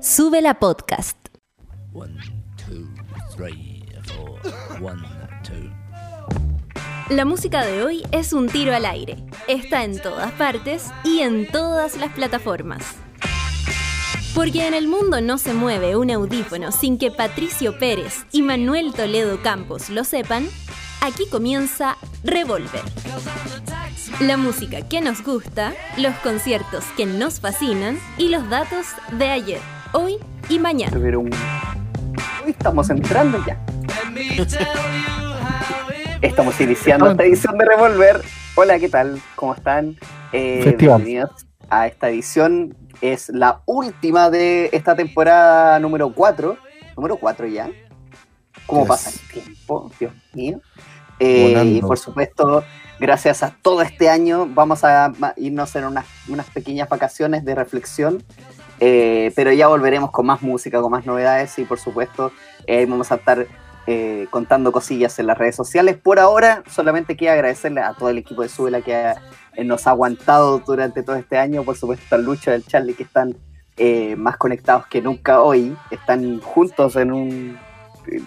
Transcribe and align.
Sube 0.00 0.40
la 0.40 0.60
podcast. 0.60 1.16
La 7.10 7.24
música 7.24 7.64
de 7.64 7.82
hoy 7.82 8.04
es 8.12 8.32
un 8.32 8.48
tiro 8.48 8.76
al 8.76 8.84
aire. 8.84 9.16
Está 9.48 9.82
en 9.82 10.00
todas 10.00 10.30
partes 10.32 10.86
y 11.02 11.20
en 11.20 11.50
todas 11.50 11.96
las 11.96 12.12
plataformas. 12.12 12.84
Porque 14.36 14.68
en 14.68 14.74
el 14.74 14.86
mundo 14.86 15.20
no 15.20 15.36
se 15.36 15.52
mueve 15.52 15.96
un 15.96 16.12
audífono 16.12 16.70
sin 16.70 16.96
que 16.96 17.10
Patricio 17.10 17.76
Pérez 17.76 18.24
y 18.30 18.42
Manuel 18.42 18.92
Toledo 18.92 19.42
Campos 19.42 19.90
lo 19.90 20.04
sepan, 20.04 20.48
aquí 21.00 21.26
comienza 21.28 21.96
Revolver. 22.22 22.82
La 24.20 24.36
música 24.36 24.88
que 24.88 25.00
nos 25.00 25.24
gusta, 25.24 25.74
los 25.96 26.14
conciertos 26.16 26.84
que 26.96 27.04
nos 27.04 27.40
fascinan 27.40 27.98
y 28.16 28.28
los 28.28 28.48
datos 28.48 28.86
de 29.12 29.30
ayer, 29.30 29.60
hoy 29.92 30.18
y 30.48 30.58
mañana. 30.58 30.96
Hoy 30.96 31.30
estamos 32.46 32.90
entrando 32.90 33.44
ya. 33.46 33.58
Estamos 36.20 36.60
iniciando 36.60 37.10
esta 37.10 37.24
edición 37.24 37.58
de 37.58 37.64
Revolver. 37.64 38.22
Hola, 38.56 38.78
¿qué 38.78 38.88
tal? 38.88 39.20
¿Cómo 39.36 39.54
están? 39.54 39.96
Eh, 40.32 40.74
bienvenidos 40.78 41.30
a 41.70 41.86
esta 41.86 42.08
edición. 42.08 42.76
Es 43.00 43.28
la 43.28 43.62
última 43.66 44.30
de 44.30 44.70
esta 44.72 44.96
temporada 44.96 45.78
número 45.78 46.12
4. 46.12 46.56
Número 46.96 47.16
4 47.16 47.46
ya. 47.46 47.70
¿Cómo 48.66 48.86
pasa 48.86 49.10
el 49.10 49.42
tiempo? 49.42 49.90
Dios 49.98 50.12
mío. 50.34 50.60
Eh, 51.20 51.62
y 51.64 51.80
por 51.80 51.98
supuesto, 51.98 52.64
gracias 53.00 53.42
a 53.42 53.56
todo 53.62 53.82
este 53.82 54.08
año, 54.08 54.46
vamos 54.46 54.84
a 54.84 55.12
irnos 55.36 55.74
en 55.76 55.84
unas, 55.84 56.06
unas 56.28 56.46
pequeñas 56.50 56.88
vacaciones 56.88 57.44
de 57.44 57.54
reflexión. 57.54 58.22
Eh, 58.80 59.32
pero 59.34 59.52
ya 59.52 59.68
volveremos 59.68 60.10
con 60.10 60.26
más 60.26 60.42
música, 60.42 60.80
con 60.80 60.90
más 60.90 61.04
novedades 61.04 61.58
y 61.58 61.64
por 61.64 61.80
supuesto 61.80 62.30
vamos 62.86 63.10
a 63.10 63.16
estar 63.16 63.46
eh, 63.90 64.26
contando 64.28 64.70
cosillas 64.70 65.18
en 65.18 65.26
las 65.28 65.38
redes 65.38 65.56
sociales. 65.56 65.96
Por 65.96 66.18
ahora, 66.18 66.62
solamente 66.70 67.16
quiero 67.16 67.32
agradecerle 67.32 67.80
a 67.80 67.94
todo 67.94 68.10
el 68.10 68.18
equipo 68.18 68.42
de 68.42 68.50
Subela 68.50 68.82
que 68.82 69.14
eh, 69.54 69.64
nos 69.64 69.86
ha 69.86 69.92
aguantado 69.92 70.58
durante 70.58 71.02
todo 71.02 71.16
este 71.16 71.38
año. 71.38 71.64
Por 71.64 71.74
supuesto, 71.74 72.14
al 72.14 72.22
Lucho 72.22 72.50
del 72.50 72.66
Charlie 72.66 72.92
que 72.92 73.04
están 73.04 73.34
eh, 73.78 74.14
más 74.14 74.36
conectados 74.36 74.86
que 74.88 75.00
nunca 75.00 75.40
hoy. 75.40 75.74
Están 75.90 76.38
juntos 76.40 76.96
en 76.96 77.12
un 77.12 77.58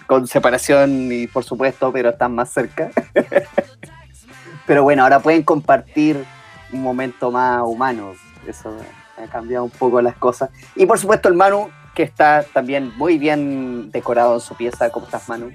con 0.08 0.26
separación 0.26 1.12
y 1.12 1.28
por 1.28 1.44
supuesto, 1.44 1.92
pero 1.92 2.10
están 2.10 2.34
más 2.34 2.52
cerca. 2.52 2.90
pero 4.66 4.82
bueno, 4.82 5.04
ahora 5.04 5.20
pueden 5.20 5.44
compartir 5.44 6.24
un 6.72 6.82
momento 6.82 7.30
más 7.30 7.62
humano. 7.64 8.14
Eso 8.48 8.76
ha 9.22 9.28
cambiado 9.28 9.64
un 9.64 9.70
poco 9.70 10.00
las 10.00 10.16
cosas. 10.16 10.50
Y 10.76 10.86
por 10.86 10.98
supuesto, 10.98 11.28
el 11.28 11.34
Manu, 11.34 11.70
que 11.94 12.02
está 12.02 12.44
también 12.52 12.92
muy 12.96 13.18
bien 13.18 13.90
decorado 13.90 14.34
en 14.34 14.40
su 14.40 14.54
pieza. 14.54 14.90
¿Cómo 14.90 15.06
estás, 15.06 15.28
Manu? 15.28 15.50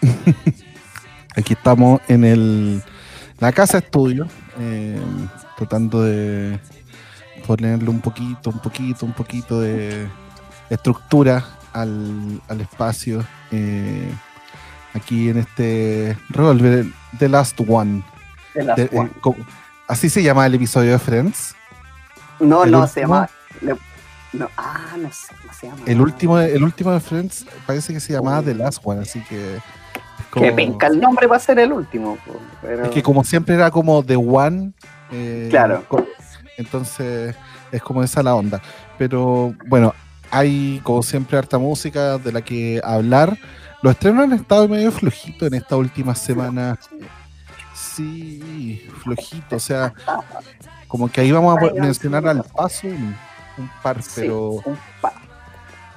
Aquí 1.36 1.54
estamos 1.54 2.00
en 2.08 2.24
el, 2.24 2.82
la 3.38 3.52
casa 3.52 3.78
estudio, 3.78 4.26
eh, 4.58 5.00
tratando 5.56 6.02
de 6.02 6.58
ponerle 7.46 7.88
un 7.88 8.00
poquito, 8.00 8.50
un 8.50 8.58
poquito, 8.58 9.06
un 9.06 9.12
poquito 9.12 9.60
de 9.60 10.06
estructura 10.70 11.44
al, 11.72 12.40
espacio. 12.60 13.24
Eh, 13.50 14.12
aquí 14.94 15.30
en 15.30 15.38
este 15.38 16.16
Revolver, 16.28 16.86
The 17.18 17.28
Last 17.28 17.58
One. 17.66 18.02
The 18.54 18.64
Last 18.64 18.92
One. 18.92 19.10
Eh, 19.24 19.44
¿Así 19.88 20.08
se 20.08 20.22
llama 20.22 20.46
el 20.46 20.54
episodio 20.54 20.92
de 20.92 20.98
Friends? 20.98 21.54
No, 22.40 22.66
no, 22.66 22.86
se 22.86 23.00
llama 23.00 23.28
no, 24.32 24.48
ah, 24.56 24.96
no 24.98 25.12
sé 25.12 25.34
cómo 25.40 25.52
se 25.52 25.66
llama. 25.66 25.82
El 25.86 26.00
último, 26.00 26.38
el 26.38 26.64
último 26.64 26.92
de 26.92 27.00
Friends 27.00 27.46
parece 27.66 27.92
que 27.92 28.00
se 28.00 28.14
llamaba 28.14 28.42
The 28.42 28.54
Last 28.54 28.80
One, 28.82 29.02
así 29.02 29.20
que. 29.24 29.58
Que 30.32 30.50
venga 30.50 30.86
el 30.86 30.98
nombre 30.98 31.26
va 31.26 31.36
a 31.36 31.38
ser 31.38 31.58
el 31.58 31.72
último. 31.72 32.16
Es 32.62 32.88
que 32.88 33.02
como 33.02 33.22
siempre 33.22 33.54
era 33.54 33.70
como 33.70 34.02
The 34.02 34.16
One. 34.16 34.72
Eh, 35.10 35.48
claro. 35.50 35.84
Entonces 36.56 37.36
es 37.70 37.82
como 37.82 38.02
esa 38.02 38.22
la 38.22 38.34
onda. 38.34 38.62
Pero 38.96 39.54
bueno, 39.66 39.94
hay 40.30 40.80
como 40.82 41.02
siempre 41.02 41.36
harta 41.36 41.58
música 41.58 42.16
de 42.16 42.32
la 42.32 42.40
que 42.40 42.80
hablar. 42.82 43.36
Los 43.82 43.92
estrenos 43.92 44.24
han 44.24 44.32
estado 44.32 44.66
medio 44.68 44.90
flojitos 44.90 45.48
en 45.48 45.54
esta 45.54 45.76
última 45.76 46.14
semana. 46.14 46.78
Sí, 47.74 48.88
flojito. 49.02 49.56
O 49.56 49.60
sea, 49.60 49.92
como 50.92 51.10
que 51.10 51.22
ahí 51.22 51.32
vamos 51.32 51.56
a 51.56 51.72
mencionar 51.72 52.28
al 52.28 52.44
paso 52.44 52.86
un 52.86 53.16
par, 53.82 53.96
pero. 54.14 54.58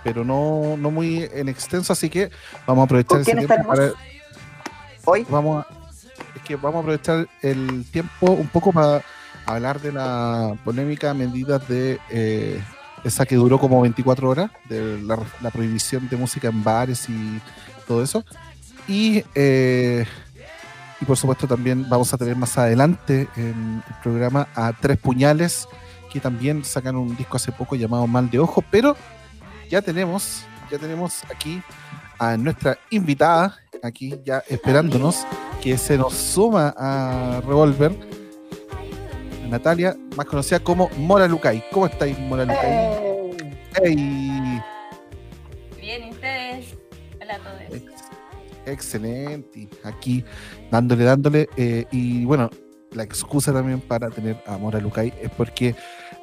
Pero 0.05 0.23
no, 0.23 0.77
no 0.77 0.89
muy 0.89 1.29
en 1.33 1.49
extenso, 1.49 1.91
así 1.91 2.09
que 2.09 2.31
vamos 2.65 2.83
a 2.83 2.85
aprovechar 2.85 3.19
ese 3.19 3.35
tiempo 3.35 3.67
para. 3.67 3.91
Hoy. 5.03 5.27
Vamos 5.29 5.65
a, 5.65 5.67
es 6.33 6.41
que 6.43 6.55
vamos 6.55 6.77
a 6.77 6.79
aprovechar 6.79 7.27
el 7.41 7.83
tiempo 7.91 8.31
un 8.31 8.47
poco 8.47 8.71
para 8.71 9.01
hablar 9.45 9.81
de 9.81 9.91
la 9.91 10.55
polémica 10.63 11.13
medida 11.13 11.59
de 11.59 11.99
eh, 12.09 12.63
esa 13.03 13.25
que 13.25 13.35
duró 13.35 13.59
como 13.59 13.81
24 13.81 14.29
horas, 14.29 14.49
de 14.69 15.01
la, 15.01 15.51
prohibición 15.51 16.07
de 16.07 16.15
música 16.15 16.47
en 16.47 16.63
bares 16.63 17.09
y 17.09 17.41
todo 17.85 18.01
eso. 18.01 18.23
Y, 18.87 19.25
eh, 19.35 20.05
y 21.01 21.05
por 21.05 21.17
supuesto 21.17 21.47
también 21.47 21.87
vamos 21.89 22.13
a 22.13 22.17
tener 22.17 22.35
más 22.35 22.57
adelante 22.57 23.27
en 23.35 23.83
el 23.87 23.95
programa 24.01 24.47
a 24.55 24.73
Tres 24.73 24.97
Puñales 24.97 25.67
que 26.11 26.19
también 26.19 26.63
sacan 26.63 26.95
un 26.95 27.15
disco 27.17 27.35
hace 27.35 27.51
poco 27.51 27.75
llamado 27.75 28.07
Mal 28.07 28.29
de 28.29 28.39
Ojo, 28.39 28.63
pero 28.71 28.95
ya 29.69 29.81
tenemos, 29.81 30.45
ya 30.71 30.77
tenemos 30.77 31.23
aquí 31.29 31.61
a 32.17 32.37
nuestra 32.37 32.77
invitada, 32.89 33.57
aquí 33.83 34.17
ya 34.23 34.41
esperándonos, 34.47 35.25
que 35.61 35.77
se 35.77 35.97
nos 35.97 36.13
suma 36.13 36.73
a 36.77 37.41
Revolver, 37.45 37.93
Natalia, 39.49 39.95
más 40.15 40.25
conocida 40.25 40.59
como 40.59 40.89
Mora 40.97 41.27
Lucay. 41.27 41.63
¿Cómo 41.71 41.85
estáis, 41.85 42.17
Mora 42.17 42.45
Lucay? 42.45 43.57
Hey. 43.83 44.61
Bien, 45.79 46.09
ustedes? 46.09 46.75
Hola 47.21 47.35
a 47.35 47.39
todos. 47.39 47.94
Excelente, 48.65 49.69
aquí 49.83 50.23
dándole, 50.71 51.03
dándole, 51.03 51.49
eh, 51.57 51.85
y 51.91 52.25
bueno, 52.25 52.49
la 52.91 53.03
excusa 53.03 53.53
también 53.53 53.81
para 53.81 54.09
tener 54.09 54.41
a 54.47 54.57
Mora 54.57 54.79
es 54.79 55.31
porque 55.31 55.75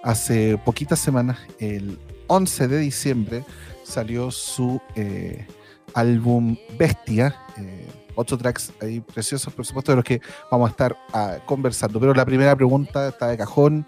hace 0.02 0.58
poquitas 0.58 0.98
semanas, 0.98 1.38
el 1.58 1.98
11 2.28 2.68
de 2.68 2.78
diciembre, 2.78 3.44
salió 3.84 4.30
su 4.30 4.80
eh, 4.94 5.46
álbum 5.94 6.56
Bestia. 6.78 7.36
Eh, 7.58 7.86
ocho 8.14 8.36
tracks 8.36 8.72
ahí 8.80 9.00
preciosos, 9.00 9.52
por 9.52 9.64
supuesto, 9.64 9.92
de 9.92 9.96
los 9.96 10.04
que 10.04 10.20
vamos 10.50 10.68
a 10.68 10.70
estar 10.70 10.96
ah, 11.12 11.38
conversando. 11.46 11.98
Pero 12.00 12.14
la 12.14 12.24
primera 12.24 12.54
pregunta 12.56 13.08
está 13.08 13.28
de 13.28 13.36
cajón, 13.36 13.86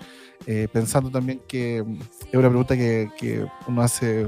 pensando 0.73 1.11
también 1.11 1.41
que 1.49 1.79
es 1.79 2.35
una 2.35 2.49
pregunta 2.49 2.77
que, 2.77 3.47
uno 3.67 3.83
hace 3.83 4.27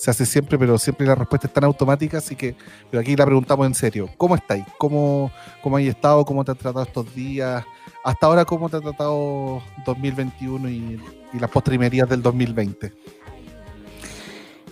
se 0.00 0.10
hace 0.10 0.24
siempre, 0.24 0.58
pero 0.58 0.78
siempre 0.78 1.06
la 1.06 1.14
respuesta 1.14 1.46
es 1.46 1.52
tan 1.52 1.64
automática, 1.64 2.16
así 2.16 2.34
que 2.34 2.54
pero 2.90 3.02
aquí 3.02 3.14
la 3.14 3.26
preguntamos 3.26 3.66
en 3.66 3.74
serio. 3.74 4.08
¿Cómo 4.16 4.34
estáis? 4.34 4.64
¿Cómo, 4.78 5.30
cómo 5.62 5.76
has 5.76 5.82
estado? 5.82 6.24
¿Cómo 6.24 6.42
te 6.42 6.52
han 6.52 6.56
tratado 6.56 6.82
estos 6.86 7.14
días? 7.14 7.66
hasta 8.02 8.26
ahora, 8.26 8.46
¿cómo 8.46 8.70
te 8.70 8.78
ha 8.78 8.80
tratado 8.80 9.62
2021 9.84 10.70
y, 10.70 10.98
las 11.38 11.50
postrimerías 11.50 12.08
del 12.08 12.22
2020? 12.22 12.94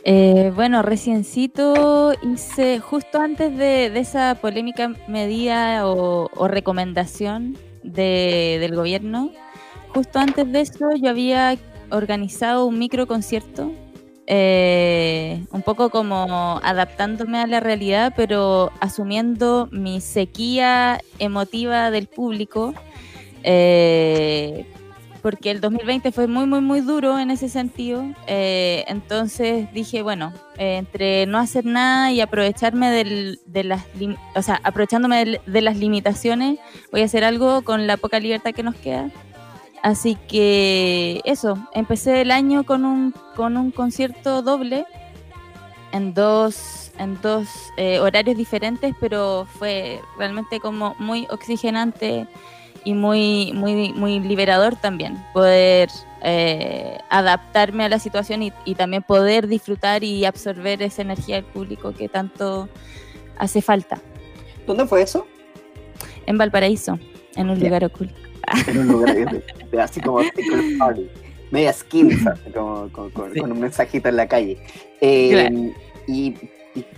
Eh, 0.04 0.50
bueno, 0.56 0.80
reciencito 0.80 2.14
hice, 2.22 2.80
justo 2.80 3.20
antes 3.20 3.54
de, 3.54 3.86
esa 3.98 4.34
polémica 4.36 4.94
medida 5.08 5.86
o, 5.86 6.48
recomendación 6.48 7.58
del 7.82 8.74
gobierno, 8.74 9.30
justo 9.94 10.20
antes 10.20 10.50
de 10.50 10.62
eso 10.62 10.94
yo 10.96 11.10
había 11.10 11.58
organizado 11.90 12.64
un 12.64 12.78
micro 12.78 13.06
concierto, 13.06 13.70
eh, 14.28 15.42
un 15.50 15.62
poco 15.62 15.90
como 15.90 16.60
adaptándome 16.62 17.38
a 17.38 17.46
la 17.46 17.60
realidad, 17.60 18.12
pero 18.14 18.70
asumiendo 18.80 19.68
mi 19.72 20.00
sequía 20.00 21.00
emotiva 21.18 21.90
del 21.90 22.06
público 22.06 22.74
eh, 23.42 24.66
porque 25.22 25.50
el 25.50 25.60
2020 25.60 26.12
fue 26.12 26.26
muy, 26.26 26.46
muy, 26.46 26.60
muy 26.60 26.80
duro 26.80 27.18
en 27.18 27.30
ese 27.30 27.48
sentido. 27.48 28.04
Eh, 28.26 28.84
entonces 28.88 29.72
dije, 29.72 30.02
bueno, 30.02 30.32
eh, 30.56 30.76
entre 30.76 31.26
no 31.26 31.38
hacer 31.38 31.64
nada 31.64 32.12
y 32.12 32.20
aprovecharme 32.20 32.90
de 32.90 33.64
las, 33.64 33.84
o 34.34 34.42
sea, 34.42 34.60
aprovechándome 34.62 35.40
de, 35.44 35.60
las 35.60 35.76
limitaciones, 35.76 36.58
voy 36.92 37.02
a 37.02 37.06
hacer 37.06 37.24
algo 37.24 37.62
con 37.62 37.86
la 37.86 37.96
poca 37.96 38.20
libertad 38.20 38.52
que 38.52 38.62
nos 38.62 38.76
queda. 38.76 39.10
Así 39.82 40.16
que 40.28 41.20
eso, 41.24 41.56
empecé 41.72 42.20
el 42.20 42.30
año 42.30 42.64
con 42.64 42.84
un, 42.84 43.14
con 43.36 43.56
un 43.56 43.70
concierto 43.70 44.42
doble 44.42 44.86
en 45.92 46.14
dos, 46.14 46.90
en 46.98 47.20
dos 47.20 47.48
horarios 48.00 48.36
diferentes, 48.36 48.94
pero 49.00 49.46
fue 49.58 50.00
realmente 50.18 50.60
como 50.60 50.94
muy 50.98 51.26
oxigenante 51.30 52.26
y 52.84 52.94
muy, 52.94 53.52
muy, 53.54 53.92
muy 53.92 54.20
liberador 54.20 54.76
también 54.76 55.18
poder 55.32 55.88
eh, 56.22 56.98
adaptarme 57.10 57.84
a 57.84 57.88
la 57.88 57.98
situación 57.98 58.42
y, 58.42 58.74
también 58.74 59.02
poder 59.02 59.46
disfrutar 59.46 60.02
y 60.02 60.24
absorber 60.24 60.82
esa 60.82 61.02
energía 61.02 61.36
del 61.36 61.44
público 61.44 61.92
que 61.92 62.08
tanto 62.08 62.68
hace 63.38 63.62
falta. 63.62 64.00
¿Dónde 64.66 64.86
fue 64.86 65.02
eso? 65.02 65.26
En 66.26 66.38
Valparaíso, 66.38 66.98
en 67.36 67.50
un 67.50 67.60
lugar 67.60 67.84
oculto. 67.84 68.27
En 68.66 68.78
un 68.78 68.88
lugar 68.88 69.42
así 69.80 70.00
como 70.00 70.20
media 71.50 71.72
skins, 71.72 72.24
como, 72.54 72.90
con, 72.92 73.40
un 73.40 73.60
mensajito 73.60 74.08
en 74.08 74.16
la 74.16 74.28
calle. 74.28 74.58
Eh, 75.00 75.72
y, 76.06 76.34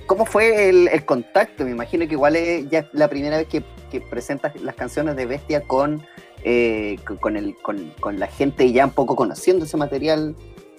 cómo 0.06 0.24
fue 0.24 0.68
el, 0.68 1.04
contacto? 1.04 1.64
Me 1.64 1.70
imagino 1.70 2.06
que 2.06 2.14
igual 2.14 2.36
es 2.36 2.68
ya 2.68 2.88
la 2.92 3.08
primera 3.08 3.38
vez 3.38 3.46
que, 3.46 3.62
que 3.90 4.00
presentas 4.00 4.60
las 4.60 4.74
canciones 4.74 5.16
de 5.16 5.26
Bestia 5.26 5.62
con 5.62 6.02
eh, 6.42 6.96
con, 7.20 7.36
el, 7.36 7.54
con, 7.56 8.18
la 8.18 8.26
gente 8.26 8.72
ya 8.72 8.86
un 8.86 8.92
poco 8.92 9.14
conociendo 9.14 9.66
ese 9.66 9.76
material, 9.76 10.34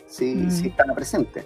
si, 0.08 0.34
mm. 0.34 0.52
si 0.52 0.68
están 0.70 0.94
presente. 0.96 1.46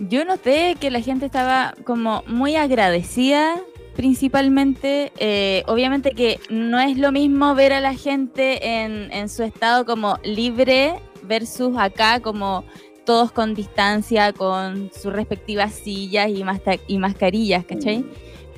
Yo 0.00 0.24
noté 0.24 0.76
que 0.80 0.90
la 0.90 1.00
gente 1.00 1.26
estaba 1.26 1.74
como 1.84 2.24
muy 2.26 2.56
agradecida, 2.56 3.60
principalmente. 3.98 5.10
Eh, 5.18 5.64
obviamente 5.66 6.12
que 6.12 6.38
no 6.50 6.78
es 6.78 6.96
lo 6.96 7.10
mismo 7.10 7.56
ver 7.56 7.72
a 7.72 7.80
la 7.80 7.94
gente 7.94 8.84
en, 8.84 9.28
su 9.28 9.42
estado 9.42 9.84
como 9.84 10.18
libre 10.22 10.94
versus 11.24 11.76
acá 11.76 12.20
como 12.20 12.62
todos 13.04 13.32
con 13.32 13.56
distancia, 13.56 14.32
con 14.32 14.92
sus 14.92 15.12
respectivas 15.12 15.72
sillas 15.72 16.28
y, 16.28 16.44
y 16.86 16.98
mascarillas, 16.98 17.64
¿cachai? 17.64 18.04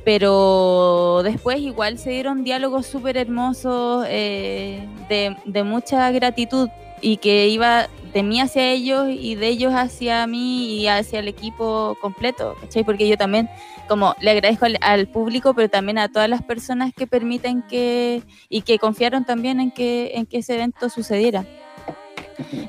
Pero 0.05 1.23
después 1.25 1.59
igual 1.61 1.97
se 1.97 2.11
dieron 2.11 2.45
diálogos 2.45 2.85
súper 2.85 3.17
hermosos 3.17 4.05
eh, 4.11 4.87
de, 5.09 5.65
mucha 5.65 6.11
gratitud 6.11 6.69
y 7.01 7.17
que 7.19 7.49
iba 7.49 7.89
de 8.13 8.23
mí 8.23 8.41
hacia 8.41 8.71
ellos 8.71 9.07
y 9.09 9.35
de 9.37 9.49
ellos 9.49 9.73
hacia 9.73 10.27
mí 10.27 10.81
y 10.81 10.89
hacia 10.89 11.21
el 11.21 11.29
equipo 11.29 11.97
completo, 12.01 12.57
¿cachai? 12.61 12.85
Porque 12.85 13.09
yo 13.09 13.17
también 13.17 13.49
como 13.89 14.15
le 14.21 14.31
agradezco 14.31 14.67
al, 14.81 15.09
público, 15.09 15.53
pero 15.53 15.69
también 15.69 15.99
a 15.99 16.09
todas 16.09 16.29
las 16.29 16.43
personas 16.43 16.93
que 16.95 17.09
permiten 17.09 17.63
que 17.63 18.23
y 18.49 18.63
que 18.63 18.79
confiaron 18.79 19.25
también 19.25 19.59
en 19.59 19.73
que, 19.73 20.13
en 20.15 20.27
que 20.27 20.39
ese 20.39 20.55
evento 20.55 20.89
sucediera. 20.89 21.45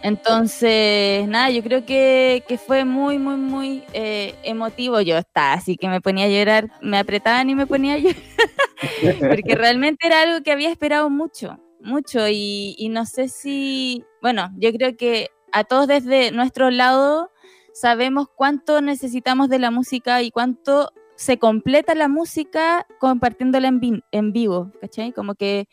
Entonces, 0.03 1.27
nada, 1.27 1.49
yo 1.49 1.61
creo 1.61 1.85
que, 1.85 2.43
fue 2.65 2.85
muy, 2.85 3.19
muy, 3.19 3.35
muy 3.35 3.83
eh, 3.93 4.33
emotivo. 4.43 4.99
Yo 5.01 5.17
estaba 5.17 5.53
así 5.53 5.77
que 5.77 5.87
me 5.87 6.01
ponía 6.01 6.25
a 6.25 6.29
llorar, 6.29 6.71
me 6.81 6.97
apretaban 6.97 7.49
y 7.49 7.55
me 7.55 7.67
ponía 7.67 7.93
a 7.93 7.97
llorar, 7.97 8.21
porque 9.19 9.55
realmente 9.55 10.07
era 10.07 10.21
algo 10.21 10.43
que 10.43 10.51
había 10.51 10.71
esperado 10.71 11.09
mucho, 11.09 11.59
mucho. 11.81 12.27
Y 12.27 12.89
no 12.91 13.05
sé 13.05 13.27
si, 13.29 14.03
bueno, 14.21 14.51
yo 14.57 14.71
creo 14.71 14.95
que 14.95 15.29
a 15.51 15.63
todos 15.63 15.88
desde 15.88 16.31
nuestro 16.31 16.69
lado 16.71 17.31
sabemos 17.73 18.27
cuánto 18.35 18.81
necesitamos 18.81 19.50
de 19.50 19.59
la 19.59 19.71
música 19.71 20.21
y 20.21 20.31
cuánto 20.31 20.91
se 21.15 21.38
completa 21.38 21.94
la 21.94 22.07
música 22.07 22.88
compartiéndola 23.00 23.68
en, 23.68 24.03
en 24.12 24.33
vivo, 24.33 24.71
¿cachai? 24.81 25.12
Como 25.12 25.35
que 25.35 25.68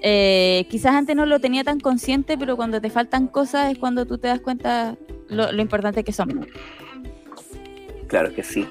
eh, 0.00 0.66
quizás 0.70 0.94
antes 0.94 1.14
no 1.14 1.26
lo 1.26 1.38
tenía 1.38 1.64
tan 1.64 1.80
consciente, 1.80 2.38
pero 2.38 2.56
cuando 2.56 2.80
te 2.80 2.88
faltan 2.88 3.26
cosas 3.26 3.72
es 3.72 3.78
cuando 3.78 4.06
tú 4.06 4.16
te 4.16 4.28
das 4.28 4.40
cuenta 4.40 4.96
lo, 5.28 5.60
importante 5.60 6.02
que 6.02 6.12
son. 6.12 6.48
Claro 8.06 8.32
que 8.32 8.42
sí. 8.42 8.66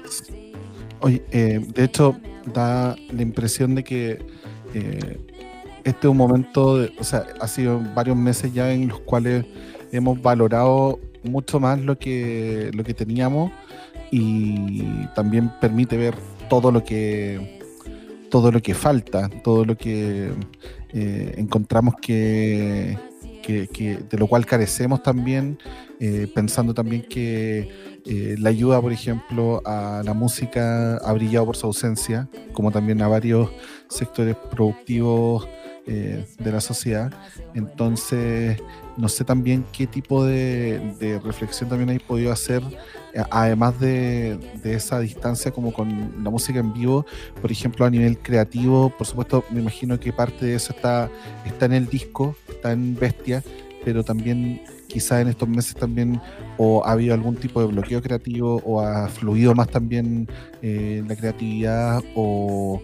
Oye, 1.00 1.22
eh, 1.30 1.60
de 1.64 1.84
hecho, 1.84 2.16
da 2.52 2.96
la 3.12 3.22
impresión 3.22 3.76
de 3.76 3.84
que 3.84 4.18
eh, 4.74 5.18
este 5.86 6.08
es 6.08 6.10
un 6.10 6.16
momento, 6.16 6.84
o 6.98 7.04
sea, 7.04 7.26
ha 7.40 7.46
sido 7.46 7.80
varios 7.94 8.16
meses 8.16 8.52
ya 8.52 8.72
en 8.72 8.88
los 8.88 8.98
cuales 9.00 9.46
hemos 9.92 10.20
valorado 10.20 10.98
mucho 11.22 11.60
más 11.60 11.80
lo 11.80 11.96
que, 11.96 12.72
lo 12.74 12.82
que 12.82 12.92
teníamos 12.92 13.52
y 14.10 15.06
también 15.14 15.52
permite 15.60 15.96
ver 15.96 16.16
todo 16.48 16.72
lo 16.72 16.82
que 16.82 17.60
todo 18.30 18.50
lo 18.50 18.60
que 18.60 18.74
falta, 18.74 19.28
todo 19.44 19.64
lo 19.64 19.76
que 19.76 20.32
eh, 20.92 21.34
encontramos 21.36 21.94
que, 22.02 22.98
de 23.46 24.18
lo 24.18 24.26
cual 24.26 24.44
carecemos 24.44 25.04
también, 25.04 25.56
eh, 26.00 26.26
pensando 26.34 26.74
también 26.74 27.02
que 27.02 27.70
eh, 28.04 28.34
la 28.40 28.48
ayuda, 28.48 28.82
por 28.82 28.92
ejemplo, 28.92 29.62
a 29.64 30.02
la 30.04 30.14
música 30.14 30.96
ha 30.96 31.12
brillado 31.12 31.46
por 31.46 31.56
su 31.56 31.66
ausencia, 31.66 32.28
como 32.52 32.72
también 32.72 33.00
a 33.02 33.08
varios 33.08 33.50
sectores 33.88 34.34
productivos 34.50 35.46
de 35.86 36.52
la 36.52 36.60
sociedad. 36.60 37.12
Entonces, 37.54 38.60
no 38.96 39.08
sé 39.08 39.24
también 39.24 39.64
qué 39.72 39.86
tipo 39.86 40.24
de, 40.24 41.20
reflexión 41.22 41.68
también 41.68 41.90
hay 41.90 41.98
podido 41.98 42.32
hacer, 42.32 42.62
eh, 43.12 43.22
además 43.30 43.78
de, 43.78 44.38
esa 44.64 44.98
distancia 45.00 45.50
como 45.52 45.72
con 45.72 46.24
la 46.24 46.30
música 46.30 46.58
en 46.58 46.72
vivo, 46.72 47.06
por 47.40 47.52
ejemplo, 47.52 47.84
a 47.84 47.90
nivel 47.90 48.18
creativo, 48.18 48.90
por 48.90 49.06
supuesto, 49.06 49.44
me 49.50 49.60
imagino 49.60 49.98
que 50.00 50.12
parte 50.12 50.46
de 50.46 50.54
eso 50.56 50.72
está, 50.72 51.10
está 51.44 51.66
en 51.66 51.74
el 51.74 51.86
disco, 51.86 52.36
está 52.48 52.72
en 52.72 52.96
Bestia, 52.96 53.42
pero 53.84 54.02
también 54.02 54.62
quizá 54.96 55.20
en 55.20 55.28
estos 55.28 55.46
meses 55.46 55.74
también 55.74 56.18
o 56.56 56.82
ha 56.82 56.92
habido 56.92 57.12
algún 57.12 57.36
tipo 57.36 57.60
de 57.60 57.66
bloqueo 57.66 58.00
creativo 58.00 58.62
o 58.64 58.80
ha 58.80 59.08
fluido 59.08 59.54
más 59.54 59.68
también 59.68 60.26
eh, 60.62 61.04
la 61.06 61.14
creatividad 61.14 62.02
o, 62.14 62.80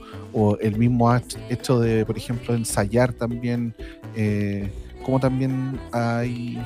el 0.61 0.77
mismo 0.77 1.11
hecho 1.49 1.81
de, 1.81 2.05
por 2.05 2.19
ejemplo, 2.19 2.55
ensayar 2.55 3.15
también. 3.15 3.75
Eh, 4.15 4.71
como 5.03 5.19
también 5.19 5.81
hay, 5.91 6.63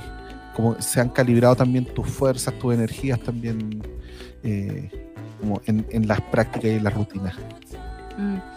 como 0.56 0.80
se 0.80 1.00
han 1.00 1.10
calibrado 1.10 1.54
también 1.54 1.84
tus 1.84 2.08
fuerzas, 2.08 2.52
tus 2.58 2.74
energías 2.74 3.20
también 3.20 3.82
eh, 4.42 4.90
como 5.40 5.60
en, 5.66 6.08
las 6.08 6.20
prácticas 6.22 6.72
y 6.72 6.74
en 6.74 6.84
las 6.84 6.94
rutinas. 6.94 7.34
Mm. 8.18 8.55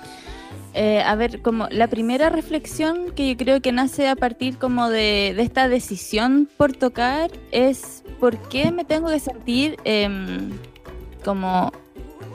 Eh, 0.74 1.02
a 1.02 1.16
ver, 1.16 1.42
como 1.42 1.68
la 1.72 1.88
primera 1.88 2.30
reflexión 2.30 3.12
que 3.16 3.30
yo 3.30 3.38
creo 3.38 3.62
que 3.62 3.72
nace 3.72 4.08
a 4.08 4.16
partir 4.16 4.58
como 4.58 4.90
de, 4.90 5.30
esta 5.42 5.68
decisión 5.68 6.48
por 6.58 6.74
tocar 6.74 7.32
es 7.52 8.04
por 8.20 8.38
qué 8.50 8.72
me 8.72 8.86
tengo 8.86 9.08
que 9.10 9.20
sentir 9.20 9.78
em, 9.84 10.52
como 11.26 11.72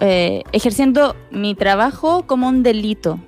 eh, 0.01 0.43
ejerciendo 0.53 1.15
mi 1.31 1.55
trabajo 1.55 2.27
como 2.27 2.49
un 2.49 2.63
delito. 2.65 3.21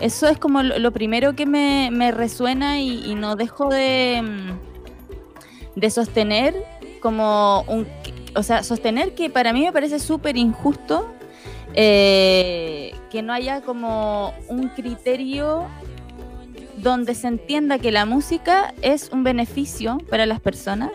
Eso 0.00 0.26
es 0.28 0.38
como 0.38 0.62
lo, 0.62 0.92
primero 0.92 1.34
que 1.34 1.46
me, 1.46 2.10
resuena 2.12 2.80
y, 2.80 3.14
no 3.14 3.36
dejo 3.36 3.68
de, 3.68 4.22
mm, 4.22 5.80
de 5.80 5.90
sostener 5.90 6.54
como 7.00 7.62
un... 7.68 7.86
O 8.34 8.42
sea, 8.42 8.62
sostener 8.62 9.14
que 9.14 9.30
para 9.30 9.54
mí 9.54 9.62
me 9.62 9.72
parece 9.72 9.98
súper 9.98 10.36
injusto 10.36 11.15
eh, 11.76 12.94
que 13.10 13.22
no 13.22 13.32
haya 13.32 13.60
como 13.60 14.34
un 14.48 14.68
criterio 14.68 15.66
donde 16.78 17.14
se 17.14 17.28
entienda 17.28 17.78
que 17.78 17.92
la 17.92 18.06
música 18.06 18.74
es 18.82 19.10
un 19.10 19.24
beneficio 19.24 19.98
para 20.10 20.26
las 20.26 20.40
personas 20.40 20.90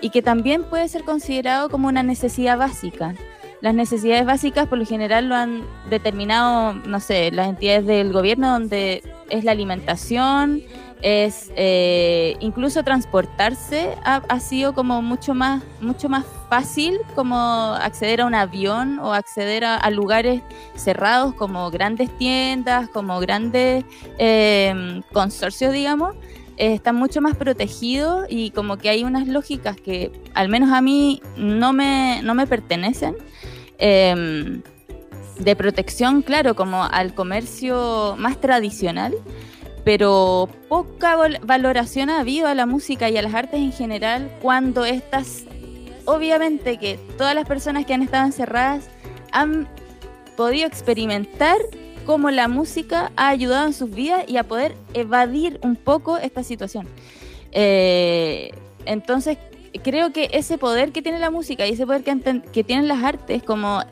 y 0.00 0.10
que 0.10 0.22
también 0.22 0.64
puede 0.64 0.88
ser 0.88 1.04
considerado 1.04 1.68
como 1.68 1.88
una 1.88 2.02
necesidad 2.02 2.58
básica. 2.58 3.14
Las 3.60 3.74
necesidades 3.74 4.26
básicas 4.26 4.66
por 4.66 4.78
lo 4.78 4.86
general 4.86 5.28
lo 5.28 5.36
han 5.36 5.62
determinado, 5.88 6.74
no 6.74 6.98
sé, 6.98 7.30
las 7.30 7.48
entidades 7.48 7.86
del 7.86 8.12
gobierno 8.12 8.50
donde 8.50 9.02
es 9.30 9.44
la 9.44 9.52
alimentación, 9.52 10.62
es 11.02 11.52
eh, 11.56 12.36
incluso 12.40 12.82
transportarse 12.84 13.96
ha, 14.04 14.40
sido 14.40 14.72
como 14.74 15.02
mucho 15.02 15.34
más, 15.34 15.62
mucho 15.80 16.08
más 16.08 16.24
fácil 16.48 17.00
como 17.14 17.36
acceder 17.36 18.20
a 18.20 18.26
un 18.26 18.34
avión 18.34 18.98
o 19.00 19.12
acceder 19.12 19.64
a, 19.64 19.90
lugares 19.90 20.42
cerrados 20.74 21.34
como 21.34 21.70
grandes 21.70 22.16
tiendas, 22.18 22.88
como 22.88 23.18
grandes 23.20 23.84
em, 24.18 25.02
consorcios, 25.12 25.72
digamos. 25.72 26.14
están 26.56 26.96
mucho 26.96 27.20
más 27.20 27.36
protegidos 27.36 28.26
y 28.28 28.50
como 28.50 28.78
que 28.78 28.88
hay 28.88 29.04
unas 29.04 29.26
lógicas 29.26 29.76
que 29.76 30.12
al 30.34 30.48
menos 30.48 30.70
a 30.70 30.80
mí 30.80 31.20
no 31.36 31.72
me, 31.72 32.20
no 32.22 32.34
me 32.34 32.46
pertenecen 32.46 33.16
Em, 33.84 34.62
de 35.40 35.56
protección, 35.56 36.22
claro, 36.22 36.54
como 36.54 36.84
al 36.84 37.16
comercio 37.16 38.14
más 38.16 38.40
tradicional, 38.40 39.12
pero 39.84 40.48
poca 40.68 41.16
valoración 41.42 42.10
ha 42.10 42.20
habido 42.20 42.46
a 42.46 42.54
la 42.54 42.66
música 42.66 43.10
y 43.10 43.16
a 43.16 43.22
las 43.22 43.34
artes 43.34 43.60
en 43.60 43.72
general 43.72 44.30
cuando 44.40 44.84
estas, 44.84 45.44
obviamente 46.04 46.78
que 46.78 46.98
todas 47.18 47.34
las 47.34 47.46
personas 47.46 47.84
que 47.84 47.94
han 47.94 48.02
estado 48.02 48.26
encerradas 48.26 48.88
han 49.32 49.68
podido 50.36 50.66
experimentar 50.66 51.58
cómo 52.06 52.30
la 52.30 52.48
música 52.48 53.12
ha 53.16 53.28
ayudado 53.28 53.66
en 53.66 53.72
sus 53.72 53.90
vidas 53.90 54.24
y 54.28 54.36
a 54.36 54.44
poder 54.44 54.74
evadir 54.94 55.58
un 55.62 55.76
poco 55.76 56.18
esta 56.18 56.42
situación. 56.42 56.86
Eh, 57.52 58.50
entonces, 58.86 59.38
creo 59.82 60.12
que 60.12 60.28
ese 60.32 60.58
poder 60.58 60.92
que 60.92 61.02
tiene 61.02 61.18
la 61.18 61.30
música 61.30 61.66
y 61.66 61.72
ese 61.72 61.86
poder 61.86 62.02
que, 62.02 62.42
que 62.52 62.64
tienen 62.64 62.88
las 62.88 63.02
artes, 63.02 63.42
como 63.42 63.82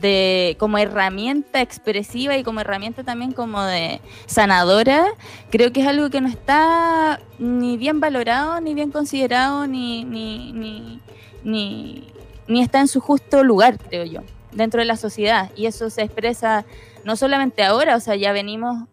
de 0.00 0.56
como 0.58 0.78
herramienta 0.78 1.60
expresiva 1.60 2.36
y 2.36 2.44
como 2.44 2.60
herramienta 2.60 3.04
también 3.04 3.32
como 3.32 3.62
de 3.62 4.00
sanadora, 4.26 5.06
creo 5.50 5.72
que 5.72 5.80
es 5.80 5.86
algo 5.86 6.10
que 6.10 6.20
no 6.20 6.28
está 6.28 7.20
ni 7.38 7.76
bien 7.76 8.00
valorado, 8.00 8.60
ni 8.60 8.74
bien 8.74 8.90
considerado, 8.90 9.66
ni, 9.66 10.04
ni, 10.04 10.52
ni, 10.52 11.00
ni, 11.42 12.12
ni 12.46 12.62
está 12.62 12.80
en 12.80 12.88
su 12.88 13.00
justo 13.00 13.42
lugar, 13.44 13.78
creo 13.78 14.04
yo, 14.04 14.20
dentro 14.52 14.80
de 14.80 14.86
la 14.86 14.96
sociedad. 14.96 15.50
Y 15.56 15.66
eso 15.66 15.90
se 15.90 16.02
expresa 16.02 16.64
no 17.04 17.16
solamente 17.16 17.62
ahora, 17.62 17.96
o 17.96 18.00
sea, 18.00 18.16
ya 18.16 18.32
venimos 18.32 18.88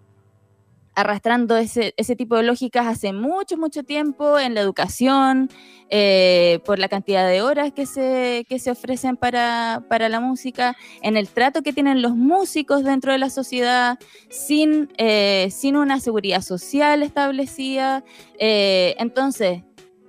arrastrando 0.98 1.56
ese, 1.58 1.94
ese, 1.96 2.16
tipo 2.16 2.36
de 2.38 2.44
lógicas 2.44 2.88
hace 2.88 3.14
mucho, 3.14 3.56
mucho 3.56 3.84
tiempo 3.84 4.40
en 4.40 4.56
la 4.56 4.62
educación, 4.62 5.48
eh, 5.92 6.60
por 6.66 6.80
la 6.80 6.90
cantidad 6.90 7.30
de 7.30 7.44
horas 7.44 7.72
que 7.72 7.86
se, 7.86 8.48
que 8.50 8.58
se 8.58 8.72
ofrecen 8.72 9.16
para, 9.16 9.84
para, 9.90 10.10
la 10.10 10.20
música, 10.20 10.76
en 11.04 11.16
el 11.16 11.30
trato 11.30 11.62
que 11.62 11.72
tienen 11.72 12.02
los 12.02 12.16
músicos 12.16 12.84
dentro 12.84 13.12
de 13.12 13.20
la 13.20 13.30
sociedad, 13.30 14.00
sin, 14.30 14.90
eh, 14.98 15.50
sin 15.52 15.76
una 15.76 16.00
seguridad 16.00 16.42
social 16.42 17.04
establecida. 17.04 18.04
Eh, 18.40 18.96
entonces, 18.98 19.62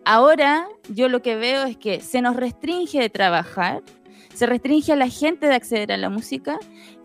ahora 0.07 0.67
yo 0.89 1.11
lo 1.11 1.21
que 1.21 1.37
veo 1.37 1.65
es 1.65 1.77
que 1.77 2.01
se 2.01 2.23
nos 2.23 2.35
restringe 2.35 2.99
de 2.99 3.11
trabajar, 3.11 3.83
se 4.33 4.47
restringe 4.47 4.93
a 4.93 4.97
la 4.97 5.11
gente 5.11 5.49
de 5.49 5.55
acceder 5.55 5.93
a 5.93 5.99
la 5.99 6.09
música 6.09 6.59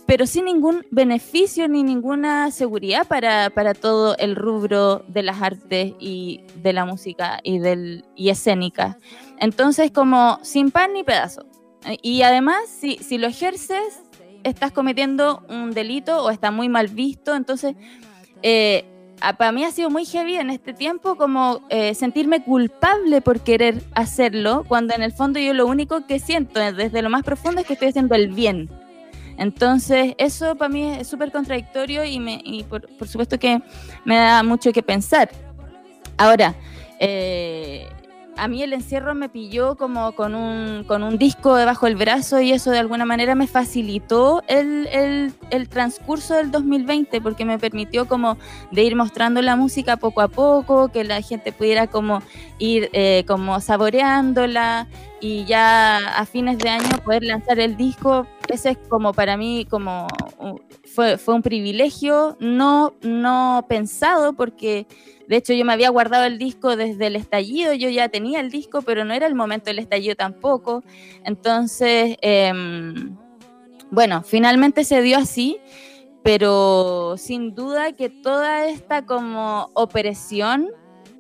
pero 0.06 0.28
sin 0.28 0.46
ningún 0.46 0.86
beneficio 0.92 1.68
ni 1.68 1.84
ninguna 1.84 2.52
seguridad 2.52 3.08
para, 3.08 3.74
todo 3.74 4.18
el 4.18 4.36
rubro 4.36 5.04
de 5.08 5.24
las 5.24 5.42
artes 5.42 5.94
y 6.00 6.42
de 6.62 6.74
la 6.74 6.86
música 6.86 7.40
y, 7.44 7.60
del, 7.60 8.06
y 8.16 8.30
escénica. 8.30 8.98
Entonces, 9.40 9.92
como 9.92 10.40
sin 10.42 10.72
pan 10.72 10.94
ni 10.94 11.04
pedazo. 11.04 11.46
Y 12.02 12.22
además, 12.22 12.68
si, 12.68 12.98
si 12.98 13.18
lo 13.18 13.28
ejerces, 13.28 14.02
estás 14.44 14.72
cometiendo 14.72 15.44
un 15.50 15.72
delito 15.72 16.24
o 16.24 16.30
está 16.30 16.52
muy 16.52 16.70
mal 16.70 16.88
visto. 16.90 17.36
Entonces, 17.36 17.76
eh, 18.42 18.86
para 19.38 19.54
mí 19.54 19.64
ha 19.64 19.72
sido 19.72 19.90
muy 19.90 20.06
heavy 20.06 20.36
en 20.36 20.50
este 20.50 20.74
tiempo 20.74 21.16
como 21.16 21.62
eh, 21.70 21.96
sentirme 21.96 22.44
culpable 22.44 23.22
por 23.22 23.40
querer 23.40 23.82
hacerlo, 23.96 24.66
cuando 24.68 24.94
en 24.94 25.02
el 25.02 25.14
fondo 25.14 25.40
yo 25.40 25.54
lo 25.54 25.66
único 25.66 26.06
que 26.06 26.20
siento 26.20 26.60
desde 26.60 27.02
lo 27.02 27.10
más 27.10 27.24
profundo 27.24 27.62
es 27.62 27.68
que 27.68 27.74
estoy 27.74 27.90
haciendo 27.90 28.16
el 28.16 28.30
bien 28.30 28.70
entonces, 29.38 30.14
eso 30.18 30.56
para 30.56 30.70
mí 30.70 30.84
es 31.00 31.08
súper 31.08 31.32
contradictorio 31.32 32.04
y, 32.04 32.20
me, 32.20 32.42
y 32.44 32.64
por, 32.64 32.88
por, 32.98 33.08
supuesto 33.08 33.40
que 33.40 33.62
me 34.06 34.16
da 34.16 34.44
mucho 34.44 34.72
que 34.72 34.84
pensar. 34.84 35.30
Ahora, 36.18 36.56
eh, 37.00 37.88
a 38.38 38.48
mí 38.48 38.64
el 38.64 38.74
encierro 38.74 39.16
me 39.16 39.30
pilló 39.30 39.76
como 39.76 40.14
con 40.14 40.36
un, 40.36 40.84
con 40.86 41.04
un 41.04 41.18
disco 41.18 41.56
debajo 41.56 41.86
del 41.86 41.96
brazo 41.96 42.40
y 42.42 42.52
eso 42.52 42.72
de 42.72 42.80
alguna 42.80 43.06
manera 43.06 43.36
me 43.36 43.48
facilitó 43.48 44.44
el, 44.48 44.88
el, 44.88 45.34
el, 45.50 45.70
transcurso 45.70 46.34
del 46.36 46.52
2020 46.52 47.22
porque 47.22 47.46
me 47.46 47.60
permitió 47.60 48.08
como 48.08 48.38
de 48.72 48.84
ir 48.84 48.96
mostrando 48.96 49.42
la 49.42 49.56
música 49.56 49.98
poco 49.98 50.22
a 50.22 50.28
poco, 50.28 50.90
que 50.90 51.04
la 51.04 51.22
gente 51.22 51.52
pudiera 51.52 51.88
como 51.88 52.22
ir 52.60 52.90
eh, 52.94 53.24
como 53.28 53.60
saboreándola 53.60 54.88
y 55.22 55.46
ya 55.46 55.98
a 56.20 56.26
fines 56.26 56.58
de 56.58 56.70
año 56.70 56.98
poder 57.04 57.24
lanzar 57.24 57.60
el 57.60 57.78
disco. 57.78 58.28
Ese 58.50 58.72
es 58.72 58.78
como 58.90 59.14
para 59.14 59.38
mí 59.38 59.66
como 59.70 60.08
fue, 60.94 61.18
fue 61.18 61.34
un 61.34 61.42
privilegio 61.42 62.36
no, 62.40 62.94
no 63.02 63.66
pensado 63.70 64.34
porque 64.34 64.86
de 65.28 65.38
hecho, 65.38 65.54
yo 65.54 65.64
me 65.66 65.74
había 65.74 65.90
guardado 65.90 66.26
el 66.26 66.38
disco 66.38 66.76
desde 66.76 67.08
el 67.08 67.16
estallido, 67.16 67.74
yo 67.74 67.90
ya 67.90 68.10
tenía 68.10 68.40
el 68.40 68.52
disco, 68.52 68.82
pero 68.82 69.06
no 69.06 69.14
era 69.14 69.26
el 69.26 69.36
momento 69.36 69.66
del 69.66 69.80
estallido 69.80 70.16
tampoco. 70.16 70.84
Entonces, 71.24 72.18
em, 72.22 73.16
bueno, 73.90 74.24
finalmente 74.24 74.84
se 74.84 75.02
dio 75.02 75.18
así, 75.18 75.60
pero 76.24 77.16
sin 77.18 77.56
duda 77.56 77.94
que 77.94 78.10
toda 78.10 78.68
esta 78.68 79.06
como 79.06 79.70
opresión, 79.74 80.70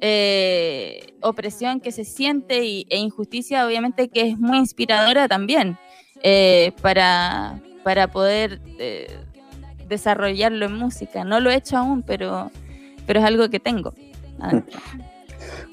eh, 0.01 1.13
opresión 1.21 1.79
que 1.79 1.91
se 1.91 2.03
siente 2.03 2.57
e 2.89 2.97
injusticia, 2.97 3.65
obviamente 3.65 4.09
que 4.09 4.29
es 4.29 4.37
muy 4.37 4.57
inspiradora 4.57 5.27
también 5.27 5.77
eh, 6.23 6.73
para, 6.81 7.61
para 7.83 8.07
poder 8.07 8.59
eh, 8.79 9.17
desarrollarlo 9.87 10.65
en 10.65 10.73
música. 10.73 11.23
No 11.23 11.39
lo 11.39 11.51
he 11.51 11.55
hecho 11.55 11.77
aún, 11.77 12.01
pero 12.01 12.51
pero 13.05 13.19
es 13.19 13.25
algo 13.25 13.49
que 13.49 13.59
tengo. 13.59 13.93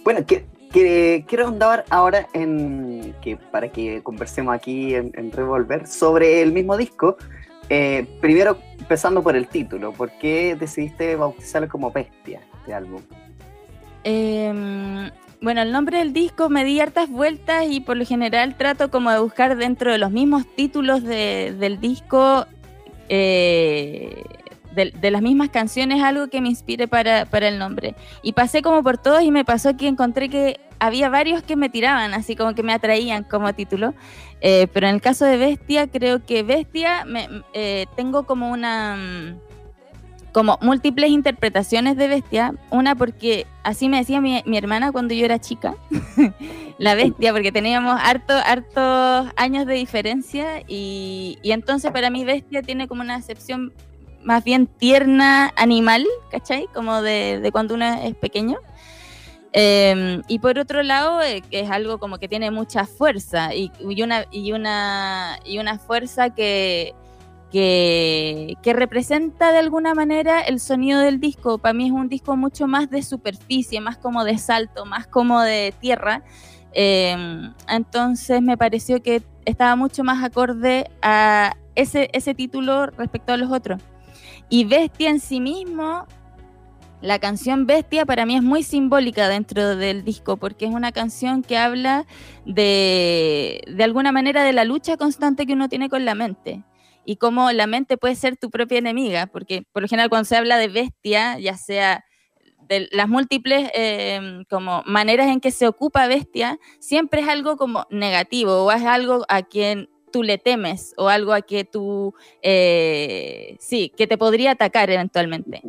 Bueno, 0.03 0.25
que, 0.27 0.47
quiero 1.29 1.49
andar 1.49 1.85
ahora 1.91 2.29
en 2.33 3.15
que 3.21 3.37
para 3.37 3.71
que 3.71 4.03
conversemos 4.03 4.55
aquí 4.55 4.95
en, 4.95 5.31
Revolver 5.31 5.87
sobre 5.87 6.43
el 6.43 6.53
mismo 6.53 6.77
disco. 6.77 7.17
Eh, 7.69 8.07
primero, 8.21 8.59
empezando 8.79 9.23
por 9.23 9.37
el 9.37 9.47
título, 9.47 9.93
¿por 9.93 10.11
qué 10.19 10.57
decidiste 10.59 11.15
bautizarlo 11.17 11.69
como 11.69 11.93
Bestia, 11.93 12.41
este 12.59 12.75
álbum? 12.75 13.01
Em, 14.03 15.11
bueno, 15.41 15.63
el 15.63 15.71
nombre 15.71 15.99
del 15.99 16.13
disco 16.13 16.49
me 16.49 16.65
di 16.65 16.81
hartas 16.81 17.09
vueltas 17.09 17.67
y 17.69 17.81
por 17.81 17.97
lo 17.97 18.05
general 18.05 18.57
trato 18.57 18.91
como 18.91 19.11
de 19.11 19.21
buscar 19.21 19.57
dentro 19.57 19.93
de 19.93 19.99
los 19.99 20.11
mismos 20.11 20.45
títulos 20.57 21.05
del 21.05 21.79
disco 21.81 22.47
eh, 23.09 24.23
de, 24.87 25.11
las 25.11 25.23
mismas 25.23 25.51
canciones 25.51 26.03
algo 26.03 26.29
que 26.29 26.41
me 26.41 26.49
inspire 26.49 26.89
para, 26.89 27.23
el 27.23 27.59
nombre. 27.59 27.95
Y 28.23 28.33
pasé 28.33 28.63
como 28.63 28.83
por 28.83 28.99
todos 28.99 29.23
y 29.23 29.31
me 29.31 29.45
pasó 29.45 29.77
que 29.77 29.89
encontré 29.89 30.29
que 30.29 30.61
había 30.79 31.09
varios 31.09 31.43
que 31.43 31.57
me 31.57 31.69
tiraban, 31.69 32.15
así 32.15 32.37
como 32.37 32.55
que 32.55 32.63
me 32.63 32.73
atraían 32.73 33.25
como 33.25 33.53
título. 33.53 33.95
Eh, 34.41 34.67
pero 34.73 34.89
en 34.89 34.95
el 34.95 35.01
caso 35.01 35.25
de 35.25 35.37
Bestia, 35.37 35.87
creo 35.89 36.25
que 36.25 36.43
Bestia 36.43 37.05
eh, 37.53 37.87
tengo 37.97 38.25
como 38.25 38.51
una 38.51 38.97
mm, 38.97 39.51
como 40.33 40.59
múltiples 40.61 41.11
interpretaciones 41.11 41.97
de 41.97 42.09
bestia. 42.09 42.55
Una 42.71 42.95
porque 42.95 43.47
así 43.63 43.89
me 43.89 43.99
decía 43.99 44.21
mi, 44.21 44.43
hermana 44.57 44.93
cuando 44.93 45.15
yo 45.15 45.25
era 45.25 45.39
chica, 45.41 45.75
la 46.79 46.95
bestia, 46.95 47.33
porque 47.33 47.53
teníamos 47.53 47.99
harto, 48.01 48.35
hartos 48.35 49.33
años 49.37 49.67
de 49.67 49.75
diferencia 49.75 50.63
y, 50.67 51.39
y, 51.43 51.53
entonces 51.53 51.91
para 51.91 52.11
mí 52.11 52.25
bestia 52.25 52.63
tiene 52.63 52.89
como 52.89 53.03
una 53.03 53.17
acepción 53.17 53.73
más 54.23 54.45
bien 54.45 54.67
tierna 54.67 55.53
animal, 55.57 56.07
¿cachai? 56.31 56.67
Como 56.75 57.03
de, 57.03 57.49
cuando 57.53 57.75
uno 57.75 57.87
es 57.87 58.15
pequeño. 58.17 58.59
Em, 59.53 60.23
y 60.29 60.39
por 60.39 60.59
otro 60.59 60.83
lado, 60.83 61.23
eh, 61.23 61.43
es 61.51 61.71
algo 61.71 61.99
como 61.99 62.19
que 62.19 62.29
tiene 62.29 62.51
mucha 62.51 62.85
fuerza 62.87 63.55
y, 63.55 63.73
una, 64.03 64.25
y, 64.31 64.53
una, 64.53 65.41
y 65.45 65.59
una 65.59 65.79
fuerza 65.79 66.31
que, 66.31 66.95
que, 67.51 68.73
representa 68.73 69.53
de 69.53 69.59
alguna 69.59 69.95
manera 69.95 70.41
el 70.41 70.61
sonido 70.61 71.01
del 71.01 71.19
disco. 71.21 71.59
Para 71.59 71.73
mí 71.73 71.87
es 71.87 71.93
un 71.93 72.09
disco 72.09 72.37
mucho 72.37 72.67
más 72.67 72.91
de 72.91 73.03
superficie, 73.03 73.81
más 73.81 73.99
como 73.99 74.25
de 74.25 74.39
salto, 74.39 74.87
más 74.87 75.07
como 75.07 75.41
de 75.41 75.75
tierra. 75.81 76.23
Em, 76.73 77.53
entonces 77.69 78.41
me 78.43 78.57
pareció 78.57 79.03
que 79.03 79.23
estaba 79.45 79.75
mucho 79.75 80.05
más 80.05 80.23
acorde 80.23 80.89
a 81.03 81.57
ese, 81.75 82.09
ese 82.13 82.35
título 82.35 82.87
respecto 82.87 83.33
a 83.33 83.37
los 83.37 83.51
otros. 83.51 83.81
Y 84.53 84.65
Bestia 84.65 85.11
en 85.11 85.21
sí 85.21 85.39
mismo, 85.41 86.07
la 87.01 87.21
canción 87.21 87.67
Bestia 87.67 88.05
para 88.05 88.27
mí 88.27 88.35
es 88.35 88.43
muy 88.43 88.65
simbólica 88.65 89.29
dentro 89.29 89.77
del 89.77 90.05
disco, 90.05 90.39
porque 90.39 90.65
es 90.65 90.73
una 90.73 90.91
canción 90.91 91.43
que 91.43 91.57
habla 91.57 92.05
de, 92.45 93.63
de 93.69 93.85
alguna 93.85 94.11
manera 94.11 94.43
de 94.43 94.53
la 94.53 94.65
lucha 94.65 94.97
constante 94.97 95.47
que 95.47 95.53
uno 95.53 95.69
tiene 95.69 95.89
con 95.89 96.05
la 96.05 96.17
mente. 96.17 96.65
Y 97.05 97.17
cómo 97.17 97.53
la 97.53 97.69
mente 97.69 97.97
puede 97.97 98.17
ser 98.17 98.37
tu 98.37 98.51
propia 98.51 98.79
enemiga, 98.79 99.27
porque 99.29 99.63
por 99.73 99.83
lo 99.83 99.89
general 99.89 100.11
cuando 100.11 100.25
se 100.25 100.37
habla 100.37 100.59
de 100.59 100.67
bestia, 100.67 101.39
ya 101.39 101.57
sea 101.57 102.05
de 102.69 102.89
las 102.91 103.09
múltiples 103.09 103.71
em, 103.73 104.45
como 104.51 104.83
maneras 104.85 105.29
en 105.29 105.41
que 105.41 105.53
se 105.53 105.69
ocupa 105.69 106.09
bestia, 106.09 106.59
siempre 106.81 107.21
es 107.21 107.29
algo 107.29 107.57
como 107.57 107.87
negativo 107.91 108.65
o 108.65 108.73
es 108.73 108.85
algo 108.85 109.25
a 109.29 109.43
quien 109.43 109.89
tú 110.11 110.23
le 110.23 110.39
temes 110.39 110.95
o 110.97 111.09
algo 111.09 111.33
a 111.33 111.43
que 111.43 111.65
tú, 111.65 112.15
eh, 112.43 113.57
sí, 113.59 113.93
que 113.97 114.07
te 114.07 114.19
podría 114.19 114.53
atacar 114.53 114.91
eventualmente. 114.91 115.63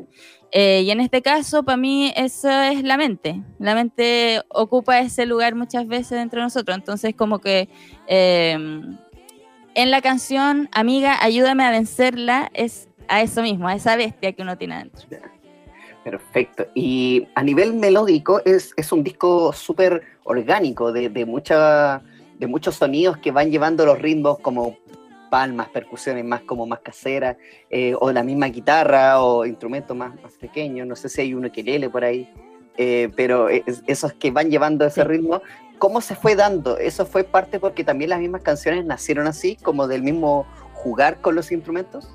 Eh, 0.52 0.82
y 0.84 0.92
en 0.92 1.00
este 1.00 1.22
caso, 1.22 1.64
para 1.64 1.78
mí, 1.78 2.12
eso 2.16 2.50
es 2.50 2.84
la 2.84 2.98
mente. 2.98 3.42
La 3.58 3.74
mente 3.74 4.42
ocupa 4.50 5.00
ese 5.00 5.26
lugar 5.26 5.56
muchas 5.56 5.88
veces 5.88 6.12
dentro 6.12 6.42
de 6.42 6.46
nosotros. 6.46 6.78
Entonces, 6.78 7.16
como 7.16 7.40
que 7.40 7.70
em, 8.08 8.98
en 9.76 9.92
la 9.92 10.02
canción, 10.02 10.70
amiga, 10.74 11.18
ayúdame 11.22 11.64
a 11.64 11.72
vencerla, 11.72 12.52
es 12.54 12.90
a 13.08 13.22
eso 13.22 13.42
mismo, 13.42 13.68
a 13.68 13.76
esa 13.76 13.96
bestia 13.96 14.34
que 14.34 14.42
uno 14.42 14.58
tiene 14.58 14.76
adentro. 14.76 15.08
Perfecto. 16.04 16.68
Y 16.74 17.28
a 17.36 17.44
nivel 17.44 17.74
melódico, 17.74 18.42
es, 18.44 18.74
es 18.76 18.92
un 18.92 19.04
disco 19.04 19.54
súper 19.54 20.02
orgánico, 20.24 20.92
de, 20.92 21.10
de 21.10 21.26
mucha 21.26 22.02
de 22.42 22.48
muchos 22.48 22.76
sonidos 22.76 23.18
que 23.18 23.30
van 23.30 23.52
llevando 23.52 23.86
los 23.86 24.02
ritmos 24.02 24.40
como 24.40 24.76
palmas, 25.30 25.70
percusiones 25.70 26.26
más 26.26 26.42
como 26.42 26.66
más 26.66 26.80
caseras, 26.80 27.38
eh, 27.70 27.94
o 28.00 28.12
la 28.12 28.24
misma 28.24 28.48
guitarra 28.48 29.22
o 29.22 29.46
instrumentos 29.46 29.96
más, 29.96 30.20
más 30.24 30.34
pequeños, 30.34 30.88
no 30.88 30.96
sé 30.96 31.08
si 31.08 31.22
hay 31.22 31.36
uno 31.36 31.52
que 31.52 31.62
lele 31.62 31.88
por 31.88 32.04
ahí, 32.04 32.28
eh, 32.78 33.12
pero 33.16 33.48
esos 33.48 34.14
que 34.14 34.32
van 34.32 34.50
llevando 34.50 34.84
ese 34.86 35.04
ritmo, 35.04 35.44
¿cómo 35.78 36.02
se 36.02 36.16
fue 36.16 36.36
dando? 36.36 36.80
Eso 36.80 37.06
fue 37.06 37.24
parte 37.24 37.60
porque 37.60 37.84
también 37.84 38.10
las 38.10 38.20
mismas 38.20 38.42
canciones 38.42 38.86
nacieron 38.86 39.28
así, 39.28 39.56
como 39.58 39.88
del 39.88 40.02
mismo 40.02 40.48
jugar 40.74 41.22
con 41.22 41.36
los 41.36 41.52
instrumentos? 41.52 42.10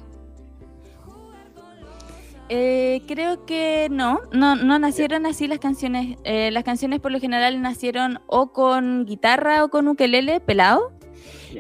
Eh, 2.49 3.03
creo 3.09 3.45
que 3.45 3.89
no, 3.91 4.21
no, 4.33 4.55
no 4.55 4.79
nacieron 4.79 5.27
así 5.27 5.49
las 5.49 5.59
canciones. 5.59 6.17
Eh, 6.25 6.51
las 6.53 6.65
canciones 6.65 7.01
por 7.01 7.11
lo 7.11 7.21
general 7.21 7.61
nacieron 7.61 8.21
o 8.27 8.53
con 8.53 9.05
guitarra 9.05 9.65
o 9.65 9.69
con 9.69 9.89
ukelele 9.89 10.41
pelado. 10.41 10.93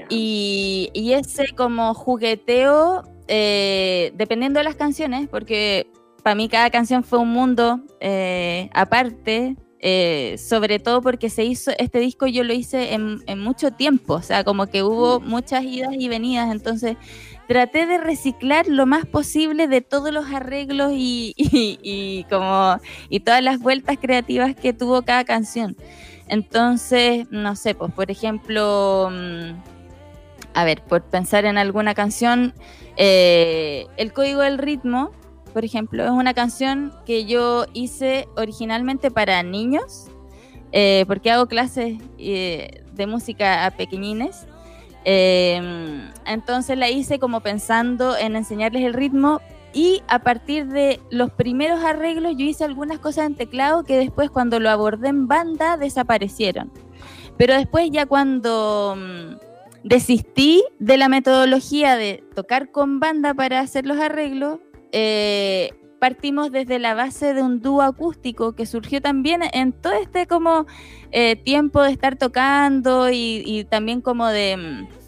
Y, 0.09 0.91
ese 0.95 1.55
como 1.57 1.95
jugueteo, 1.95 3.03
eh, 3.29 4.13
dependiendo 4.15 4.59
de 4.61 4.65
las 4.65 4.77
canciones, 4.77 5.29
porque 5.29 5.91
para 6.23 6.35
mí 6.35 6.49
cada 6.49 6.71
canción 6.71 7.03
fue 7.03 7.19
un 7.19 7.31
mundo 7.31 7.81
aparte, 8.75 9.57
sobre 10.37 10.79
todo 10.81 11.01
porque 11.01 11.31
se 11.31 11.45
hizo, 11.45 11.71
este 11.79 11.99
disco 11.99 12.27
yo 12.27 12.45
lo 12.45 12.53
hice 12.53 12.93
en, 12.93 13.23
en, 13.27 13.39
mucho 13.39 13.71
tiempo, 13.71 14.15
o 14.15 14.23
sea, 14.23 14.45
como 14.45 14.67
que 14.67 14.83
hubo 14.83 15.21
mm. 15.21 15.29
muchas 15.29 15.65
idas 15.65 15.95
y 15.97 16.09
venidas, 16.09 16.51
entonces 16.51 16.97
traté 17.47 17.87
de 17.87 17.99
reciclar 17.99 18.67
lo 18.69 18.87
más 18.87 19.07
posible 19.07 19.69
de 19.69 19.81
todos 19.81 20.13
los 20.13 20.27
arreglos 20.27 20.93
y, 20.95 22.27
como 22.29 22.79
y 23.09 23.21
todas 23.21 23.43
las 23.43 23.59
vueltas 23.61 23.97
creativas 24.01 24.55
que 24.55 24.73
tuvo 24.73 25.03
cada 25.03 25.25
canción. 25.25 25.77
Entonces, 26.29 27.27
no 27.31 27.55
sé, 27.55 27.75
pues 27.75 27.93
por 27.93 28.11
ejemplo, 28.11 29.09
mm, 29.11 29.53
a 30.55 30.65
ver, 30.65 30.83
por 30.83 31.03
pensar 31.03 31.45
en 31.45 31.59
alguna 31.59 31.95
canción, 31.95 32.53
eh, 32.97 33.87
El 33.97 34.13
Código 34.13 34.41
del 34.41 34.59
Ritmo, 34.59 35.13
por 35.53 35.65
ejemplo, 35.65 36.05
es 36.05 36.11
una 36.11 36.35
canción 36.35 36.93
que 37.07 37.25
yo 37.25 37.67
hice 37.73 38.29
originalmente 38.37 39.11
para 39.11 39.43
niños, 39.43 40.07
eh, 40.73 41.05
porque 41.07 41.31
hago 41.31 41.47
clases 41.47 41.99
eh, 42.19 42.83
de 42.93 43.07
música 43.07 43.65
a 43.67 43.71
pequeñines. 43.71 44.47
Em, 45.09 46.11
entonces 46.25 46.77
la 46.77 46.91
hice 46.91 47.21
como 47.21 47.41
pensando 47.41 48.17
en 48.17 48.35
enseñarles 48.35 48.83
el 48.83 48.93
ritmo 48.93 49.41
y 49.73 50.03
a 50.09 50.19
partir 50.19 50.67
de 50.67 50.99
los 51.11 51.31
primeros 51.31 51.85
arreglos 51.85 52.35
yo 52.37 52.45
hice 52.45 52.65
algunas 52.65 52.99
cosas 52.99 53.27
en 53.27 53.37
teclado 53.37 53.85
que 53.85 53.97
después 53.97 54.31
cuando 54.31 54.59
lo 54.59 54.69
abordé 54.69 55.07
en 55.07 55.29
banda 55.29 55.77
desaparecieron. 55.77 56.73
Pero 57.37 57.55
después 57.55 57.89
ya 57.93 58.07
cuando 58.07 58.97
mm, 58.97 59.37
desistí 59.85 60.65
de 60.81 60.97
la 60.97 61.09
metodología 61.09 61.95
de 61.95 62.25
tocar 62.35 62.73
con 62.73 62.99
banda 62.99 63.33
para 63.33 63.61
hacer 63.61 63.87
los 63.87 64.01
arreglos, 64.01 64.59
eh, 64.91 65.71
partimos 65.99 66.53
desde 66.53 66.79
la 66.79 66.95
base 66.95 67.35
de 67.35 67.43
un 67.43 67.61
dúo 67.61 67.83
acústico 67.83 68.55
que 68.55 68.67
surgió 68.67 69.01
también 69.01 69.43
en 69.53 69.73
todo 69.73 69.95
este 69.95 70.27
como 70.27 70.67
eh, 71.13 71.37
tiempo 71.37 71.83
de 71.83 71.93
estar 71.93 72.17
tocando 72.17 73.09
y 73.11 73.67
también 73.71 74.01
como 74.01 74.27
de 74.27 74.57
mm, 74.57 75.07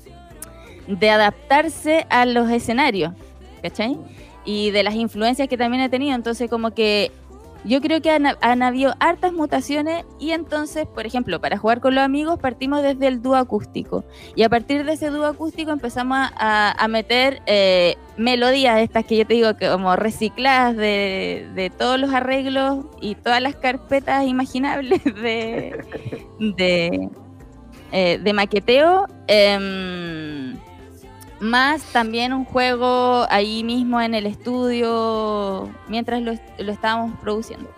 de 0.88 1.10
adaptarse 1.10 2.06
a 2.08 2.24
los 2.24 2.50
escenarios, 2.50 3.12
¿cachai? 3.62 3.98
Y 4.44 4.70
de 4.70 4.82
las 4.82 4.94
influencias 4.94 5.46
que 5.48 5.58
también 5.58 5.82
he 5.82 5.88
tenido. 5.88 6.14
Entonces, 6.14 6.48
como 6.48 6.72
que 6.72 7.12
yo 7.64 7.80
creo 7.80 8.00
que 8.00 8.10
han, 8.10 8.62
habido 8.62 8.94
hartas 9.00 9.32
mutaciones 9.32 10.04
y 10.18 10.30
entonces, 10.30 10.86
por 10.86 11.06
ejemplo, 11.06 11.40
para 11.40 11.58
jugar 11.58 11.80
con 11.80 11.94
los 11.94 12.04
amigos 12.04 12.38
partimos 12.38 12.82
desde 12.82 13.06
el 13.08 13.20
dúo 13.20 13.36
acústico 13.36 14.04
y 14.34 14.42
a 14.42 14.48
partir 14.48 14.84
de 14.84 14.92
ese 14.92 15.10
dúo 15.10 15.26
acústico 15.26 15.70
empezamos 15.70 16.18
a, 16.34 16.86
meter 16.88 17.42
eh, 17.46 17.96
melodías 18.16 18.80
estas 18.80 19.04
que 19.04 19.18
yo 19.18 19.26
te 19.26 19.34
digo 19.34 19.54
que 19.56 19.68
como 19.68 19.94
recicladas 19.96 20.76
de, 20.76 21.72
todos 21.76 22.00
los 22.00 22.12
arreglos 22.14 22.86
y 23.00 23.14
todas 23.14 23.42
las 23.42 23.56
carpetas 23.56 24.24
imaginables 24.26 25.04
de, 25.04 25.84
de, 26.38 27.10
eh, 27.92 28.32
maqueteo. 28.32 29.06
Em, 29.26 30.56
más 31.40 31.82
también 31.92 32.32
un 32.32 32.44
juego 32.44 33.26
ahí 33.30 33.64
mismo 33.64 34.00
en 34.00 34.14
el 34.14 34.26
estudio 34.26 35.68
mientras 35.88 36.22
lo, 36.22 36.32
estábamos 36.70 37.18
produciendo. 37.20 37.70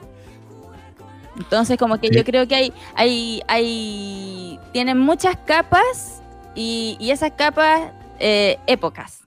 Entonces 1.36 1.78
como 1.78 1.98
que 1.98 2.10
yo 2.10 2.24
creo 2.24 2.46
que 2.46 2.54
hay, 2.54 2.72
hay, 2.94 3.42
hay, 3.48 4.60
tienen 4.72 4.98
muchas 4.98 5.36
capas 5.46 6.22
y, 6.54 6.96
esas 7.00 7.32
capas 7.32 7.92
eh, 8.18 8.58
épocas. 8.66 9.20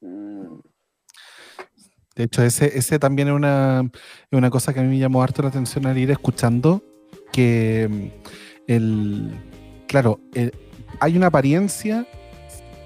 De 0.00 2.24
hecho, 2.24 2.42
ese, 2.42 2.78
ese 2.78 2.98
también 2.98 3.28
es 3.28 3.34
una, 3.34 3.90
una 4.30 4.50
cosa 4.50 4.72
que 4.72 4.80
a 4.80 4.82
mí 4.82 4.88
me 4.88 4.98
llamó 4.98 5.22
harto 5.22 5.42
la 5.42 5.48
atención 5.48 5.86
al 5.86 5.98
ir 5.98 6.10
escuchando, 6.10 6.82
que 7.30 7.88
mm, 7.90 8.06
el, 8.68 9.32
claro, 9.86 10.20
hay 11.00 11.16
una 11.16 11.26
apariencia 11.26 12.06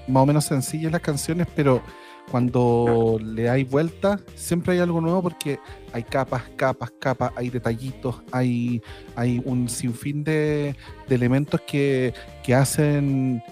más 0.07 0.23
o 0.23 0.25
menos 0.25 0.45
sencillas 0.45 0.91
las 0.91 1.01
canciones, 1.01 1.47
pero 1.55 1.81
cuando 2.29 3.19
le 3.21 3.49
hay 3.49 3.63
vuelta, 3.63 4.19
siempre 4.35 4.73
hay 4.73 4.79
algo 4.79 5.01
nuevo 5.01 5.21
porque 5.21 5.59
hay 5.91 6.03
capas, 6.03 6.43
capas, 6.55 6.91
capas, 6.99 7.31
hay 7.35 7.49
detallitos, 7.49 8.21
hay, 8.31 8.81
hay 9.15 9.41
un 9.43 9.67
sinfín 9.67 10.23
de, 10.23 10.75
de 11.07 11.15
elementos 11.15 11.59
que, 11.61 12.13
que, 12.43 12.55
hacen, 12.55 13.43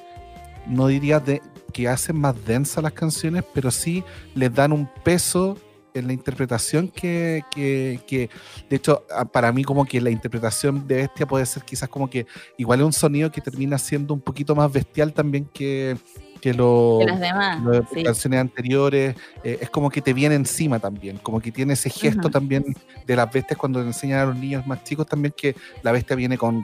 no 0.65 0.88
diría 0.88 1.19
de, 1.19 1.41
que 1.73 1.88
hacen 1.88 2.17
más 2.17 2.35
densas 2.45 2.83
las 2.83 2.93
canciones, 2.93 3.43
pero 3.53 3.69
sí 3.71 4.03
les 4.33 4.53
dan 4.53 4.71
un 4.71 4.89
peso 5.03 5.57
en 5.93 6.07
la 6.07 6.13
interpretación 6.13 6.88
que, 6.88 7.43
que, 7.51 8.29
de 8.69 8.75
hecho, 8.75 9.03
para 9.33 9.51
mí 9.51 9.63
como 9.63 9.85
que 9.85 9.99
la 9.99 10.09
interpretación 10.09 10.88
de 10.88 10.95
Bestia 10.95 11.27
puede 11.27 11.45
ser 11.45 11.63
quizás 11.63 11.89
como 11.89 12.09
que 12.09 12.25
igual 12.57 12.79
es 12.79 12.85
un 12.85 12.93
sonido 12.93 13.31
que 13.31 13.41
termina 13.41 13.77
siendo 13.77 14.13
un 14.13 14.21
poquito 14.21 14.55
más 14.55 14.71
bestial 14.71 15.13
también 15.13 15.45
que, 15.45 15.97
que, 16.39 16.54
lo, 16.54 16.99
las 17.06 17.19
demás, 17.19 17.60
canciones 18.04 18.39
anteriores, 18.39 19.15
eh, 19.43 19.60
es 19.62 19.69
como 19.69 19.89
que 19.89 20.02
te 20.02 20.13
viene 20.13 20.36
encima 20.36 20.80
también, 20.80 21.17
como 21.17 21.39
que 21.39 21.52
tiene 21.52 21.73
ese 21.73 21.89
gesto 21.89 22.30
también 22.30 22.63
de 23.06 23.15
las 23.15 23.32
bestias 23.32 23.58
cuando 23.58 23.80
le 23.80 23.88
enseñan 23.88 24.19
a 24.19 24.25
los 24.25 24.36
niños 24.36 24.65
más 24.67 24.84
chicos 24.84 25.08
también 25.08 25.34
que 25.36 25.56
la 25.84 25.91
bestia 25.91 26.15
viene 26.15 26.38
con 26.38 26.63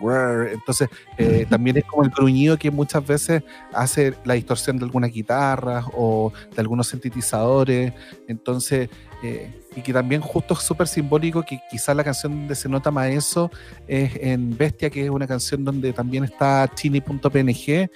entonces 0.52 0.90
eh, 1.18 1.46
también 1.50 1.78
es 1.78 1.86
como 1.86 2.04
el 2.04 2.10
gruñido 2.10 2.58
que 2.58 2.70
muchas 2.72 3.06
veces 3.06 3.44
hace 3.74 4.14
la 4.24 4.34
distorsión 4.36 4.78
de 4.78 4.86
algunas 4.86 5.12
guitarras 5.12 5.86
o 5.94 6.32
de 6.54 6.62
algunos 6.62 6.88
sintetizadores, 6.88 7.94
entonces 8.28 8.90
eh, 9.26 9.50
y 9.76 9.82
que 9.82 9.92
también 9.92 10.22
justo 10.22 10.54
es 10.54 10.62
súper 10.62 10.88
simbólico 10.88 11.44
que 11.44 11.60
quizás 11.70 11.96
la 11.96 12.04
canción 12.04 12.32
donde 12.32 12.56
se 12.56 12.70
nota 12.70 12.92
más 12.92 13.10
eso 13.10 13.52
es 13.88 14.16
en 14.22 14.56
Bestia, 14.56 14.90
que 14.90 15.04
es 15.04 15.10
una 15.10 15.28
canción 15.28 15.66
donde 15.66 15.92
también 15.94 16.24
está 16.24 16.70
chini.png 16.74 17.90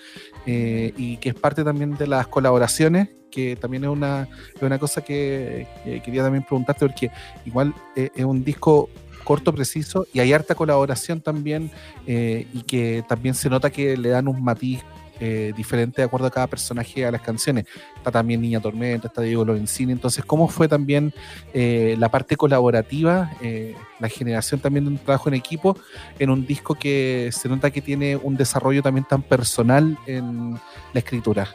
eh, 0.46 0.94
y 0.98 1.18
que 1.18 1.30
es 1.30 1.36
parte 1.36 1.64
también 1.64 1.96
de 1.96 2.08
las 2.08 2.28
colaboraciones, 2.28 3.10
que 3.32 3.56
también 3.56 3.84
es 3.84 3.90
una, 3.90 4.28
una 4.60 4.80
cosa 4.80 5.02
que, 5.02 5.68
quería 6.04 6.24
también 6.24 6.44
preguntarte, 6.44 6.86
porque 6.86 7.12
igual 7.46 7.74
eh, 7.96 8.10
es 8.16 8.26
un 8.26 8.44
disco 8.44 8.90
corto, 9.24 9.54
preciso, 9.54 10.08
y 10.12 10.20
hay 10.20 10.34
harta 10.34 10.56
colaboración 10.56 11.22
también, 11.22 11.70
y 12.08 12.64
que 12.64 13.04
también 13.08 13.36
se 13.36 13.48
nota 13.48 13.70
que 13.70 13.96
le 13.96 14.10
dan 14.10 14.28
un 14.28 14.44
matiz 14.44 14.82
eh, 15.20 15.54
diferente 15.56 16.02
de 16.02 16.06
acuerdo 16.06 16.28
a 16.28 16.32
cada 16.32 16.48
personaje 16.48 17.06
a 17.06 17.12
las 17.12 17.22
canciones. 17.22 17.66
Está 17.96 18.12
también 18.12 18.42
Niña 18.42 18.60
Tormenta, 18.62 19.08
está 19.08 19.22
Diego 19.22 19.44
Lorenzini. 19.44 19.92
Entonces, 19.92 20.24
¿cómo 20.24 20.48
fue 20.48 20.68
también 20.68 21.14
eh, 21.54 21.96
la 22.00 22.10
parte 22.10 22.38
colaborativa, 22.38 23.32
eh, 23.42 23.76
la 24.00 24.08
generación 24.08 24.62
también 24.62 24.86
de 24.86 24.92
un 24.92 24.98
trabajo 24.98 25.30
en 25.30 25.36
equipo 25.36 25.78
en 26.20 26.30
un 26.30 26.46
disco 26.46 26.76
que 26.76 27.30
se 27.34 27.50
nota 27.50 27.70
que 27.72 27.82
tiene 27.82 28.16
un 28.16 28.38
desarrollo 28.38 28.82
también 28.82 29.06
tan 29.06 29.22
personal 29.22 29.98
en 30.08 30.54
la 30.94 31.00
escritura? 31.00 31.50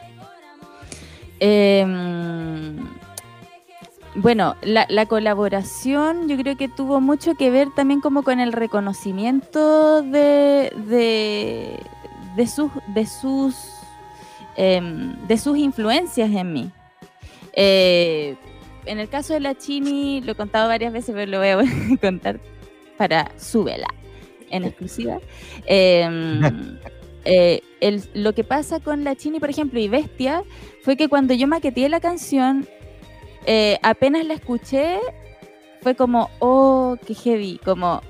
Em, 1.39 2.77
bueno, 4.15 4.55
la, 4.61 4.85
la, 4.89 5.05
colaboración 5.05 6.29
yo 6.29 6.37
creo 6.37 6.55
que 6.55 6.69
tuvo 6.69 7.01
mucho 7.01 7.35
que 7.35 7.49
ver 7.49 7.67
también 7.75 7.99
como 7.99 8.23
con 8.23 8.39
el 8.39 8.53
reconocimiento 8.53 10.01
de, 10.01 10.71
de 10.87 11.79
sus, 12.47 12.71
de 12.87 13.05
sus, 13.05 13.55
em, 14.55 15.15
de 15.27 15.37
sus 15.37 15.57
influencias 15.57 16.29
en 16.31 16.53
mí. 16.53 16.71
Eh, 17.53 18.35
en 18.85 18.99
el 18.99 19.09
caso 19.09 19.33
de 19.33 19.39
la 19.39 19.55
Chini, 19.55 20.21
lo 20.21 20.33
he 20.33 20.35
contado 20.35 20.67
varias 20.67 20.93
veces, 20.93 21.15
pero 21.15 21.31
lo 21.31 21.39
voy 21.39 21.47
a 21.49 21.97
contar 22.01 22.39
para 22.97 23.31
vela 23.65 23.87
en 24.51 24.63
exclusiva. 24.63 25.19
Em, 25.65 26.77
eh, 27.25 27.61
lo 28.13 28.33
que 28.33 28.43
pasa 28.43 28.79
con 28.79 29.03
la 29.03 29.15
Chini, 29.15 29.39
por 29.39 29.49
ejemplo, 29.49 29.79
y 29.79 29.87
Bestia, 29.87 30.43
fue 30.83 30.95
que 30.97 31.09
cuando 31.09 31.33
yo 31.33 31.47
maqueteé 31.47 31.89
la 31.89 31.99
canción, 31.99 32.67
eh, 33.45 33.77
apenas 33.81 34.25
la 34.25 34.35
escuché, 34.35 34.99
fue 35.81 35.95
como, 35.95 36.29
oh, 36.39 36.97
qué 37.05 37.13
heavy, 37.13 37.59
como 37.63 38.01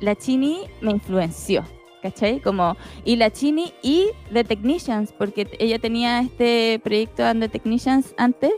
la 0.00 0.14
Chini 0.14 0.60
me 0.80 0.92
influenció. 0.92 1.64
¿Cachai? 2.02 2.40
Como, 2.40 2.76
y 3.04 3.16
la 3.16 3.30
Chini 3.30 3.72
y 3.82 4.06
The 4.32 4.44
Technicians, 4.44 5.12
porque 5.12 5.48
ella 5.58 5.78
tenía 5.78 6.20
este 6.20 6.80
proyecto 6.82 7.22
de 7.24 7.34
The 7.34 7.48
Technicians 7.48 8.14
antes. 8.16 8.52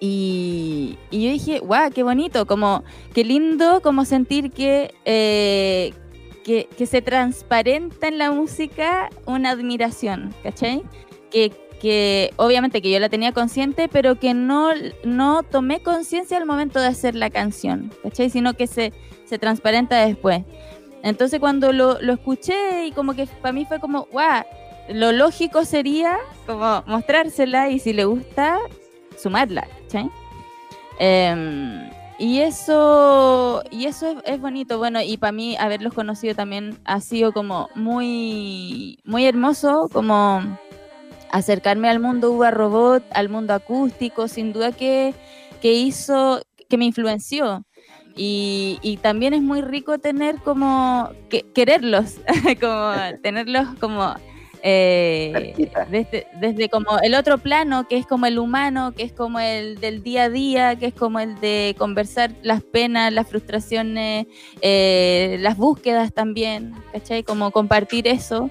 Y, 0.00 0.98
yo 1.10 1.30
dije, 1.30 1.60
guau, 1.60 1.90
qué 1.90 2.02
bonito, 2.02 2.46
como, 2.46 2.84
qué 3.14 3.24
lindo 3.24 3.80
como 3.80 4.04
sentir 4.04 4.50
que, 4.50 4.92
eh, 5.04 5.94
que, 6.44 6.68
que, 6.76 6.86
se 6.86 7.00
transparenta 7.00 8.08
en 8.08 8.18
la 8.18 8.30
música 8.30 9.08
una 9.24 9.50
admiración, 9.50 10.34
¿cachai? 10.42 10.82
Que, 11.30 11.52
que 11.80 12.32
obviamente 12.36 12.80
que 12.80 12.90
yo 12.90 12.98
la 12.98 13.08
tenía 13.10 13.32
consciente, 13.32 13.88
pero 13.88 14.18
que 14.18 14.34
no, 14.34 14.70
no 15.04 15.42
tomé 15.42 15.82
conciencia 15.82 16.36
al 16.36 16.46
momento 16.46 16.80
de 16.80 16.86
hacer 16.86 17.14
la 17.14 17.30
canción, 17.30 17.92
¿cachai? 18.02 18.30
Sino 18.30 18.54
que 18.54 18.66
se, 18.66 18.92
se 19.26 19.38
transparenta 19.38 20.04
después. 20.04 20.44
Entonces 21.04 21.38
cuando 21.38 21.72
lo, 21.72 22.00
lo 22.00 22.14
escuché 22.14 22.86
y 22.86 22.92
como 22.92 23.14
que 23.14 23.26
para 23.26 23.52
mí 23.52 23.66
fue 23.66 23.78
como, 23.78 24.08
guau, 24.10 24.42
lo 24.88 25.12
lógico 25.12 25.64
sería 25.64 26.18
como 26.46 26.82
mostrársela 26.86 27.70
y 27.70 27.78
si 27.78 27.92
le 27.92 28.06
gusta, 28.06 28.58
sumarla. 29.16 29.68
Em, 30.98 31.90
y 32.18 32.40
eso, 32.40 33.62
y 33.70 33.84
eso 33.84 34.22
es, 34.24 34.40
bonito, 34.40 34.78
bueno, 34.78 35.00
y 35.02 35.16
para 35.18 35.32
mí 35.32 35.56
haberlos 35.58 35.92
conocido 35.92 36.34
también 36.34 36.78
ha 36.84 37.00
sido 37.00 37.32
como 37.32 37.68
muy, 37.74 38.98
muy 39.04 39.26
hermoso, 39.26 39.90
como 39.92 40.42
acercarme 41.30 41.90
al 41.90 42.00
mundo 42.00 42.32
Uva 42.32 42.50
Robot, 42.50 43.04
al 43.10 43.28
mundo 43.28 43.52
acústico, 43.52 44.26
sin 44.26 44.52
duda 44.52 44.72
que, 44.72 45.14
que 45.60 45.72
hizo, 45.72 46.40
que 46.68 46.78
me 46.78 46.86
influenció. 46.86 47.64
Y, 48.16 48.78
y, 48.82 48.98
también 48.98 49.34
es 49.34 49.42
muy 49.42 49.60
rico 49.60 49.98
tener 49.98 50.36
como, 50.36 51.10
que, 51.28 51.42
quererlos, 51.52 52.20
como 52.60 52.92
tenerlos 53.22 53.66
como 53.80 54.14
eh, 54.66 55.52
desde, 55.90 56.26
desde, 56.40 56.70
como 56.70 56.98
el 57.02 57.14
otro 57.14 57.36
plano, 57.36 57.86
que 57.86 57.98
es 57.98 58.06
como 58.06 58.24
el 58.24 58.38
humano, 58.38 58.92
que 58.92 59.02
es 59.02 59.12
como 59.12 59.38
el 59.38 59.78
del 59.78 60.02
día 60.02 60.22
a 60.24 60.30
día, 60.30 60.76
que 60.76 60.86
es 60.86 60.94
como 60.94 61.20
el 61.20 61.38
de 61.38 61.74
conversar 61.76 62.32
las 62.42 62.62
penas, 62.62 63.12
las 63.12 63.28
frustraciones, 63.28 64.26
eh, 64.62 65.36
las 65.40 65.58
búsquedas 65.58 66.14
también, 66.14 66.72
¿cachai? 66.92 67.22
Como 67.24 67.50
compartir 67.50 68.08
eso. 68.08 68.48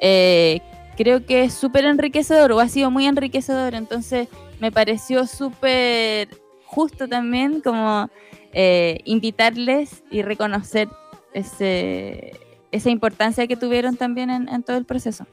Eh, 0.00 0.60
creo 0.96 1.26
que 1.26 1.44
es 1.44 1.52
súper 1.52 1.84
enriquecedor 1.84 2.52
o 2.52 2.60
ha 2.60 2.68
sido 2.68 2.90
muy 2.90 3.04
enriquecedor, 3.04 3.74
entonces 3.74 4.28
me 4.60 4.72
pareció 4.72 5.26
súper 5.26 6.28
justo 6.64 7.06
también 7.06 7.60
como 7.60 8.08
invitarles 8.52 10.02
y 10.10 10.22
reconocer 10.22 10.88
ese, 11.32 12.32
esa 12.72 12.90
importancia 12.90 13.46
que 13.46 13.56
tuvieron 13.56 13.96
también 13.96 14.30
en 14.30 14.62
todo 14.62 14.76
el 14.76 14.84
proceso. 14.84 15.26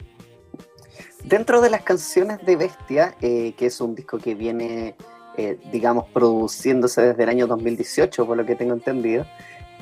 Dentro 1.28 1.60
de 1.60 1.70
las 1.70 1.82
canciones 1.82 2.46
de 2.46 2.56
Bestia, 2.56 3.16
eh, 3.22 3.54
que 3.58 3.66
es 3.66 3.82
un 3.82 3.96
disco 3.96 4.18
que 4.18 4.34
viene, 4.34 4.96
eh, 5.36 5.58
digamos, 5.74 6.06
produciéndose 6.14 7.02
desde 7.02 7.24
el 7.24 7.30
año 7.30 7.48
2018, 7.48 8.26
por 8.26 8.38
lo 8.38 8.46
que 8.46 8.56
tengo 8.56 8.74
entendido, 8.74 9.26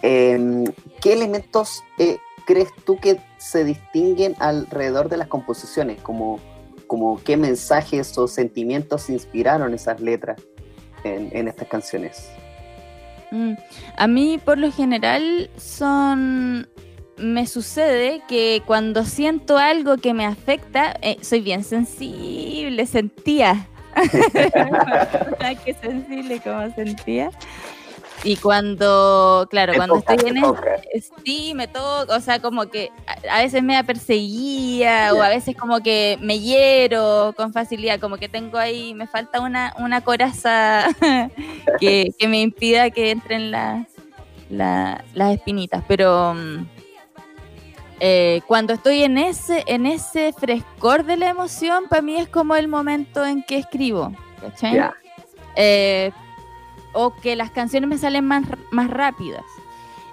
em, 0.02 0.64
¿qué 1.02 1.14
elementos 1.14 1.84
eh, 2.00 2.18
crees 2.48 2.70
tú 2.84 2.98
que 3.00 3.22
se 3.38 3.64
distinguen 3.64 4.36
alrededor 4.40 5.08
de 5.08 5.18
las 5.18 5.28
composiciones? 5.28 6.02
Como, 6.02 6.40
como 6.88 7.22
qué 7.24 7.38
mensajes 7.38 8.18
o 8.18 8.28
sentimientos 8.28 9.10
inspiraron 9.12 9.74
esas 9.76 10.02
letras 10.02 10.42
en, 11.04 11.48
estas 11.48 11.68
canciones? 11.68 12.28
Mm, 13.32 13.54
a 13.98 14.08
mí, 14.08 14.40
por 14.44 14.58
lo 14.58 14.72
general, 14.72 15.50
son 15.58 16.68
me 17.18 17.48
sucede 17.48 18.22
que 18.28 18.62
cuando 18.66 19.06
siento 19.06 19.58
algo 19.58 19.98
que 19.98 20.14
me 20.14 20.26
afecta, 20.26 20.98
eh, 21.02 21.18
soy 21.22 21.42
bien 21.42 21.64
sensible, 21.64 22.86
sentía. 22.86 23.68
Qué 25.66 25.74
sensible 25.74 26.42
como 26.42 26.74
sentía. 26.76 27.32
Y 28.24 28.38
cuando, 28.38 29.48
claro, 29.50 29.74
cuando 29.76 29.98
estoy 29.98 30.18
en 30.26 30.38
el, 30.38 30.54
sí, 31.24 31.54
me 31.54 31.68
toca, 31.68 32.16
o 32.16 32.20
sea, 32.20 32.40
como 32.40 32.68
que 32.68 32.92
a, 33.30 33.40
veces 33.40 33.62
me 33.62 33.84
perseguía 33.84 35.14
o 35.14 35.22
a 35.22 35.30
veces 35.30 35.56
como 35.56 35.82
que 35.82 36.18
me 36.22 36.40
hiero 36.40 37.34
con 37.38 37.54
facilidad, 37.54 38.00
como 38.00 38.18
que 38.18 38.30
tengo 38.30 38.58
ahí, 38.58 38.94
me 38.94 39.06
falta 39.06 39.42
una, 39.42 39.76
una 39.80 40.02
coraza 40.02 40.88
que, 41.80 42.14
me 42.28 42.42
impida 42.42 42.90
que 42.90 43.12
entren 43.12 43.52
las, 43.52 43.88
las 44.50 45.34
espinitas, 45.34 45.84
pero... 45.88 46.34
Mm, 46.34 46.68
eh, 48.02 48.42
cuando 48.46 48.74
estoy 48.74 49.04
en 49.04 49.18
ese, 49.18 49.64
en 49.68 49.86
ese 49.86 50.34
frescor 50.34 51.06
de 51.06 51.16
la 51.16 51.30
emoción, 51.30 51.86
para 51.90 52.02
mí 52.02 52.18
es 52.18 52.28
como 52.28 52.58
el 52.58 52.68
momento 52.68 53.26
en 53.26 53.42
que 53.42 53.58
escribo, 53.58 54.12
¿cachai? 54.42 54.92
Eh, 55.56 56.12
o 56.96 57.14
que 57.14 57.36
las 57.36 57.52
canciones 57.52 57.88
me 57.88 57.98
salen 58.00 58.26
más, 58.26 58.44
más 58.72 58.90
rápidas. 58.90 59.44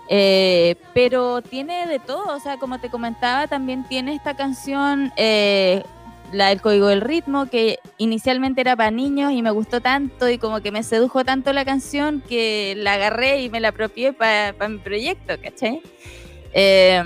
Eh, 0.09 0.77
pero 0.93 1.41
tiene 1.41 1.87
de 1.87 1.99
todo, 1.99 2.37
o 2.37 2.41
sea, 2.41 2.59
como 2.59 2.79
te 2.79 2.91
comentaba, 2.91 3.47
también 3.47 3.85
tiene 3.85 4.15
esta 4.15 4.37
canción, 4.37 5.11
la 5.17 6.49
del 6.49 6.61
código 6.61 6.89
del 6.89 7.01
ritmo, 7.01 7.47
que 7.47 7.79
inicialmente 7.99 8.61
era 8.61 8.77
para 8.77 8.91
niños 8.91 9.33
y 9.33 9.43
me 9.43 9.51
gustó 9.51 9.81
tanto 9.81 10.29
y 10.29 10.39
como 10.39 10.61
que 10.61 10.71
me 10.71 10.83
sedujo 10.83 11.25
tanto 11.25 11.53
la 11.53 11.65
canción 11.65 12.23
que 12.29 12.75
la 12.77 12.95
agarré 12.95 13.43
y 13.43 13.49
me 13.49 13.61
la 13.61 13.69
apropié 13.69 14.13
para 14.13 14.69
mi 14.69 14.79
proyecto, 14.79 15.35
¿cachai? 15.43 15.81
Eh, 16.53 17.03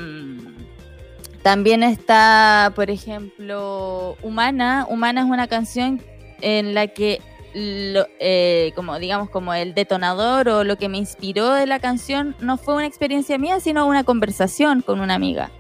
también 1.47 1.85
está, 1.85 2.73
por 2.75 2.91
ejemplo, 2.91 4.17
Humana. 4.21 4.85
Humana 4.91 5.21
es 5.21 5.29
una 5.29 5.47
canción 5.47 6.03
en 6.41 6.75
la 6.75 6.89
que, 6.89 7.21
eh, 7.59 8.73
como 8.75 8.99
digamos, 8.99 9.31
como 9.31 9.55
el 9.55 9.75
detonador 9.75 10.49
o 10.49 10.65
lo 10.65 10.77
que 10.77 10.89
me 10.89 10.99
inspiró 10.99 11.53
de 11.53 11.67
la 11.67 11.79
canción 11.79 12.37
no 12.41 12.59
fue 12.59 12.75
una 12.75 12.87
experiencia 12.87 13.39
mía, 13.39 13.61
sino 13.61 13.87
una 13.87 14.05
conversación 14.05 14.83
con 14.83 15.01
una 15.01 15.15
amiga. 15.15 15.51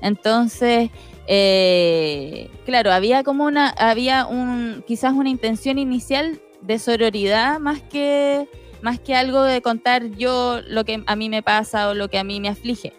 Entonces, 0.00 0.90
eh, 1.26 2.48
claro, 2.64 2.92
había 2.92 3.24
como 3.24 3.44
una, 3.44 3.68
había 3.70 4.26
un, 4.26 4.84
quizás 4.86 5.12
una 5.12 5.28
intención 5.28 5.78
inicial 5.78 6.40
de 6.60 6.78
sororidad 6.78 7.58
más 7.58 7.82
que, 7.82 8.48
más 8.80 9.00
que 9.00 9.14
algo 9.14 9.42
de 9.42 9.60
contar 9.60 10.10
yo 10.16 10.60
lo 10.66 10.84
que 10.84 11.02
a 11.06 11.16
mí 11.16 11.28
me 11.28 11.42
pasa 11.42 11.88
o 11.88 11.94
lo 11.94 12.08
que 12.08 12.18
a 12.18 12.24
mí 12.24 12.40
me 12.40 12.48
aflige. 12.48 12.92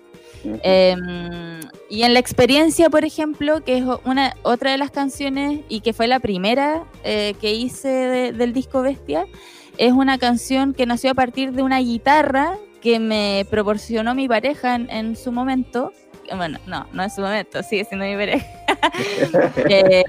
Em, 0.43 1.59
y 1.89 2.03
en 2.03 2.13
la 2.13 2.19
experiencia, 2.19 2.89
por 2.89 3.05
ejemplo, 3.05 3.63
que 3.63 3.77
es 3.77 3.83
una 4.05 4.35
otra 4.43 4.71
de 4.71 4.77
las 4.77 4.91
canciones 4.91 5.61
y 5.69 5.81
que 5.81 5.93
fue 5.93 6.07
la 6.07 6.19
primera 6.19 6.83
eh, 7.03 7.35
que 7.39 7.53
hice 7.53 8.31
del 8.33 8.53
disco 8.53 8.81
Bestia, 8.81 9.25
es 9.77 9.91
una 9.91 10.17
canción 10.17 10.73
que 10.73 10.85
nació 10.85 11.11
a 11.11 11.13
partir 11.13 11.53
de 11.53 11.63
una 11.63 11.79
guitarra 11.79 12.57
que 12.81 12.99
me 12.99 13.45
proporcionó 13.49 14.15
mi 14.15 14.27
pareja 14.27 14.75
en, 14.75 15.15
su 15.15 15.31
momento. 15.31 15.93
Bueno, 16.35 16.59
no, 16.65 16.87
no 16.93 17.03
en 17.03 17.09
su 17.09 17.21
momento, 17.21 17.61
sigue 17.63 17.85
siendo 17.85 18.05
mi 18.05 18.15
pareja. 18.15 18.47
Eh, 19.69 20.03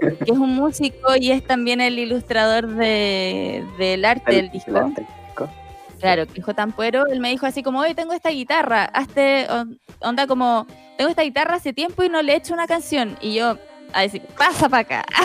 que 0.00 0.32
es 0.32 0.38
un 0.38 0.54
músico 0.54 1.16
y 1.20 1.32
es 1.32 1.44
también 1.44 1.80
el 1.80 1.98
ilustrador 1.98 2.66
del 2.66 4.04
arte 4.04 4.36
del 4.36 4.50
disco. 4.50 4.92
Claro, 6.00 6.26
que 6.26 6.42
J. 6.42 6.54
Tampuero, 6.54 7.06
él 7.06 7.20
me 7.20 7.30
dijo 7.30 7.46
así 7.46 7.62
como, 7.62 7.80
oye, 7.80 7.94
tengo 7.94 8.12
esta 8.12 8.30
guitarra, 8.30 8.84
hazte, 8.84 9.46
onda 10.00 10.26
como, 10.26 10.66
tengo 10.96 11.10
esta 11.10 11.22
guitarra 11.22 11.54
hace 11.54 11.72
tiempo 11.72 12.02
y 12.02 12.08
no 12.08 12.22
le 12.22 12.32
he 12.32 12.36
hecho 12.36 12.54
una 12.54 12.66
canción. 12.66 13.16
Y 13.20 13.34
yo, 13.34 13.58
a 13.92 14.02
decir, 14.02 14.22
pasa 14.36 14.68
para 14.68 14.80
acá. 14.80 15.04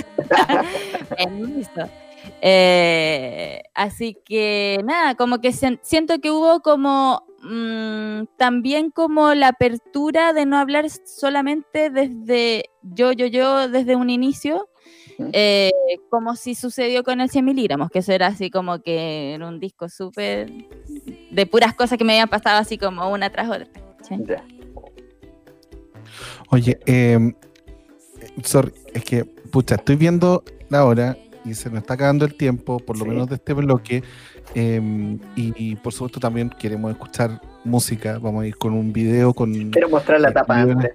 Eh, 2.43 3.62
así 3.73 4.17
que 4.25 4.79
nada, 4.84 5.15
como 5.15 5.39
que 5.41 5.51
siento 5.53 6.19
que 6.19 6.31
hubo 6.31 6.62
como 6.62 7.23
mm, 7.43 8.23
también 8.38 8.91
como 8.91 9.34
la 9.34 9.49
apertura 9.49 10.34
de 10.34 10.45
no 10.45 10.57
hablar 10.57 10.86
solamente 10.89 11.89
desde 11.89 12.65
yo, 12.84 13.12
yo, 13.12 13.25
yo, 13.27 13.67
desde 13.69 13.95
un 13.95 14.10
inicio, 14.10 14.69
eh, 15.34 15.71
como 16.10 16.36
si 16.36 16.56
sucedió 16.56 17.04
con 17.04 17.21
el 17.21 17.30
100 17.30 17.45
miligramos, 17.45 17.89
que 17.89 18.00
eso 18.00 18.12
era 18.12 18.28
así 18.28 18.50
como 18.50 18.82
que 18.82 19.34
era 19.34 19.47
un 19.47 19.60
disco 19.60 19.89
súper 19.89 20.52
de 21.32 21.45
puras 21.45 21.74
cosas 21.74 21.97
que 21.97 22.04
me 22.04 22.13
habían 22.13 22.30
pasado 22.30 22.60
así 22.60 22.78
como 22.78 23.10
una 23.10 23.30
tras 23.30 23.50
otra. 23.50 23.67
Oye, 26.50 26.80
eh, 26.86 27.34
sorry, 28.43 28.74
es 28.93 29.04
que, 29.04 29.24
pucha, 29.26 29.76
estoy 29.76 29.95
viendo 29.95 30.43
la 30.69 30.86
hora 30.86 31.17
y 31.45 31.54
se 31.54 31.69
me 31.69 31.80
está 31.80 31.95
acabando 31.95 32.26
el 32.26 32.36
tiempo, 32.36 32.80
por 32.80 32.97
lo 32.97 33.06
menos 33.06 33.30
de 33.30 33.36
este 33.36 33.54
bloque. 33.54 34.04
Em, 34.54 35.19
y, 35.36 35.76
por 35.78 35.93
supuesto 35.93 36.19
también 36.19 36.50
queremos 36.50 36.91
escuchar 36.91 37.41
música. 37.63 38.17
Vamos 38.19 38.43
a 38.43 38.47
ir 38.47 38.58
con 38.58 38.74
un 38.74 38.91
video 38.91 39.34
con. 39.34 39.71
Quiero 39.71 39.89
mostrar 39.89 40.21
la 40.21 40.32
tapa 40.32 40.62
antes. 40.62 40.91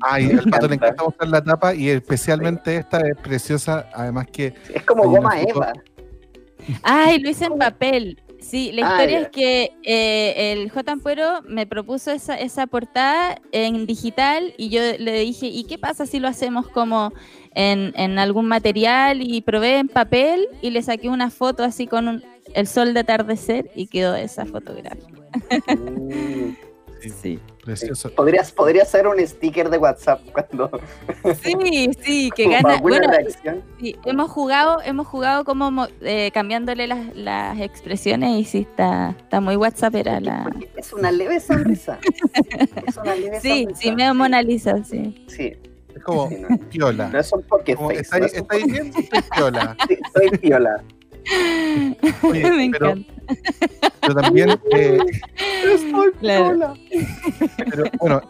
Ay, 0.00 0.30
al 0.32 0.50
pato 0.50 0.68
le 0.68 0.74
encanta 0.74 1.04
mostrar 1.04 1.28
la 1.28 1.42
tapa 1.42 1.74
y 1.74 1.90
especialmente 1.90 2.76
esta 2.76 3.00
es 3.00 3.16
preciosa. 3.16 3.88
Además 3.94 4.26
que. 4.28 4.54
Es 4.72 4.82
como 4.84 5.08
goma 5.08 5.40
Eva. 5.40 5.72
Ay, 6.82 7.18
lo 7.20 7.30
hice 7.30 7.46
en 7.46 7.58
papel. 7.58 8.22
Sí, 8.40 8.70
la 8.72 8.86
ah, 8.86 8.90
historia 8.92 9.20
es 9.20 9.28
que 9.30 9.72
eh, 9.82 10.52
el 10.52 10.70
J. 10.70 10.92
Ampuero 10.92 11.42
me 11.48 11.66
propuso 11.66 12.12
esa, 12.12 12.38
esa 12.38 12.68
portada 12.68 13.40
en 13.50 13.86
digital 13.86 14.54
y 14.56 14.68
yo 14.68 14.80
le 14.98 15.18
dije, 15.20 15.46
¿y 15.46 15.64
qué 15.64 15.78
pasa 15.78 16.06
si 16.06 16.20
lo 16.20 16.28
hacemos 16.28 16.68
como 16.68 17.12
en, 17.54 17.92
en 17.96 18.20
algún 18.20 18.46
material? 18.46 19.20
Y 19.20 19.40
probé 19.40 19.78
en 19.78 19.88
papel 19.88 20.46
y 20.62 20.70
le 20.70 20.82
saqué 20.82 21.08
una 21.08 21.30
foto 21.30 21.64
así 21.64 21.88
con 21.88 22.22
el 22.54 22.66
sol 22.66 22.94
de 22.94 23.00
atardecer 23.00 23.70
y 23.74 23.86
quedó 23.86 24.14
esa 24.14 24.46
fotografía. 24.46 25.06
Mm. 25.74 26.56
Sí. 27.22 27.38
Precioso. 27.64 28.10
Podrías, 28.10 28.52
podría 28.52 28.84
ser 28.84 29.06
un 29.08 29.18
sticker 29.26 29.70
de 29.70 29.78
WhatsApp 29.78 30.20
cuando. 30.32 30.70
Sí, 31.42 31.90
sí, 32.00 32.30
que 32.34 32.48
gana. 32.48 32.78
Bueno, 32.78 33.08
sí, 33.80 33.96
hemos 34.04 34.30
jugado, 34.30 34.80
hemos 34.84 35.06
jugado 35.08 35.44
como 35.44 35.88
eh, 36.00 36.30
cambiándole 36.32 36.86
las, 36.86 37.16
las, 37.16 37.60
expresiones 37.60 38.38
y 38.38 38.44
sí 38.44 38.58
está, 38.58 39.14
está 39.18 39.40
muy 39.40 39.56
WhatsAppera 39.56 40.20
la. 40.20 40.48
Es 40.76 40.92
una 40.92 41.10
leve 41.10 41.40
sonrisa. 41.40 41.98
es 42.86 42.96
una 42.96 43.16
leve 43.16 43.40
sí, 43.40 43.64
sonrisa. 43.64 43.80
sí, 43.80 43.92
me 43.92 44.12
Mona 44.14 44.42
sí. 44.84 45.24
Sí. 45.26 45.56
Es 45.94 46.02
como 46.04 46.28
piola. 46.70 47.08
No 47.08 47.18
es 47.18 47.32
un 47.32 47.42
porque 47.42 47.76
¿Estáis 47.90 48.66
bien? 48.66 48.92
Estoy 48.96 49.22
piola. 49.34 49.76
Sí, 49.88 49.98
estoy 50.04 50.38
piola. 50.38 50.84
Oye, 52.22 52.42
me 52.50 52.70
pero, 52.70 52.90
encanta. 52.90 53.14
Pero 54.00 54.14
también. 54.14 54.50
Eh, 54.72 54.98
estoy 55.74 56.10
piola. 56.20 56.74
Pero 57.56 57.84
bueno, 58.00 58.22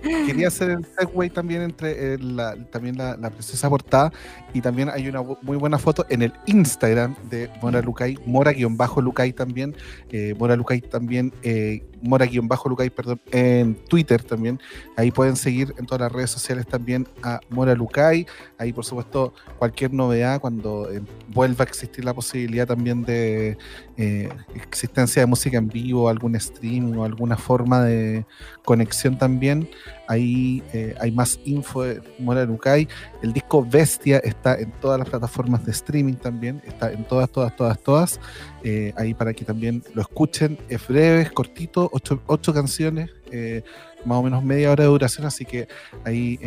quería 0.00 0.48
hacer 0.48 0.70
el 0.70 0.84
segue 0.84 1.30
también 1.30 1.62
entre 1.62 2.14
eh, 2.14 2.18
la, 2.18 2.56
también 2.70 2.96
la, 2.96 3.16
la, 3.16 3.30
preciosa 3.30 3.68
portada 3.68 4.12
y 4.52 4.60
también 4.60 4.88
hay 4.88 5.08
una 5.08 5.22
muy 5.42 5.56
buena 5.56 5.78
foto 5.78 6.06
en 6.08 6.22
el 6.22 6.32
Instagram 6.46 7.14
de 7.28 7.50
Mora 7.62 7.82
Lucay, 7.82 8.18
Mora-Lucay 8.26 9.32
también, 9.32 9.76
eh, 10.10 10.34
Mora 10.38 10.56
Lucay 10.56 10.80
también, 10.80 11.32
eh, 11.42 11.82
Mora-Lucay, 12.02 12.90
perdón, 12.90 13.20
en 13.30 13.74
Twitter 13.74 14.22
también. 14.22 14.60
Ahí 14.96 15.10
pueden 15.10 15.36
seguir 15.36 15.74
en 15.78 15.86
todas 15.86 16.00
las 16.00 16.12
redes 16.12 16.30
sociales 16.30 16.66
también 16.66 17.06
a 17.22 17.40
Mora 17.48 17.74
Lucay. 17.74 18.26
Ahí, 18.58 18.72
por 18.72 18.84
supuesto, 18.84 19.34
cualquier 19.58 19.92
novedad 19.92 20.40
cuando 20.40 20.90
eh, 20.90 21.02
vuelva 21.28 21.64
a 21.64 21.68
existir 21.68 22.04
la 22.04 22.14
posibilidad 22.14 22.66
también 22.66 23.02
de 23.02 23.56
eh, 23.96 24.28
existencia 24.54 25.22
de 25.22 25.26
música 25.26 25.58
en 25.58 25.68
vivo, 25.68 26.08
algún 26.08 26.34
streaming 26.36 26.94
o 26.94 27.04
alguna 27.04 27.36
forma 27.36 27.84
de 27.84 28.26
conexión 28.64 29.18
también. 29.18 29.68
Ahí 30.08 30.62
eh, 30.72 30.94
hay 31.00 31.12
más 31.12 31.38
info 31.44 31.82
de 31.82 32.02
Mora 32.18 32.44
Lucay. 32.44 32.88
El 33.22 33.32
disco 33.32 33.64
Bestia 33.64 34.18
está 34.18 34.58
en 34.58 34.72
todas 34.80 34.98
las 34.98 35.08
plataformas 35.08 35.64
de 35.64 35.72
streaming 35.72 36.14
también. 36.14 36.60
Está 36.66 36.92
en 36.92 37.04
todas, 37.04 37.30
todas, 37.30 37.54
todas, 37.54 37.78
todas. 37.80 38.20
Eh, 38.62 38.92
ahí 38.96 39.14
para 39.14 39.32
que 39.32 39.44
también 39.44 39.82
lo 39.94 40.02
escuchen. 40.02 40.58
Es 40.68 40.86
breve, 40.86 41.22
es 41.22 41.32
cortito, 41.32 41.88
ocho, 41.92 42.22
ocho 42.26 42.52
canciones, 42.52 43.10
eh, 43.30 43.62
más 44.04 44.18
o 44.18 44.22
menos 44.22 44.44
media 44.44 44.70
hora 44.70 44.84
de 44.84 44.90
duración. 44.90 45.26
Así 45.26 45.44
que 45.44 45.68
ahí 46.04 46.38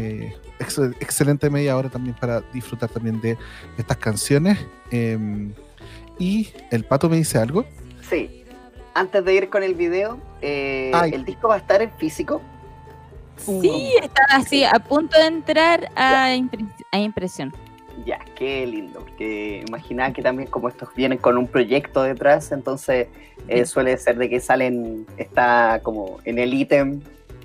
ex 0.59 0.77
excelente 0.99 1.49
media 1.49 1.75
hora 1.75 1.89
también 1.89 2.15
para 2.19 2.41
disfrutar 2.53 2.89
también 2.89 3.19
de 3.21 3.37
estas 3.77 3.97
canciones. 3.97 4.59
Em, 4.91 5.53
y 6.19 6.49
el 6.71 6.83
pato 6.83 7.09
me 7.09 7.17
dice 7.17 7.37
algo. 7.37 7.65
Sí. 8.09 8.43
Antes 8.95 9.25
de 9.25 9.33
ir 9.33 9.49
con 9.49 9.63
el 9.63 9.73
video, 9.73 10.19
el 10.41 11.25
disco 11.25 11.47
va 11.47 11.55
a 11.55 11.57
estar 11.57 11.81
en 11.81 11.91
físico 11.93 12.41
Sí, 13.37 13.95
está 14.01 14.23
así, 14.29 14.63
a 14.63 14.79
punto 14.79 15.17
de 15.17 15.25
entrar 15.25 15.89
a, 15.95 16.33
impresión. 16.93 17.53
Ya, 18.05 18.19
qué 18.35 18.65
lindo, 18.65 18.99
porque 18.99 19.63
imaginaba 19.67 20.11
que 20.13 20.21
también 20.21 20.49
como 20.49 20.67
estos 20.67 20.89
vienen 20.95 21.19
con 21.19 21.37
un 21.37 21.47
proyecto 21.47 22.03
detrás, 22.03 22.51
entonces 22.51 23.07
eh, 23.47 23.65
suele 23.65 23.95
ser 23.97 24.17
de 24.17 24.29
que 24.29 24.39
salen, 24.39 25.05
está 25.17 25.79
como 25.83 26.17
en 26.25 26.39
el 26.39 26.53
ítem. 26.53 27.01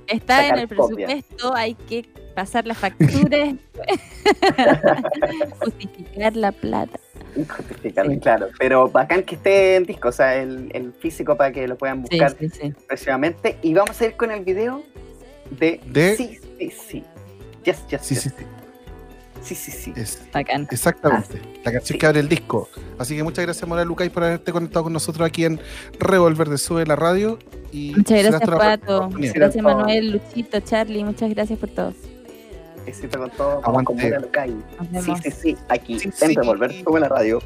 Está 0.06 0.48
en 0.48 0.58
el 0.58 0.68
presupuesto, 0.68 1.54
hay 1.54 1.74
que 1.74 2.08
pasar 2.34 2.66
las 2.66 2.78
facturas, 2.78 3.54
justificar 5.60 6.34
la 6.34 6.50
plata. 6.50 6.98
Justificar, 7.34 8.18
claro, 8.20 8.48
pero 8.58 8.88
bacán 8.88 9.22
que 9.22 9.34
esté 9.34 9.76
en 9.76 9.84
disco, 9.84 10.08
o 10.08 10.12
sea, 10.12 10.34
el, 10.34 10.94
físico 10.98 11.36
para 11.36 11.52
que 11.52 11.68
lo 11.68 11.76
puedan 11.76 12.02
buscar 12.02 12.34
sí, 12.38 12.74
Y 13.62 13.74
vamos 13.74 14.00
a 14.00 14.06
ir 14.06 14.16
con 14.16 14.30
el 14.30 14.44
video 14.44 14.82
de, 15.50 15.80
Sí, 16.16 16.40
sí, 16.58 16.70
sí. 16.70 17.04
Yes, 17.64 17.86
yes, 17.88 18.00
sí, 18.02 18.14
yes. 18.14 18.34
Sí, 19.42 19.54
sí. 19.54 19.70
Sí, 19.70 19.70
sí, 19.70 19.92
sí. 19.92 19.92
exactamente. 20.70 21.40
Ah, 21.42 21.60
la 21.64 21.72
canción 21.72 21.98
que 21.98 22.06
abre 22.06 22.20
el 22.20 22.28
disco. 22.28 22.68
Así 22.98 23.16
que 23.16 23.22
muchas 23.22 23.44
gracias, 23.44 23.68
Mora 23.68 23.84
Lucay, 23.84 24.10
por 24.10 24.24
haberte 24.24 24.52
conectado 24.52 24.84
con 24.84 24.92
nosotros 24.92 25.26
aquí 25.26 25.44
en 25.44 25.60
Revolver 25.98 26.48
de 26.48 26.58
Sube 26.58 26.86
la 26.86 26.96
radio. 26.96 27.38
Y 27.72 27.94
muchas 27.96 28.22
gracias, 28.24 28.50
Pato. 28.50 29.10
Gracias, 29.10 29.62
Manuel, 29.62 30.12
Luchito, 30.12 30.60
Charlie. 30.60 31.04
Muchas 31.04 31.30
gracias 31.30 31.58
por 31.58 31.68
todo. 31.70 31.92
Éxito 32.86 33.18
con 33.18 33.30
todo. 33.30 33.60
Vamos 33.60 33.84
con 33.84 33.96
Mora 33.96 34.20
Lucay. 34.20 34.54
Sí, 35.02 35.12
sí, 35.22 35.30
sí. 35.30 35.56
Aquí 35.68 35.98
en 36.02 36.34
Revolver 36.34 36.72
Sube 36.82 37.00
la 37.00 37.08
radio. 37.08 37.40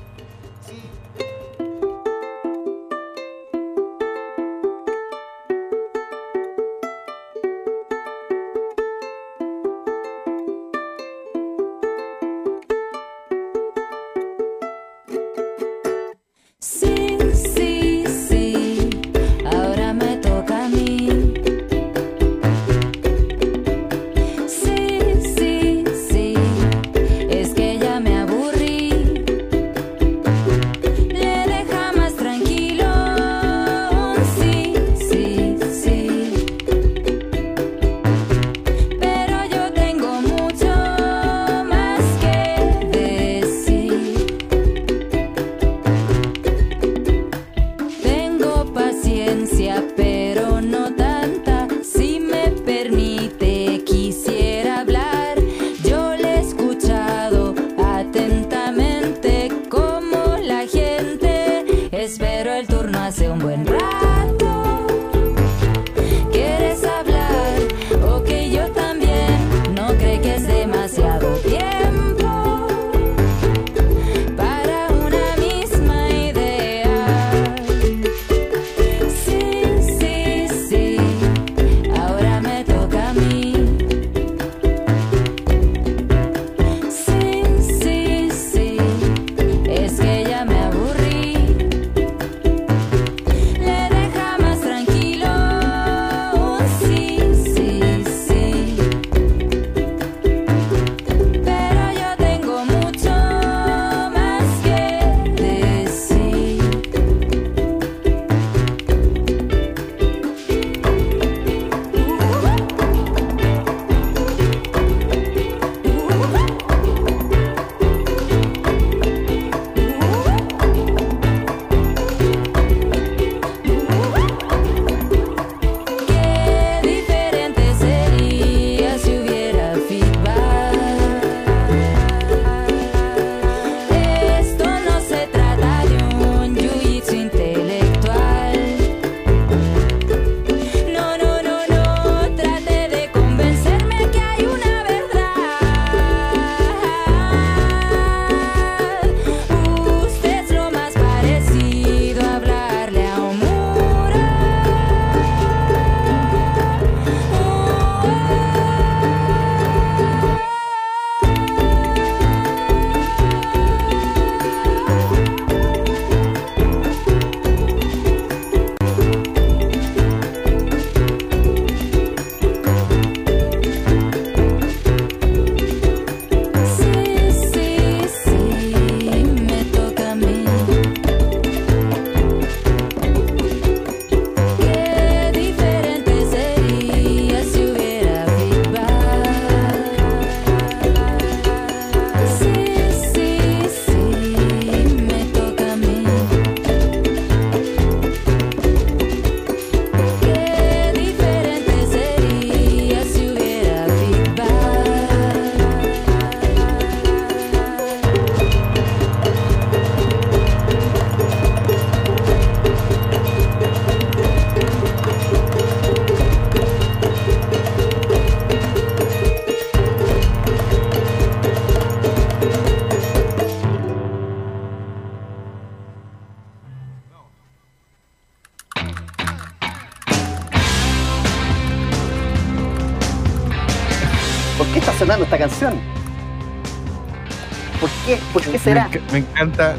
Encanta, 239.42 239.74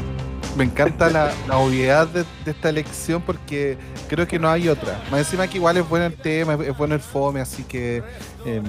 me 0.56 0.64
encanta 0.64 1.10
la, 1.10 1.32
obviedad 1.58 2.06
de, 2.08 2.24
esta 2.46 2.68
elección 2.68 3.22
porque 3.22 3.78
creo 4.08 4.26
que 4.26 4.38
no 4.38 4.48
hay 4.48 4.68
otra. 4.68 5.00
Más 5.10 5.20
encima 5.20 5.46
que 5.48 5.58
igual 5.58 5.76
es 5.76 5.88
bueno 5.88 6.06
el 6.06 6.14
tema, 6.14 6.54
es 6.54 6.76
bueno 6.76 6.94
el 6.94 7.00
fome, 7.00 7.40
así 7.40 7.64
que... 7.64 8.02
Em, 8.44 8.64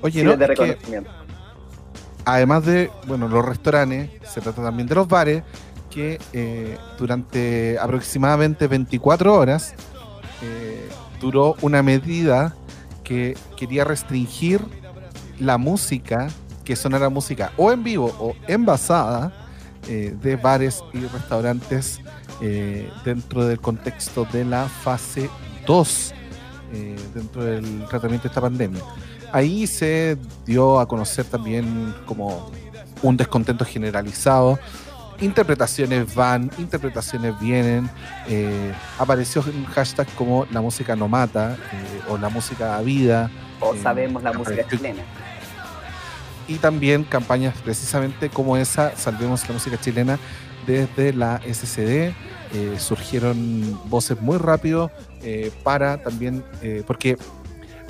oye, 0.00 0.24
¿no? 0.24 0.36
además 2.24 2.64
de, 2.66 2.90
bueno, 3.06 3.28
los 3.28 3.44
restaurantes, 3.44 4.10
se 4.28 4.40
trata 4.40 4.62
también 4.62 4.86
de 4.86 4.94
los 4.94 5.08
bares, 5.08 5.42
que 5.90 6.18
eh, 6.32 6.76
durante 6.98 7.78
aproximadamente 7.80 8.66
24 8.66 9.34
horas 9.34 9.74
eh, 10.42 10.88
duró 11.20 11.56
una 11.62 11.82
medida 11.82 12.54
que 13.02 13.36
quería 13.56 13.84
restringir 13.84 14.60
la 15.38 15.56
música, 15.56 16.28
que 16.64 16.76
sonara 16.76 17.08
música 17.08 17.52
o 17.56 17.72
en 17.72 17.82
vivo 17.82 18.14
o 18.18 18.34
envasada 18.46 19.32
eh, 19.88 20.14
de 20.20 20.36
bares 20.36 20.82
y 20.92 21.00
restaurantes 21.00 22.00
dentro 23.04 23.46
del 23.46 23.58
contexto 23.58 24.24
de 24.32 24.44
la 24.44 24.68
fase 24.68 25.28
2 25.66 26.14
dentro 27.12 27.42
del 27.42 27.84
tratamiento 27.88 28.24
de 28.24 28.28
esta 28.28 28.40
pandemia 28.40 28.80
ahí 29.32 29.66
se 29.66 30.16
dio 30.46 30.80
a 30.80 30.86
conocer 30.86 31.24
también 31.24 31.94
como 32.06 32.50
un 33.02 33.16
descontento 33.16 33.64
generalizado. 33.64 34.58
Interpretaciones 35.20 36.14
van, 36.14 36.50
interpretaciones 36.58 37.38
vienen. 37.40 37.90
Eh, 38.28 38.72
apareció 38.98 39.42
un 39.42 39.64
hashtag 39.66 40.06
como 40.14 40.46
la 40.50 40.60
música 40.60 40.94
no 40.94 41.08
mata 41.08 41.54
eh, 41.54 42.00
o 42.08 42.18
la 42.18 42.28
música 42.28 42.66
da 42.66 42.80
vida. 42.82 43.30
O 43.60 43.74
eh, 43.74 43.80
sabemos 43.82 44.22
la 44.22 44.32
música 44.32 44.64
chilena. 44.68 45.02
Y 46.48 46.56
también 46.56 47.04
campañas 47.04 47.54
precisamente 47.62 48.30
como 48.30 48.56
esa, 48.56 48.96
Salvemos 48.96 49.46
la 49.46 49.54
música 49.54 49.78
chilena, 49.78 50.18
desde 50.66 51.12
la 51.12 51.40
SCD. 51.46 52.12
surgieron 52.78 53.78
voces 53.88 54.20
muy 54.20 54.38
rápido 54.38 54.90
para 55.62 56.02
también, 56.02 56.42
porque 56.86 57.16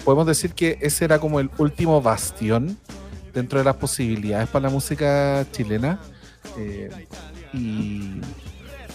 podemos 0.05 0.27
decir 0.27 0.55
que 0.55 0.79
ese 0.81 1.05
era 1.05 1.19
como 1.19 1.41
el 1.41 1.51
último 1.59 2.03
bastión 2.03 2.79
dentro 3.35 3.59
de 3.59 3.65
las 3.65 3.77
posibilidades 3.77 4.49
para 4.49 4.65
la 4.65 4.71
música 4.71 5.47
chilena. 5.53 6.01
Eh, 6.57 7.07
y, 7.53 8.21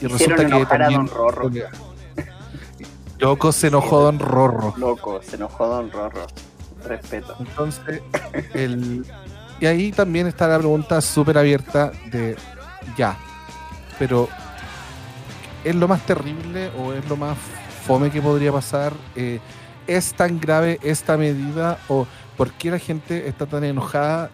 resulta 0.01 0.45
que 0.45 0.65
también. 0.65 1.07
Rorro. 1.07 1.49
Loco, 3.19 3.51
se 3.51 3.67
enojó 3.67 4.01
Don 4.01 4.19
Rorro. 4.19 4.73
Loco, 4.77 5.21
se 5.21 5.37
enojó 5.37 5.67
Don 5.67 5.91
Rorro. 5.91 6.27
Respeto. 6.83 7.35
Entonces, 7.39 8.01
el, 8.53 9.05
y 9.59 9.65
ahí 9.65 9.91
también 9.91 10.27
está 10.27 10.47
la 10.47 10.57
pregunta 10.57 11.01
súper 11.01 11.37
abierta 11.37 11.91
de 12.11 12.35
ya, 12.97 13.17
pero 13.97 14.27
¿es 15.63 15.75
lo 15.75 15.87
más 15.87 16.05
terrible 16.05 16.69
o 16.77 16.93
es 16.93 17.07
lo 17.07 17.15
más 17.15 17.37
fome 17.85 18.11
que 18.11 18.21
podría 18.21 18.51
pasar? 18.51 18.93
Eh, 19.15 19.39
¿Es 19.87 20.13
tan 20.13 20.39
grave 20.39 20.79
esta 20.81 21.17
medida 21.17 21.77
o 21.87 22.07
por 22.37 22.51
qué 22.51 22.71
la 22.71 22.79
gente 22.79 23.27
está 23.27 23.45
tan 23.45 23.63
enojada 23.63 24.31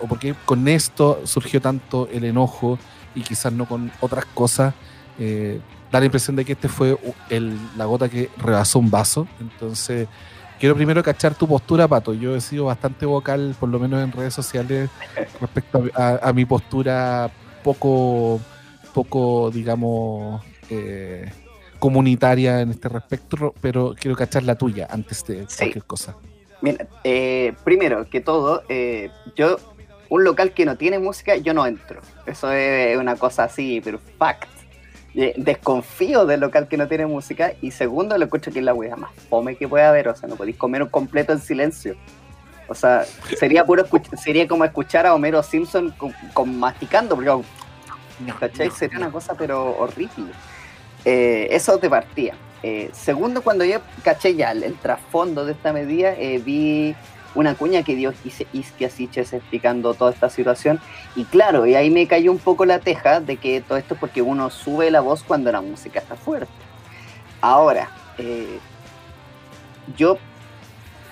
o 0.00 0.06
por 0.06 0.18
qué 0.18 0.34
con 0.44 0.66
esto 0.68 1.20
surgió 1.24 1.60
tanto 1.60 2.08
el 2.12 2.24
enojo 2.24 2.78
y 3.14 3.22
quizás 3.22 3.52
no 3.52 3.66
con 3.66 3.90
otras 4.00 4.24
cosas? 4.26 4.74
Eh, 5.18 5.60
da 5.90 6.00
la 6.00 6.06
impresión 6.06 6.36
de 6.36 6.44
que 6.44 6.52
este 6.52 6.68
fue 6.68 6.98
la 7.76 7.84
gota 7.84 8.08
que 8.08 8.30
rebasó 8.38 8.78
un 8.78 8.90
vaso. 8.90 9.26
Entonces, 9.40 10.08
quiero 10.58 10.74
primero 10.74 11.02
cachar 11.02 11.34
tu 11.34 11.46
postura, 11.46 11.88
Pato. 11.88 12.14
Yo 12.14 12.36
he 12.36 12.40
sido 12.40 12.66
bastante 12.66 13.06
vocal, 13.06 13.54
por 13.58 13.68
lo 13.68 13.78
menos 13.78 14.02
en 14.02 14.12
redes 14.12 14.34
sociales, 14.34 14.90
respecto 15.40 15.84
a, 15.94 16.32
mi 16.32 16.44
postura 16.44 17.30
poco, 17.62 18.40
poco 18.94 19.50
digamos, 19.50 20.44
eh, 20.70 21.30
comunitaria 21.78 22.60
en 22.60 22.70
este 22.70 22.88
respecto, 22.88 23.54
pero 23.60 23.94
quiero 23.98 24.16
cachar 24.16 24.42
la 24.44 24.56
tuya 24.56 24.88
antes 24.90 25.24
de 25.24 25.46
cualquier 25.56 25.84
cosa. 25.84 26.16
Mira, 26.62 26.86
eh, 27.04 27.52
primero 27.64 28.08
que 28.08 28.20
todo, 28.20 28.62
eh, 28.68 29.10
yo, 29.36 29.58
un 30.08 30.24
local 30.24 30.52
que 30.52 30.64
no 30.64 30.76
tiene 30.76 30.98
música, 30.98 31.36
yo 31.36 31.52
no 31.52 31.66
entro. 31.66 32.00
Eso 32.24 32.50
es 32.50 32.96
una 32.96 33.16
cosa 33.16 33.44
así, 33.44 33.80
pero 33.84 33.98
fact. 34.18 34.55
Eh, 35.18 35.32
desconfío 35.38 36.26
del 36.26 36.40
local 36.40 36.68
que 36.68 36.76
no 36.76 36.86
tiene 36.88 37.06
música. 37.06 37.52
Y 37.62 37.70
segundo, 37.70 38.18
lo 38.18 38.24
escucho 38.24 38.52
que 38.52 38.58
es 38.58 38.64
la 38.64 38.74
wea 38.74 38.96
más 38.96 39.12
fome 39.30 39.56
que 39.56 39.66
puede 39.66 39.84
haber. 39.84 40.08
O 40.08 40.14
sea, 40.14 40.28
no 40.28 40.36
podéis 40.36 40.56
comer 40.56 40.82
un 40.82 40.88
completo 40.88 41.32
en 41.32 41.40
silencio. 41.40 41.96
O 42.68 42.74
sea, 42.74 43.04
sería 43.38 43.64
puro 43.64 43.86
sería 44.22 44.46
como 44.46 44.64
escuchar 44.64 45.06
a 45.06 45.14
Homero 45.14 45.42
Simpson 45.42 45.94
con, 46.34 46.58
masticando, 46.58 47.14
porque 47.14 47.30
¿cachai? 48.38 48.70
Sería 48.70 48.98
una 48.98 49.10
cosa 49.10 49.34
pero 49.34 49.76
horrible. 49.78 50.32
Eh, 51.04 51.48
eso 51.50 51.78
te 51.78 51.88
partía. 51.88 52.34
Eh, 52.62 52.90
segundo, 52.92 53.42
cuando 53.42 53.64
yo 53.64 53.78
caché 54.02 54.34
ya 54.34 54.50
el, 54.50 54.74
trasfondo 54.74 55.44
de 55.44 55.52
esta 55.52 55.72
medida, 55.72 56.14
eh, 56.14 56.42
vi 56.44 56.96
una 57.36 57.54
cuña 57.54 57.84
que 57.84 57.94
dio 57.94 58.12
Isquia 58.52 58.90
Siches 58.90 59.32
explicando 59.32 59.94
toda 59.94 60.10
esta 60.10 60.28
situación. 60.28 60.80
Y 61.14 61.24
claro, 61.24 61.66
y 61.66 61.76
ahí 61.76 61.90
me 61.90 62.08
cayó 62.08 62.32
un 62.32 62.38
poco 62.38 62.64
la 62.64 62.80
teja 62.80 63.20
de 63.20 63.36
que 63.36 63.60
todo 63.60 63.78
esto 63.78 63.94
es 63.94 64.00
porque 64.00 64.22
uno 64.22 64.50
sube 64.50 64.90
la 64.90 65.00
voz 65.00 65.22
cuando 65.22 65.52
la 65.52 65.60
música 65.60 66.00
está 66.00 66.16
fuerte. 66.16 66.52
Ahora, 67.40 67.88
yo 69.96 70.18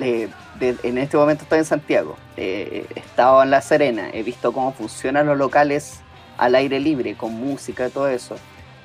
en 0.00 0.98
este 0.98 1.16
momento 1.16 1.44
estoy 1.44 1.60
en 1.60 1.64
Santiago, 1.64 2.16
he 2.36 2.86
estado 2.96 3.42
en 3.42 3.50
La 3.50 3.60
Serena, 3.60 4.08
he 4.12 4.22
visto 4.22 4.52
cómo 4.52 4.72
funcionan 4.72 5.26
los 5.26 5.38
locales 5.38 6.00
al 6.38 6.56
aire 6.56 6.80
libre, 6.80 7.14
con 7.14 7.32
música 7.34 7.86
y 7.86 7.90
todo 7.90 8.08
eso. 8.08 8.36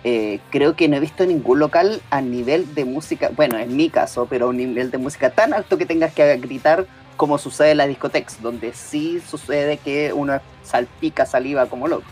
Eh, 0.04 0.40
creo 0.50 0.76
que 0.78 0.88
no 0.88 0.96
he 0.96 1.00
visto 1.02 1.26
ningún 1.26 1.60
local 1.60 2.02
a 2.10 2.22
nivel 2.22 2.74
de 2.74 2.86
música, 2.86 3.32
bueno, 3.36 3.58
en 3.58 3.76
mi 3.76 3.90
caso, 3.90 4.28
pero 4.30 4.46
a 4.46 4.50
un 4.50 4.58
nivel 4.58 4.92
de 4.92 4.98
música 4.98 5.30
tan 5.30 5.54
alto 5.54 5.78
que 5.78 5.86
tengas 5.86 6.14
que 6.14 6.38
gritar 6.38 6.86
como 7.20 7.38
sucede 7.38 7.72
en 7.72 7.78
las 7.80 7.90
discotecas, 7.90 8.42
donde 8.42 8.74
sí 8.74 9.20
sucede 9.20 9.76
que 9.76 10.14
uno 10.14 10.40
salpica 10.64 11.26
saliva 11.26 11.66
como 11.66 11.90
loco. 11.90 12.06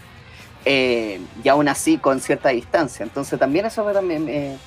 Eh, 0.65 1.21
y 1.41 1.47
aún 1.47 1.69
así 1.69 1.97
con 1.97 2.19
cierta 2.19 2.49
distancia. 2.49 3.03
Entonces 3.03 3.39
también 3.39 3.65
eso 3.65 3.85
también, 3.93 4.27
eh, 4.27 4.57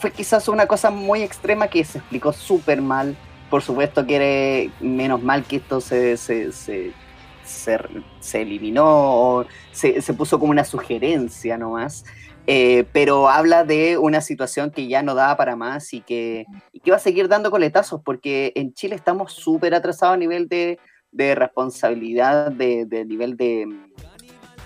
fue 0.00 0.10
quizás 0.10 0.48
una 0.48 0.66
cosa 0.66 0.90
muy 0.90 1.22
extrema 1.22 1.68
que 1.68 1.84
se 1.84 1.98
explicó 1.98 2.32
súper 2.32 2.82
mal. 2.82 3.16
Por 3.48 3.62
supuesto 3.62 4.04
que 4.04 4.72
menos 4.80 5.22
mal 5.22 5.44
que 5.44 5.56
esto 5.56 5.80
se, 5.80 6.16
se, 6.16 6.50
se, 6.50 6.92
se 7.44 8.42
eliminó 8.42 9.46
se, 9.70 10.00
puso 10.14 10.40
como 10.40 10.50
una 10.50 10.64
sugerencia 10.64 11.56
nomás. 11.56 12.04
Eh, 12.46 12.84
pero 12.92 13.30
habla 13.30 13.64
de 13.64 13.96
una 13.96 14.20
situación 14.20 14.70
que 14.70 14.86
ya 14.86 15.02
no 15.02 15.14
da 15.14 15.36
para 15.36 15.56
más 15.56 15.94
y 15.94 16.02
que, 16.02 16.44
va 16.90 16.96
a 16.96 16.98
seguir 16.98 17.28
dando 17.28 17.50
coletazos, 17.50 18.02
porque 18.04 18.52
en 18.54 18.74
Chile 18.74 18.96
estamos 18.96 19.32
súper 19.32 19.74
atrasados 19.74 20.14
a 20.14 20.18
nivel 20.18 20.48
de, 20.48 20.78
responsabilidad, 21.16 22.52
de, 22.52 23.04
nivel 23.06 23.36
de, 23.36 23.66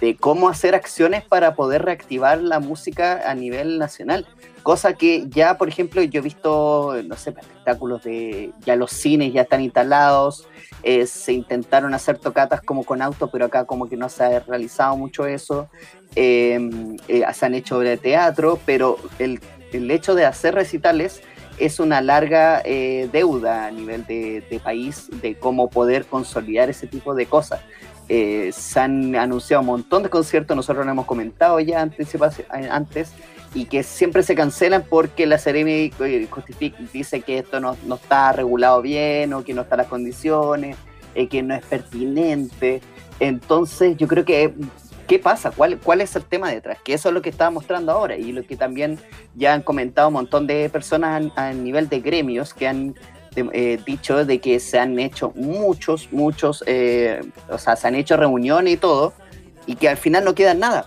de, 0.01 0.16
cómo 0.16 0.49
hacer 0.49 0.74
acciones 0.74 1.22
para 1.24 1.55
poder 1.55 1.85
reactivar 1.85 2.41
la 2.41 2.59
música 2.59 3.22
a 3.31 3.35
nivel 3.35 3.79
nacional. 3.79 4.26
Cosa 4.64 4.95
que 4.95 5.29
ya, 5.29 5.57
por 5.57 5.68
ejemplo, 5.68 6.03
yo 6.03 6.18
he 6.18 6.22
visto, 6.22 6.97
no 7.05 7.16
sé, 7.16 7.31
espectáculos 7.31 8.03
de, 8.03 8.53
ya 8.66 8.74
los 8.74 8.91
cines 8.91 9.33
ya 9.33 9.43
están 9.43 9.62
instalados, 9.62 10.49
eh, 10.83 11.07
se 11.07 11.33
intentaron 11.33 11.95
hacer 11.95 12.19
tocatas 12.19 12.61
como 12.61 12.85
con 12.85 13.03
auto, 13.03 13.31
pero 13.31 13.47
acá 13.47 13.64
como 13.64 13.89
que 13.89 13.97
no 13.97 14.09
se 14.09 14.25
ha 14.25 14.41
realizado 14.41 14.97
mucho 14.97 15.27
eso. 15.27 15.69
Em, 16.14 16.97
eh, 17.09 17.25
se 17.33 17.47
han 17.47 17.55
hecho 17.55 17.79
obras 17.79 17.91
de 17.91 17.97
teatro, 17.99 18.59
pero 18.64 18.99
el, 19.19 19.41
el, 19.73 19.91
hecho 19.91 20.14
de 20.14 20.25
hacer 20.25 20.55
recitales 20.55 21.21
es 21.59 21.81
una 21.81 22.01
larga 22.01 22.62
eh, 22.64 23.09
deuda 23.12 23.66
a 23.66 23.71
nivel 23.71 24.07
de, 24.07 24.61
país 24.62 25.09
de 25.21 25.35
cómo 25.35 25.69
poder 25.69 26.07
consolidar 26.07 26.71
ese 26.71 26.87
tipo 26.87 27.14
de 27.14 27.27
cosas. 27.27 27.61
Se 28.09 28.81
han 28.81 29.14
anunciado 29.16 29.61
un 29.61 29.66
montón 29.66 30.03
de 30.03 30.09
conciertos, 30.09 30.57
nosotros 30.57 30.87
lo 30.87 30.93
hemos 30.93 31.05
comentado 31.05 31.61
ya 31.61 31.83
antes 31.83 33.12
y 33.55 33.65
que 33.65 33.83
siempre 33.83 34.23
se 34.23 34.35
cancelan 34.35 34.85
porque 34.89 35.27
la 35.27 35.39
Ceremi 35.39 35.91
dice 36.93 37.21
que 37.23 37.39
esto 37.39 37.61
no, 37.61 37.77
no, 37.87 37.95
está 37.95 38.33
regulado 38.33 38.83
bien 38.83 39.33
o 39.33 39.45
que 39.45 39.55
no 39.55 39.63
están 39.63 39.79
las 39.79 39.87
condiciones, 39.87 40.77
que 41.31 41.43
no 41.43 41.55
es 41.55 41.65
pertinente. 41.65 42.81
Entonces 43.19 43.97
yo 43.97 44.07
creo 44.07 44.25
que 44.25 44.55
¿Qué 45.09 45.19
pasa? 45.19 45.51
¿Cuál, 45.51 45.79
¿Cuál 45.79 46.03
es 46.03 46.15
el 46.17 46.25
tema 46.25 46.51
detrás? 46.51 46.77
Que 46.85 46.93
eso 46.93 47.09
es 47.09 47.15
lo 47.15 47.23
que 47.23 47.31
estaba 47.31 47.51
mostrando 47.51 47.93
ahora 47.93 48.15
y 48.19 48.31
lo 48.31 48.47
que 48.47 48.57
también 48.57 48.99
ya 49.35 49.55
han 49.55 49.63
comentado 49.63 50.09
un 50.09 50.15
montón 50.15 50.47
de 50.47 50.69
personas 50.69 51.33
a, 51.35 51.53
nivel 51.55 51.89
de 51.89 52.01
gremios 52.01 52.53
que 52.53 52.69
han 52.69 52.95
eh, 53.35 53.81
dicho 53.87 54.27
de 54.27 54.39
que 54.39 54.61
se 54.61 54.79
han 54.79 54.99
hecho 54.99 55.33
muchos, 55.35 56.13
muchos, 56.13 56.63
eh, 56.67 57.23
o 57.49 57.57
sea, 57.57 57.75
se 57.77 57.89
han 57.89 57.95
hecho 57.95 58.19
reuniones 58.19 58.75
y 58.75 58.77
todo 58.77 59.15
y 59.65 59.77
que 59.77 59.89
al 59.89 59.97
final 59.97 60.27
no 60.27 60.35
queda 60.35 60.53
nada. 60.53 60.85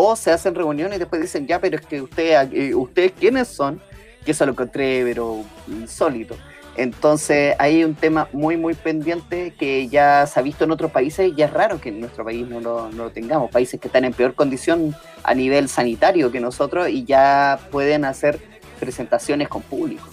O 0.00 0.14
se 0.14 0.30
hacen 0.30 0.54
reuniones 0.54 0.94
y 0.94 0.98
después 1.00 1.20
dicen, 1.20 1.48
ya, 1.48 1.60
pero 1.60 1.76
es 1.76 1.84
que 1.84 2.00
usted, 2.00 2.52
eh, 2.52 2.72
ustedes 2.72 3.10
quiénes 3.18 3.48
son, 3.48 3.80
que 4.24 4.30
eso 4.30 4.46
lo 4.46 4.52
encontré, 4.52 5.02
pero 5.02 5.42
insólito. 5.66 6.36
Entonces 6.76 7.56
hay 7.58 7.82
un 7.82 7.96
tema 7.96 8.28
muy, 8.32 8.56
muy 8.56 8.74
pendiente 8.74 9.54
que 9.58 9.88
ya 9.88 10.24
se 10.28 10.38
ha 10.38 10.42
visto 10.44 10.62
en 10.62 10.70
otros 10.70 10.92
países 10.92 11.32
y 11.36 11.42
es 11.42 11.52
raro 11.52 11.80
que 11.80 11.88
en 11.88 11.98
nuestro 11.98 12.24
país 12.24 12.46
no 12.46 12.60
lo, 12.60 12.88
no 12.92 13.06
lo, 13.06 13.10
tengamos. 13.10 13.50
Países 13.50 13.80
que 13.80 13.88
están 13.88 14.04
en 14.04 14.12
peor 14.12 14.34
condición 14.34 14.94
a 15.24 15.34
nivel 15.34 15.68
sanitario 15.68 16.30
que 16.30 16.38
nosotros 16.38 16.88
y 16.88 17.02
ya 17.02 17.58
pueden 17.72 18.04
hacer 18.04 18.38
presentaciones 18.78 19.48
con 19.48 19.62
público. 19.62 20.06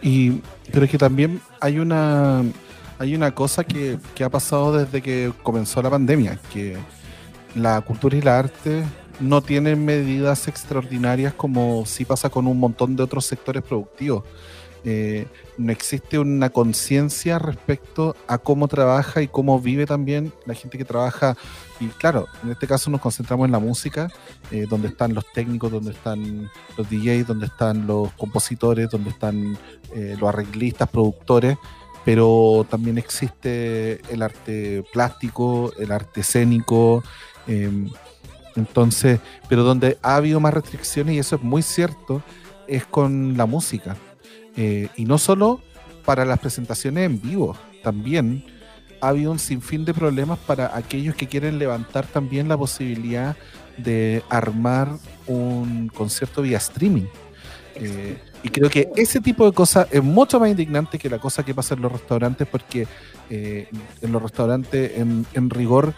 Y, 0.00 0.40
pero 0.70 0.84
es 0.84 0.90
que 0.92 0.98
también 0.98 1.40
hay 1.58 1.80
una, 1.80 2.44
hay 3.00 3.16
una 3.16 3.34
cosa 3.34 3.64
que, 3.64 3.98
que 4.14 4.22
ha 4.22 4.30
pasado 4.30 4.78
desde 4.78 5.02
que 5.02 5.32
comenzó 5.42 5.82
la 5.82 5.90
pandemia, 5.90 6.38
que 6.52 6.76
la 7.54 7.80
cultura 7.80 8.16
y 8.16 8.22
la 8.22 8.38
arte 8.38 8.84
no 9.20 9.42
tienen 9.42 9.84
medidas 9.84 10.48
extraordinarias 10.48 11.34
como 11.34 11.84
sí 11.86 12.04
pasa 12.04 12.30
con 12.30 12.46
un 12.46 12.58
montón 12.58 12.96
de 12.96 13.02
otros 13.02 13.26
sectores 13.26 13.62
productivos. 13.62 14.24
Eh, 14.82 15.26
no 15.58 15.72
existe 15.72 16.18
una 16.18 16.48
conciencia 16.48 17.38
respecto 17.38 18.16
a 18.26 18.38
cómo 18.38 18.66
trabaja 18.66 19.20
y 19.20 19.28
cómo 19.28 19.60
vive 19.60 19.84
también 19.84 20.32
la 20.46 20.54
gente 20.54 20.78
que 20.78 20.86
trabaja. 20.86 21.36
Y 21.80 21.88
claro, 21.88 22.26
en 22.42 22.50
este 22.50 22.66
caso 22.66 22.90
nos 22.90 23.02
concentramos 23.02 23.44
en 23.44 23.52
la 23.52 23.58
música, 23.58 24.10
eh, 24.50 24.66
donde 24.68 24.88
están 24.88 25.12
los 25.12 25.30
técnicos, 25.32 25.70
donde 25.70 25.92
están 25.92 26.50
los 26.78 26.88
DJs, 26.88 27.26
donde 27.26 27.46
están 27.46 27.86
los 27.86 28.10
compositores, 28.12 28.88
donde 28.88 29.10
están 29.10 29.58
eh, 29.94 30.16
los 30.18 30.28
arreglistas, 30.30 30.88
productores, 30.88 31.58
pero 32.04 32.66
también 32.70 32.96
existe 32.96 34.00
el 34.10 34.22
arte 34.22 34.82
plástico, 34.92 35.72
el 35.78 35.92
arte 35.92 36.22
escénico. 36.22 37.02
Em, 37.46 37.90
entonces, 38.56 39.20
pero 39.48 39.62
donde 39.62 39.98
ha 40.02 40.16
habido 40.16 40.40
más 40.40 40.54
restricciones, 40.54 41.14
y 41.14 41.18
eso 41.18 41.36
es 41.36 41.42
muy 41.42 41.62
cierto, 41.62 42.22
es 42.66 42.84
con 42.84 43.36
la 43.36 43.46
música. 43.46 43.96
Eh, 44.56 44.88
y 44.96 45.04
no 45.04 45.18
solo 45.18 45.60
para 46.04 46.24
las 46.24 46.38
presentaciones 46.38 47.06
en 47.06 47.20
vivo, 47.20 47.56
también 47.82 48.44
ha 49.00 49.08
habido 49.08 49.30
un 49.30 49.38
sinfín 49.38 49.84
de 49.84 49.94
problemas 49.94 50.38
para 50.38 50.76
aquellos 50.76 51.14
que 51.14 51.26
quieren 51.26 51.58
levantar 51.58 52.06
también 52.06 52.48
la 52.48 52.56
posibilidad 52.56 53.36
de 53.78 54.22
armar 54.28 54.88
un 55.26 55.88
concierto 55.88 56.42
vía 56.42 56.58
streaming. 56.58 57.06
Eh, 57.76 58.18
y 58.42 58.48
creo 58.48 58.68
que 58.68 58.90
ese 58.96 59.20
tipo 59.20 59.46
de 59.46 59.52
cosas 59.52 59.86
es 59.90 60.02
mucho 60.02 60.40
más 60.40 60.50
indignante 60.50 60.98
que 60.98 61.08
la 61.08 61.18
cosa 61.18 61.44
que 61.44 61.54
pasa 61.54 61.74
en 61.74 61.82
los 61.82 61.92
restaurantes, 61.92 62.46
porque 62.46 62.86
eh, 63.30 63.68
en 64.02 64.12
los 64.12 64.22
restaurantes, 64.22 64.98
en, 64.98 65.26
en 65.32 65.50
rigor, 65.50 65.94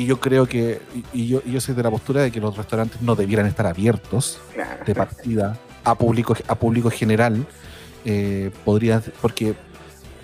y 0.00 0.06
yo 0.06 0.18
creo 0.18 0.46
que, 0.46 0.80
y, 1.12 1.26
yo, 1.26 1.44
yo 1.44 1.60
soy 1.60 1.74
de 1.74 1.82
la 1.82 1.90
postura 1.90 2.22
de 2.22 2.32
que 2.32 2.40
los 2.40 2.56
restaurantes 2.56 3.02
no 3.02 3.14
debieran 3.14 3.44
estar 3.44 3.66
abiertos 3.66 4.40
de 4.86 4.94
partida 4.94 5.58
a 5.84 5.94
público, 5.94 6.34
a 6.48 6.54
público 6.54 6.88
general. 6.88 7.46
Eh, 8.06 8.50
podría, 8.64 9.02
porque 9.20 9.54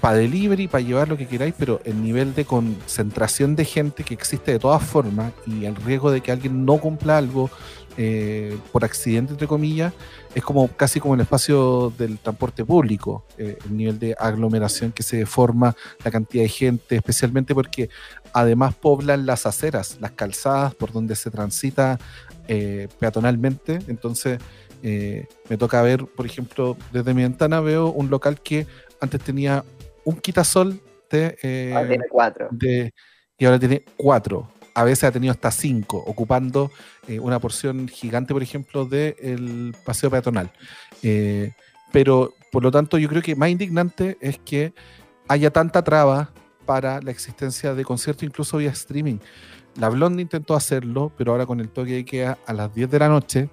para 0.01 0.16
delivery, 0.16 0.66
para 0.66 0.83
llevar 0.83 1.09
lo 1.09 1.18
que 1.18 1.27
queráis, 1.27 1.53
pero 1.59 1.83
el 1.85 2.03
nivel 2.03 2.35
de 2.35 2.47
concentración 2.47 3.55
de 3.55 3.66
gente 3.66 4.03
que 4.03 4.14
existe 4.14 4.51
de 4.53 4.59
todas 4.59 4.83
formas 4.83 5.35
y 5.47 5.66
el 5.66 5.77
riesgo 5.77 6.11
de 6.11 6.22
que 6.22 6.33
alguien 6.33 6.64
no 6.64 6.79
cumpla 6.79 7.18
algo 7.18 7.51
eh, 7.99 8.59
por 8.72 8.85
accidente, 8.85 9.33
entre 9.33 9.47
comillas, 9.47 9.93
es 10.35 10.45
como 10.45 10.68
casi 10.68 11.01
como 11.01 11.14
el 11.14 11.22
espacio 11.22 11.93
del 11.97 12.18
transporte 12.18 12.62
público, 12.62 13.24
eh, 13.39 13.57
el 13.64 13.77
nivel 13.77 13.99
de 13.99 14.14
aglomeración 14.18 14.93
que 14.93 15.03
se 15.03 15.24
forma, 15.24 15.74
la 16.05 16.11
cantidad 16.11 16.43
de 16.43 16.49
gente, 16.51 16.97
especialmente 16.97 17.55
porque 17.55 17.89
además 18.39 18.74
poblan 18.74 19.26
las 19.26 19.47
aceras, 19.47 19.99
las 20.01 20.12
calzadas 20.12 20.74
por 20.74 20.93
donde 20.93 21.16
se 21.16 21.30
transita 21.30 21.99
eh, 22.49 22.89
peatonalmente. 22.99 23.78
Entonces, 23.89 24.39
me 24.82 25.57
toca 25.59 25.82
ver, 25.82 26.07
por 26.07 26.26
ejemplo, 26.26 26.76
desde 26.93 27.12
mi 27.12 27.22
ventana 27.22 27.61
veo 27.61 27.89
un 27.89 28.09
local 28.09 28.41
que 28.41 28.68
antes 29.01 29.20
tenía 29.20 29.64
un 30.05 30.16
quitasol 30.16 30.80
de, 31.11 31.72
ahora 31.74 31.89
tiene 31.89 32.05
cuatro. 32.09 32.49
de 32.53 32.93
y 33.37 33.45
ahora 33.47 33.59
tiene 33.59 33.84
cuatro 33.97 34.49
a 34.76 34.84
veces 34.84 35.05
ha 35.05 35.11
tenido 35.11 35.32
hasta 35.32 35.51
cinco, 35.51 36.05
ocupando 36.07 36.70
eh, 37.09 37.18
una 37.18 37.39
porción 37.39 37.89
gigante, 37.89 38.34
por 38.34 38.43
ejemplo, 38.43 38.84
del 38.84 39.74
paseo 39.87 40.11
peatonal. 40.11 40.51
Eh, 41.03 41.55
pero, 41.93 42.34
por 42.53 42.62
lo 42.62 42.70
tanto, 42.70 42.99
yo 42.99 43.09
creo 43.09 43.22
que 43.22 43.34
más 43.34 43.49
indignante 43.49 44.18
es 44.20 44.39
que 44.39 44.74
haya 45.28 45.51
tanta 45.51 45.82
traba 45.82 46.30
para 46.67 47.01
la 47.01 47.11
existencia 47.11 47.75
de 47.75 47.85
conciertos, 47.85 48.25
incluso 48.25 48.59
vía 48.59 48.71
streaming. 48.71 49.19
La 49.77 49.89
Blonde 49.89 50.23
intentó 50.23 50.55
hacerlo, 50.55 51.12
pero 51.17 51.33
ahora 51.33 51.47
con 51.47 51.61
el 51.61 51.69
toque 51.69 51.93
de 51.93 52.05
queda 52.05 52.39
a 52.47 52.53
las 52.53 52.75
10 52.75 52.91
de 52.91 52.99
la 52.99 53.09
noche 53.09 53.49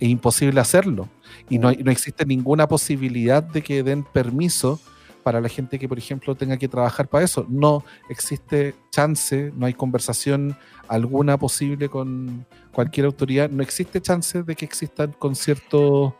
es 0.00 0.08
imposible 0.08 0.60
hacerlo. 0.60 1.08
Y 1.48 1.58
no, 1.58 1.70
no 1.72 1.90
existe 1.90 2.24
ninguna 2.24 2.66
posibilidad 2.66 3.42
de 3.42 3.62
que 3.62 3.82
den 3.82 4.04
permiso 4.04 4.80
para 5.24 5.40
la 5.40 5.48
gente 5.48 5.78
que, 5.78 5.88
por 5.88 5.98
ejemplo, 5.98 6.34
tenga 6.34 6.56
que 6.56 6.68
trabajar 6.68 7.08
para 7.08 7.24
eso. 7.24 7.46
No 7.48 7.84
existe 8.08 8.74
chance, 8.90 9.52
no 9.56 9.66
hay 9.66 9.74
conversación 9.74 10.56
alguna 10.86 11.38
posible 11.38 11.88
con 11.88 12.46
cualquier 12.72 13.06
autoridad, 13.06 13.48
no 13.48 13.62
existe 13.62 14.00
chance 14.00 14.42
de 14.42 14.54
que 14.54 14.66
existan 14.66 15.12
conciertos 15.18 16.12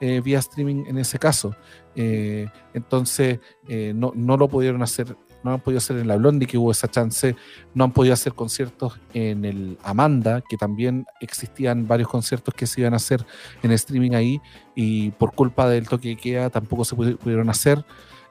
eh, 0.00 0.20
vía 0.20 0.38
streaming 0.38 0.84
en 0.86 0.98
ese 0.98 1.18
caso. 1.18 1.54
Eh, 1.96 2.46
entonces, 2.72 3.40
eh, 3.68 3.92
no, 3.94 4.12
no, 4.14 4.36
lo 4.36 4.48
pudieron 4.48 4.82
hacer, 4.82 5.16
no 5.42 5.52
han 5.52 5.60
podido 5.60 5.78
hacer 5.78 5.98
en 5.98 6.08
la 6.08 6.16
Blondie, 6.16 6.46
que 6.46 6.58
hubo 6.58 6.70
esa 6.70 6.88
chance, 6.88 7.36
no 7.74 7.84
han 7.84 7.92
podido 7.92 8.14
hacer 8.14 8.34
conciertos 8.34 8.98
en 9.14 9.44
el 9.44 9.78
Amanda, 9.82 10.42
que 10.48 10.56
también 10.56 11.06
existían 11.20 11.86
varios 11.86 12.08
conciertos 12.08 12.54
que 12.54 12.66
se 12.66 12.80
iban 12.80 12.94
a 12.94 12.96
hacer 12.96 13.24
en 13.62 13.72
streaming 13.72 14.12
ahí, 14.12 14.40
y 14.74 15.10
por 15.12 15.34
culpa 15.34 15.68
del 15.68 15.88
toque 15.88 16.08
de 16.08 16.16
queda 16.16 16.50
tampoco 16.50 16.84
se 16.84 16.94
pudieron 16.94 17.50
hacer. 17.50 17.84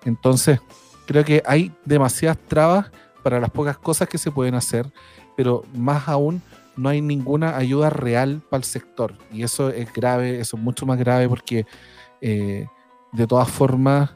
Entonces, 0.06 0.60
creo 1.06 1.24
que 1.24 1.44
hay 1.46 1.72
demasiadas 1.86 2.38
trabas 2.48 2.92
para 3.24 3.40
las 3.40 3.50
pocas 3.50 3.78
cosas 3.78 4.08
que 4.08 4.18
se 4.18 4.32
pueden 4.32 4.56
hacer, 4.56 4.92
pero 5.36 5.64
más 5.74 6.08
aún 6.08 6.42
no 6.78 6.90
hay 6.90 7.02
ninguna 7.02 7.58
ayuda 7.58 7.90
real 7.90 8.42
para 8.50 8.60
el 8.60 8.64
sector. 8.64 9.14
Y 9.32 9.44
eso 9.44 9.70
es 9.70 9.92
grave, 9.94 10.40
eso 10.40 10.58
es 10.58 10.64
mucho 10.64 10.86
más 10.86 10.98
grave 10.98 11.28
porque 11.28 11.66
eh, 12.22 12.66
de 13.12 13.28
todas 13.28 13.50
formas 13.50 14.12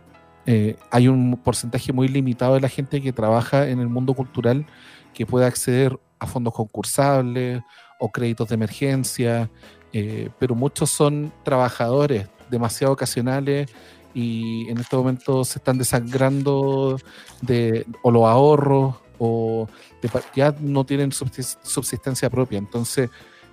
eh, 0.45 0.75
hay 0.91 1.07
un 1.07 1.37
porcentaje 1.37 1.91
muy 1.91 2.07
limitado 2.07 2.53
de 2.53 2.61
la 2.61 2.69
gente 2.69 3.01
que 3.01 3.11
trabaja 3.11 3.67
en 3.67 3.79
el 3.79 3.87
mundo 3.87 4.13
cultural 4.13 4.65
que 5.13 5.25
puede 5.25 5.45
acceder 5.45 5.97
a 6.19 6.27
fondos 6.27 6.53
concursables 6.53 7.63
o 7.99 8.11
créditos 8.11 8.49
de 8.49 8.55
emergencia, 8.55 9.49
eh, 9.93 10.29
pero 10.39 10.55
muchos 10.55 10.89
son 10.89 11.31
trabajadores 11.43 12.27
demasiado 12.49 12.93
ocasionales 12.93 13.69
y 14.13 14.69
en 14.69 14.77
este 14.77 14.95
momento 14.95 15.43
se 15.43 15.59
están 15.59 15.77
desangrando 15.77 16.97
de 17.41 17.85
o 18.03 18.11
los 18.11 18.23
ahorros 18.25 18.95
o 19.17 19.67
ya 20.35 20.53
no 20.59 20.85
tienen 20.85 21.11
subsistencia 21.11 22.29
propia. 22.29 22.57
Entonces, 22.57 23.09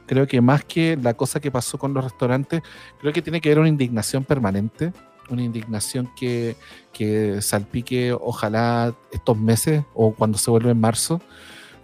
creo 0.07 0.27
que 0.27 0.41
más 0.41 0.65
que 0.65 0.97
la 1.01 1.15
cosa 1.15 1.41
que 1.41 1.51
pasó 1.51 1.79
con 1.79 1.95
los 1.95 2.05
restaurantes, 2.05 2.63
creo 3.01 3.13
que 3.13 3.23
tiene 3.23 3.41
que 3.41 3.49
haber 3.49 3.61
una 3.61 3.69
indignación 3.69 4.25
permanente, 4.25 4.93
una 5.33 5.43
indignación 5.43 6.11
que, 6.17 6.57
que 6.93 7.41
salpique 7.43 8.13
ojalá 8.13 8.95
estos 9.11 9.37
meses 9.37 9.85
o 9.95 10.13
cuando 10.13 10.39
se 10.39 10.51
vuelve 10.51 10.71
en 10.71 10.81
marzo, 10.81 11.21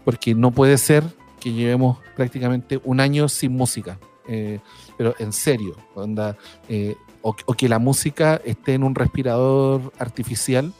porque 0.05 0.35
no 0.35 0.51
puede 0.51 0.79
ser 0.79 1.05
que 1.41 1.53
llevemos 1.53 1.99
prácticamente 2.17 2.81
un 2.85 3.01
año 3.01 3.29
sin 3.29 3.53
música. 3.53 3.99
Eh, 4.29 4.61
pero 4.97 5.15
en 5.19 5.33
serio, 5.33 5.77
onda, 5.95 6.37
eh, 6.69 6.97
o, 7.23 7.35
que 7.35 7.69
la 7.69 7.79
música 7.79 8.41
esté 8.45 8.75
en 8.75 8.85
un 8.85 8.95
respirador 8.95 9.93
artificial, 9.99 10.73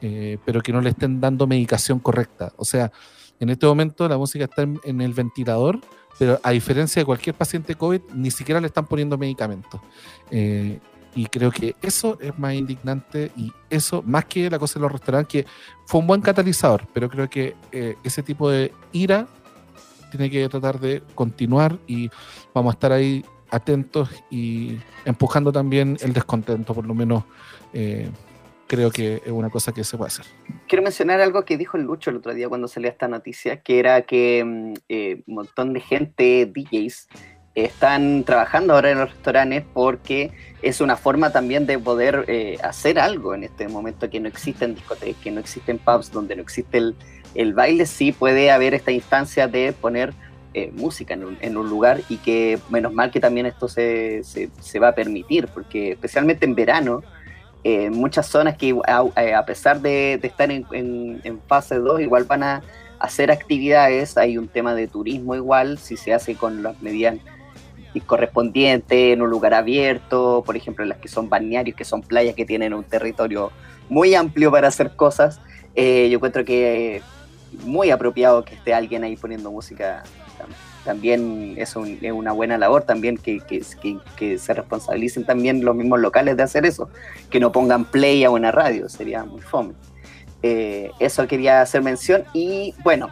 eh, 0.00 0.38
pero 0.44 0.60
que 0.60 0.72
no 0.72 0.80
le 0.80 0.90
estén 0.90 1.20
dando 1.20 1.46
medicación 1.46 1.98
correcta. 1.98 2.52
O 2.56 2.64
sea, 2.64 2.92
en 3.40 3.50
este 3.50 3.66
momento 3.66 4.08
la 4.08 4.16
música 4.16 4.44
está 4.44 4.62
en, 4.62 5.00
el 5.00 5.12
ventilador, 5.12 5.80
pero 6.18 6.38
a 6.42 6.50
diferencia 6.52 7.00
de 7.00 7.06
cualquier 7.06 7.34
paciente 7.34 7.74
COVID, 7.74 8.00
ni 8.14 8.30
siquiera 8.30 8.60
le 8.60 8.68
están 8.68 8.86
poniendo 8.86 9.18
medicamentos. 9.18 9.80
Y 11.14 11.26
creo 11.26 11.50
que 11.50 11.76
eso 11.82 12.18
es 12.20 12.36
más 12.38 12.54
indignante 12.54 13.30
y 13.36 13.52
eso, 13.70 14.02
más 14.02 14.24
que 14.24 14.50
la 14.50 14.58
cosa 14.58 14.74
de 14.74 14.82
los 14.82 14.92
restaurantes, 14.92 15.44
que 15.44 15.50
fue 15.86 16.00
un 16.00 16.06
buen 16.06 16.20
catalizador, 16.20 16.86
pero 16.92 17.08
creo 17.08 17.28
que 17.28 17.54
eh, 17.72 17.96
ese 18.02 18.22
tipo 18.22 18.50
de 18.50 18.72
ira 18.92 19.26
tiene 20.10 20.30
que 20.30 20.48
tratar 20.48 20.80
de 20.80 21.02
continuar 21.14 21.78
y 21.86 22.10
vamos 22.52 22.72
a 22.72 22.74
estar 22.74 22.92
ahí 22.92 23.24
atentos 23.50 24.10
y 24.30 24.78
empujando 25.04 25.52
también 25.52 25.96
el 26.00 26.12
descontento, 26.12 26.74
por 26.74 26.86
lo 26.86 26.94
menos 26.94 27.24
eh, 27.72 28.08
creo 28.66 28.90
que 28.90 29.22
es 29.24 29.30
una 29.30 29.50
cosa 29.50 29.72
que 29.72 29.84
se 29.84 29.96
puede 29.96 30.08
hacer. 30.08 30.26
Quiero 30.66 30.82
mencionar 30.82 31.20
algo 31.20 31.44
que 31.44 31.56
dijo 31.56 31.76
el 31.76 31.84
Lucho 31.84 32.10
el 32.10 32.16
otro 32.16 32.34
día 32.34 32.48
cuando 32.48 32.68
salió 32.68 32.90
esta 32.90 33.08
noticia, 33.08 33.60
que 33.60 33.78
era 33.78 34.02
que 34.02 34.44
mm, 34.44 34.74
eh, 34.88 35.22
un 35.26 35.34
montón 35.34 35.72
de 35.72 35.80
gente, 35.80 36.46
DJs, 36.46 37.08
están 37.54 38.24
trabajando 38.24 38.74
ahora 38.74 38.90
en 38.90 38.98
los 38.98 39.10
restaurantes 39.10 39.64
porque 39.72 40.32
es 40.62 40.80
una 40.80 40.96
forma 40.96 41.30
también 41.30 41.66
de 41.66 41.78
poder 41.78 42.24
eh, 42.28 42.58
hacer 42.62 42.98
algo 42.98 43.34
en 43.34 43.44
este 43.44 43.68
momento 43.68 44.10
que 44.10 44.18
no 44.18 44.28
existen 44.28 44.74
discotecas, 44.74 45.22
que 45.22 45.30
no 45.30 45.40
existen 45.40 45.78
pubs, 45.78 46.10
donde 46.10 46.34
no 46.34 46.42
existe 46.42 46.78
el, 46.78 46.96
el 47.34 47.54
baile, 47.54 47.86
sí 47.86 48.12
puede 48.12 48.50
haber 48.50 48.74
esta 48.74 48.90
instancia 48.90 49.46
de 49.46 49.72
poner 49.72 50.14
eh, 50.52 50.70
música 50.72 51.14
en 51.14 51.24
un, 51.24 51.38
en 51.40 51.56
un, 51.56 51.68
lugar 51.68 52.00
y 52.08 52.16
que 52.18 52.60
menos 52.70 52.92
mal 52.92 53.10
que 53.10 53.18
también 53.18 53.46
esto 53.46 53.66
se, 53.66 54.22
se, 54.22 54.78
va 54.78 54.88
a 54.88 54.94
permitir, 54.94 55.48
porque 55.48 55.92
especialmente 55.92 56.46
en 56.46 56.54
verano 56.54 57.02
eh, 57.64 57.90
muchas 57.90 58.26
zonas 58.26 58.56
que 58.56 58.78
a, 58.86 59.44
pesar 59.46 59.80
de, 59.80 60.20
estar 60.22 60.50
en, 60.52 61.40
fase 61.48 61.76
2 61.76 62.02
igual 62.02 62.24
van 62.24 62.44
a 62.44 62.62
hacer 63.00 63.32
actividades, 63.32 64.16
hay 64.16 64.38
un 64.38 64.46
tema 64.46 64.76
de 64.76 64.86
turismo 64.86 65.34
igual, 65.34 65.78
si 65.78 65.96
se 65.96 66.14
hace 66.14 66.36
con 66.36 66.62
las 66.62 66.80
medidas 66.80 67.16
correspondientes 68.00 69.12
en 69.12 69.22
un 69.22 69.30
lugar 69.30 69.54
abierto, 69.54 70.42
por 70.44 70.56
ejemplo 70.56 70.84
las 70.84 70.98
que 70.98 71.08
son 71.08 71.28
balnearios, 71.28 71.76
que 71.76 71.84
son 71.84 72.02
playas 72.02 72.34
que 72.34 72.44
tienen 72.44 72.74
un 72.74 72.84
territorio 72.84 73.52
muy 73.88 74.14
amplio 74.14 74.50
para 74.50 74.68
hacer 74.68 74.96
cosas, 74.96 75.40
eh, 75.74 76.08
yo 76.10 76.16
encuentro 76.16 76.44
que 76.44 77.02
muy 77.64 77.90
apropiado 77.90 78.44
que 78.44 78.54
esté 78.54 78.74
alguien 78.74 79.04
ahí 79.04 79.16
poniendo 79.16 79.50
música 79.50 80.02
también 80.84 81.54
es, 81.56 81.74
una 81.76 82.32
buena 82.32 82.58
labor 82.58 82.82
también 82.82 83.16
que, 83.16 83.40
se 84.38 84.54
responsabilicen 84.54 85.24
también 85.24 85.64
los 85.64 85.74
mismos 85.74 85.98
locales 86.00 86.36
de 86.36 86.42
hacer 86.42 86.66
eso, 86.66 86.90
que 87.30 87.40
no 87.40 87.52
pongan 87.52 87.86
play 87.86 88.22
a 88.24 88.30
una 88.30 88.52
radio, 88.52 88.88
sería 88.88 89.24
muy 89.24 89.40
fome. 89.40 89.72
Eh, 90.42 90.90
eso 90.98 91.26
quería 91.26 91.62
hacer 91.62 91.82
mención 91.82 92.24
y 92.34 92.74
bueno, 92.84 93.08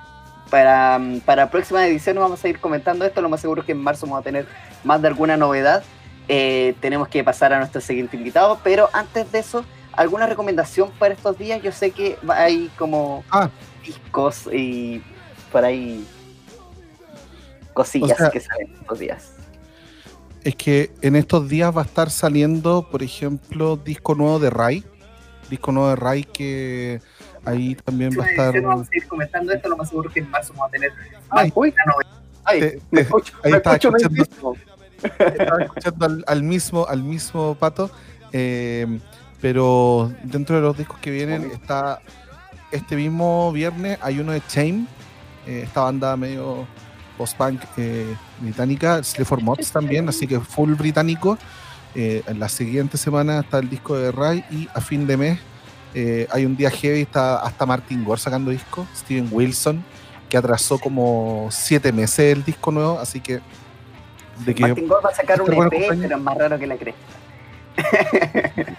para, 0.53 1.01
para 1.25 1.51
próxima 1.51 1.87
edición 1.87 2.19
vamos 2.19 2.45
a 2.45 2.49
ir 2.49 2.61
comentando 2.61 3.07
esto, 3.07 3.23
lo 3.23 3.31
más 3.31 3.41
seguro 3.41 3.63
es 3.63 3.67
que 3.67 3.73
en 3.73 3.79
marzo 3.79 4.05
vamos 4.05 4.21
a 4.21 4.23
tener 4.23 4.47
más 4.85 5.01
de 5.01 5.09
alguna 5.09 5.39
novedad. 5.39 5.83
Eh, 6.29 6.75
tenemos 6.79 7.09
que 7.09 7.25
pasar 7.25 7.55
a 7.55 7.59
nuestro 7.59 7.81
siguiente 7.81 8.19
invitado, 8.19 8.61
pero 8.63 8.91
antes 8.93 9.33
de 9.33 9.39
eso, 9.39 9.65
¿alguna 9.95 10.27
recomendación 10.27 10.91
para 10.99 11.15
estos 11.15 11.39
días? 11.39 11.63
Yo 11.63 11.73
sé 11.73 11.93
que 11.93 12.19
hay 12.29 12.71
como 12.77 13.25
ah. 13.31 13.49
discos 13.83 14.47
y 14.53 15.03
por 15.51 15.65
ahí 15.65 16.07
cosillas 17.73 18.19
que 18.31 18.41
salen 18.41 18.75
estos 18.79 18.99
días. 18.99 19.33
Es 20.45 20.55
que 20.55 20.93
en 21.01 21.17
estos 21.17 21.49
días 21.49 21.75
va 21.75 21.81
a 21.81 21.85
estar 21.87 22.11
saliendo, 22.11 22.91
por 22.91 23.03
ejemplo, 23.03 23.79
disco 23.79 24.15
nuevo 24.15 24.39
de 24.39 24.51
Rai. 24.51 24.85
Disco 25.49 25.73
nuevo 25.73 25.89
de 25.89 25.97
Rai 25.97 26.25
que 26.25 27.01
ahí 27.45 27.75
también 27.75 28.11
va 28.19 28.25
a 28.25 28.31
estar. 28.31 28.61
Vamos 28.61 28.89
a 28.93 28.97
ir 28.97 29.07
comentando 29.07 29.53
esto, 29.53 29.69
lo 29.69 29.77
más 29.77 29.89
seguro 29.89 30.11
que 30.11 30.21
en 30.21 30.31
marzo 30.31 30.53
vamos 30.53 30.69
a 30.69 30.71
tener 30.71 30.93
Ay, 31.31 31.53
Ay, 32.45 32.83
me 32.91 33.03
escucho, 33.03 33.35
ahí 33.45 33.53
está 33.53 33.77
escuchando, 33.77 34.25
estaba 35.19 35.63
escuchando 35.63 36.25
al, 36.27 36.43
mismo, 36.43 36.87
al 36.87 37.03
mismo 37.03 37.55
pato. 37.55 37.91
Eh, 38.33 38.87
pero 39.41 40.13
dentro 40.23 40.57
de 40.57 40.63
los 40.63 40.77
discos 40.77 40.99
que 40.99 41.11
vienen 41.11 41.51
está 41.51 42.01
este 42.71 42.97
mismo 42.97 43.53
viernes 43.53 43.99
hay 44.01 44.19
uno 44.19 44.33
de 44.33 44.41
Chain, 44.47 44.89
eh, 45.47 45.63
esta 45.65 45.83
banda 45.83 46.17
medio 46.17 46.67
post-punk 47.19 47.61
eh, 47.77 48.17
británica, 48.41 49.03
Sleaford 49.03 49.43
Mods 49.43 49.71
también, 49.71 50.09
así 50.09 50.27
que 50.27 50.41
full 50.41 50.75
británico. 50.75 51.39
Eh, 51.95 52.23
en 52.27 52.41
la 52.41 52.49
siguiente 52.49 52.97
semana 52.97 53.41
está 53.41 53.59
el 53.59 53.69
disco 53.69 53.97
de 53.99 54.11
Ray 54.13 54.45
y 54.51 54.67
a 54.73 54.81
fin 54.81 55.07
de 55.07 55.17
mes 55.19 55.39
eh, 55.95 56.27
hay 56.31 56.47
un 56.47 56.57
día 56.57 56.71
heavy, 56.71 57.03
está 57.03 57.41
hasta 57.41 57.67
Martin 57.67 58.05
Gore 58.05 58.21
sacando 58.21 58.51
disco, 58.51 58.87
Steven 58.97 59.29
Wilson, 59.31 59.85
que 60.29 60.37
atrasó 60.37 60.79
como 60.79 61.49
siete 61.51 61.93
meses 61.93 62.37
el 62.37 62.45
disco 62.45 62.71
nuevo, 62.71 62.99
así 62.99 63.21
que... 63.21 63.41
De 64.45 64.55
que 64.55 64.63
Martin 64.63 64.89
Gore 64.89 65.03
va 65.05 65.11
a 65.11 65.15
sacar 65.15 65.43
un 65.43 65.53
EP, 65.53 65.71
pero 65.71 66.17
es 66.17 66.23
más 66.23 66.39
raro 66.39 66.59
que 66.59 66.67
la 66.67 66.77
cresta. 66.77 67.01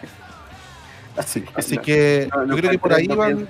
así, 1.18 1.46
así 1.56 1.78
que 1.78 2.30
yo 2.48 2.56
creo 2.56 2.72
que 2.72 2.80
por 2.80 2.94
ahí 2.94 3.08
van... 3.08 3.48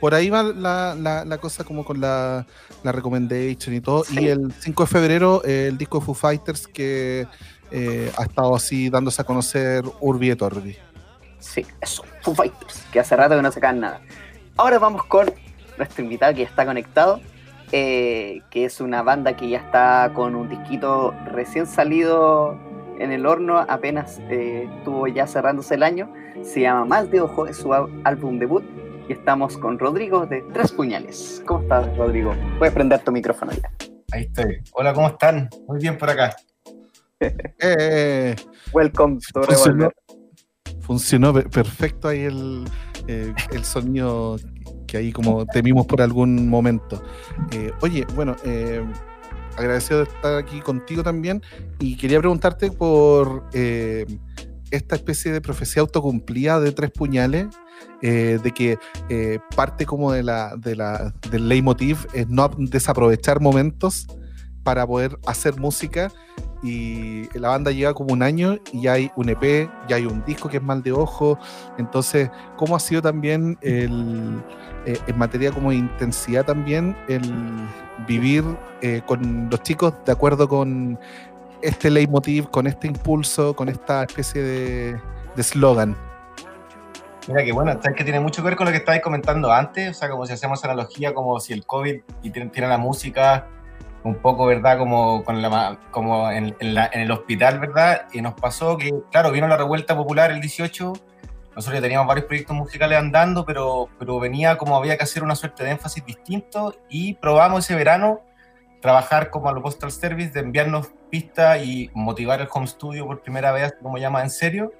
Por 0.00 0.14
ahí 0.14 0.30
va 0.30 0.42
la, 0.42 0.96
la, 0.96 1.38
cosa 1.38 1.62
como 1.62 1.84
con 1.84 2.00
la, 2.00 2.44
la 2.82 2.90
recommendation 2.90 3.72
y 3.72 3.80
todo. 3.80 4.04
Y 4.10 4.26
el 4.26 4.52
5 4.58 4.82
de 4.82 4.86
febrero, 4.88 5.44
el 5.44 5.78
disco 5.78 6.00
de 6.00 6.06
Foo 6.06 6.14
Fighters 6.14 6.66
que 6.66 7.28
eh, 7.70 8.12
ha 8.18 8.24
estado 8.24 8.56
así 8.56 8.90
dándose 8.90 9.22
a 9.22 9.24
conocer 9.24 9.84
Urbi 10.00 10.30
et 10.30 10.42
Orbi. 10.42 10.76
Sí, 11.42 11.66
eso, 11.80 12.04
Foo 12.20 12.34
Fighters, 12.34 12.86
que 12.92 13.00
hace 13.00 13.16
rato 13.16 13.34
que 13.34 13.42
no 13.42 13.50
sacan 13.50 13.80
nada. 13.80 14.00
Ahora 14.56 14.78
vamos 14.78 15.04
con 15.06 15.26
nuestro 15.76 16.04
invitado 16.04 16.34
que 16.34 16.44
está 16.44 16.64
conectado, 16.64 17.20
eh, 17.72 18.42
que 18.50 18.64
es 18.64 18.80
una 18.80 19.02
banda 19.02 19.36
que 19.36 19.48
ya 19.48 19.58
está 19.58 20.12
con 20.14 20.36
un 20.36 20.48
disquito 20.48 21.12
recién 21.26 21.66
salido 21.66 22.56
en 23.00 23.10
el 23.10 23.26
horno, 23.26 23.58
apenas 23.58 24.20
eh, 24.30 24.68
estuvo 24.78 25.08
ya 25.08 25.26
cerrándose 25.26 25.74
el 25.74 25.82
año. 25.82 26.12
Se 26.42 26.60
llama 26.60 26.84
Mal 26.84 27.10
de 27.10 27.22
Ojo, 27.22 27.48
es 27.48 27.56
su 27.56 27.74
álbum 27.74 28.38
debut 28.38 28.62
y 29.08 29.12
estamos 29.12 29.58
con 29.58 29.80
Rodrigo 29.80 30.26
de 30.26 30.42
Tres 30.52 30.70
Puñales. 30.70 31.42
¿Cómo 31.44 31.62
estás, 31.62 31.96
Rodrigo? 31.96 32.34
Puedes 32.58 32.72
prender 32.72 33.00
tu 33.00 33.10
micrófono 33.10 33.50
ya. 33.50 33.68
Ahí 34.12 34.22
estoy. 34.22 34.62
Hola, 34.74 34.94
¿cómo 34.94 35.08
están? 35.08 35.50
Muy 35.66 35.80
bien 35.80 35.98
por 35.98 36.08
acá. 36.08 36.36
eh, 37.58 38.36
Welcome 38.72 39.18
to 39.32 39.42
funcionó, 39.42 39.90
funcionó 40.82 41.32
perfecto 41.32 42.08
ahí 42.08 42.20
el, 42.20 42.64
eh, 43.06 43.32
el 43.52 43.64
sonido 43.64 44.36
que 44.86 44.98
ahí 44.98 45.12
como 45.12 45.46
temimos 45.46 45.86
por 45.86 46.02
algún 46.02 46.48
momento. 46.48 47.02
Eh, 47.52 47.72
oye, 47.80 48.06
bueno, 48.14 48.36
eh, 48.44 48.84
agradecido 49.56 50.04
de 50.04 50.10
estar 50.10 50.36
aquí 50.36 50.60
contigo 50.60 51.02
también 51.02 51.42
y 51.78 51.96
quería 51.96 52.18
preguntarte 52.18 52.70
por 52.70 53.44
esta 53.52 54.94
especie 54.96 55.32
de 55.32 55.40
profecía 55.40 55.82
autocumplida 55.82 56.58
de 56.60 56.72
tres 56.72 56.90
puñales 56.90 57.46
de 58.00 58.52
que 58.54 58.78
parte 59.54 59.86
como 59.86 60.12
de 60.12 60.22
la, 60.22 60.56
de 60.56 60.76
la, 60.76 61.14
del 61.30 61.48
leitmotiv 61.48 62.06
es 62.14 62.28
no 62.28 62.48
desaprovechar 62.56 63.40
momentos 63.40 64.06
para 64.62 64.86
poder 64.86 65.18
hacer 65.26 65.58
música 65.58 66.10
y 66.62 67.28
la 67.38 67.48
banda 67.48 67.70
llega 67.70 67.92
como 67.94 68.12
un 68.12 68.22
año 68.22 68.56
y 68.72 68.82
ya 68.82 68.92
hay 68.94 69.10
un 69.16 69.28
EP, 69.28 69.68
ya 69.88 69.96
hay 69.96 70.06
un 70.06 70.24
disco 70.24 70.48
que 70.48 70.58
es 70.58 70.62
mal 70.62 70.82
de 70.82 70.92
ojo, 70.92 71.38
entonces, 71.78 72.30
¿cómo 72.56 72.76
ha 72.76 72.80
sido 72.80 73.02
también 73.02 73.58
el, 73.62 74.42
eh, 74.86 74.98
en 75.06 75.18
materia 75.18 75.50
como 75.50 75.70
de 75.70 75.76
intensidad 75.76 76.44
también 76.44 76.96
el 77.08 77.22
vivir 78.06 78.44
con 79.06 79.48
los 79.50 79.62
chicos 79.62 79.94
de 80.04 80.12
acuerdo 80.12 80.48
con 80.48 80.98
este 81.62 81.90
leitmotiv, 81.90 82.48
con 82.50 82.66
este 82.66 82.88
impulso, 82.88 83.54
con 83.54 83.68
esta 83.68 84.04
especie 84.04 84.42
de 84.42 85.00
eslogan? 85.36 85.96
Mira 87.28 87.44
que 87.44 87.52
bueno, 87.52 87.70
es 87.72 87.94
que 87.94 88.04
tiene 88.04 88.18
mucho 88.18 88.42
que 88.42 88.48
ver 88.48 88.56
con 88.56 88.66
lo 88.66 88.72
que 88.72 88.78
estabais 88.78 89.02
comentando 89.02 89.52
antes, 89.52 89.90
o 89.90 89.94
sea, 89.94 90.10
como 90.10 90.26
si 90.26 90.32
hacemos 90.32 90.64
analogía, 90.64 91.14
como 91.14 91.38
si 91.38 91.52
el 91.52 91.64
COVID 91.64 92.00
y 92.22 92.30
tiene, 92.30 92.50
la 92.66 92.78
música 92.78 93.46
un 94.04 94.16
poco, 94.16 94.46
¿verdad? 94.46 94.78
Como, 94.78 95.24
con 95.24 95.40
la, 95.40 95.78
como 95.90 96.30
en, 96.30 96.54
el 96.60 97.10
hospital, 97.10 97.60
¿verdad? 97.60 98.06
Y 98.12 98.20
nos 98.20 98.34
pasó 98.34 98.76
que, 98.76 98.92
claro, 99.10 99.30
vino 99.30 99.48
la 99.48 99.56
revuelta 99.56 99.96
popular 99.96 100.30
el 100.30 100.40
18, 100.40 100.92
nosotros 101.54 101.74
ya 101.74 101.82
teníamos 101.82 102.06
varios 102.06 102.26
proyectos 102.26 102.56
musicales 102.56 102.98
andando, 102.98 103.44
pero, 103.44 103.88
pero 103.98 104.18
venía 104.18 104.56
como 104.56 104.76
había 104.76 104.96
que 104.96 105.04
hacer 105.04 105.22
una 105.22 105.36
suerte 105.36 105.64
de 105.64 105.72
énfasis 105.72 106.04
distinto 106.04 106.74
y 106.88 107.14
probamos 107.14 107.64
ese 107.64 107.74
verano 107.74 108.20
trabajar 108.80 109.30
como 109.30 109.48
a 109.48 109.52
lo 109.52 109.62
Postal 109.62 109.92
Service, 109.92 110.32
de 110.32 110.40
enviarnos 110.40 110.90
pistas 111.08 111.62
y 111.64 111.90
motivar 111.94 112.40
el 112.40 112.48
home 112.52 112.66
studio 112.66 113.06
por 113.06 113.22
primera 113.22 113.52
vez, 113.52 113.74
como 113.80 113.98
llama 113.98 114.22
en 114.22 114.30
serio 114.30 114.72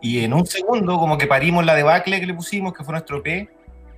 y 0.00 0.22
en 0.24 0.34
un 0.34 0.46
segundo, 0.46 0.98
como 0.98 1.16
que 1.16 1.26
parimos 1.26 1.64
la 1.64 1.74
debacle 1.74 2.20
que 2.20 2.26
le 2.26 2.34
pusimos, 2.34 2.74
que 2.74 2.84
fue 2.84 2.92
nuestro 2.92 3.22
P, 3.22 3.48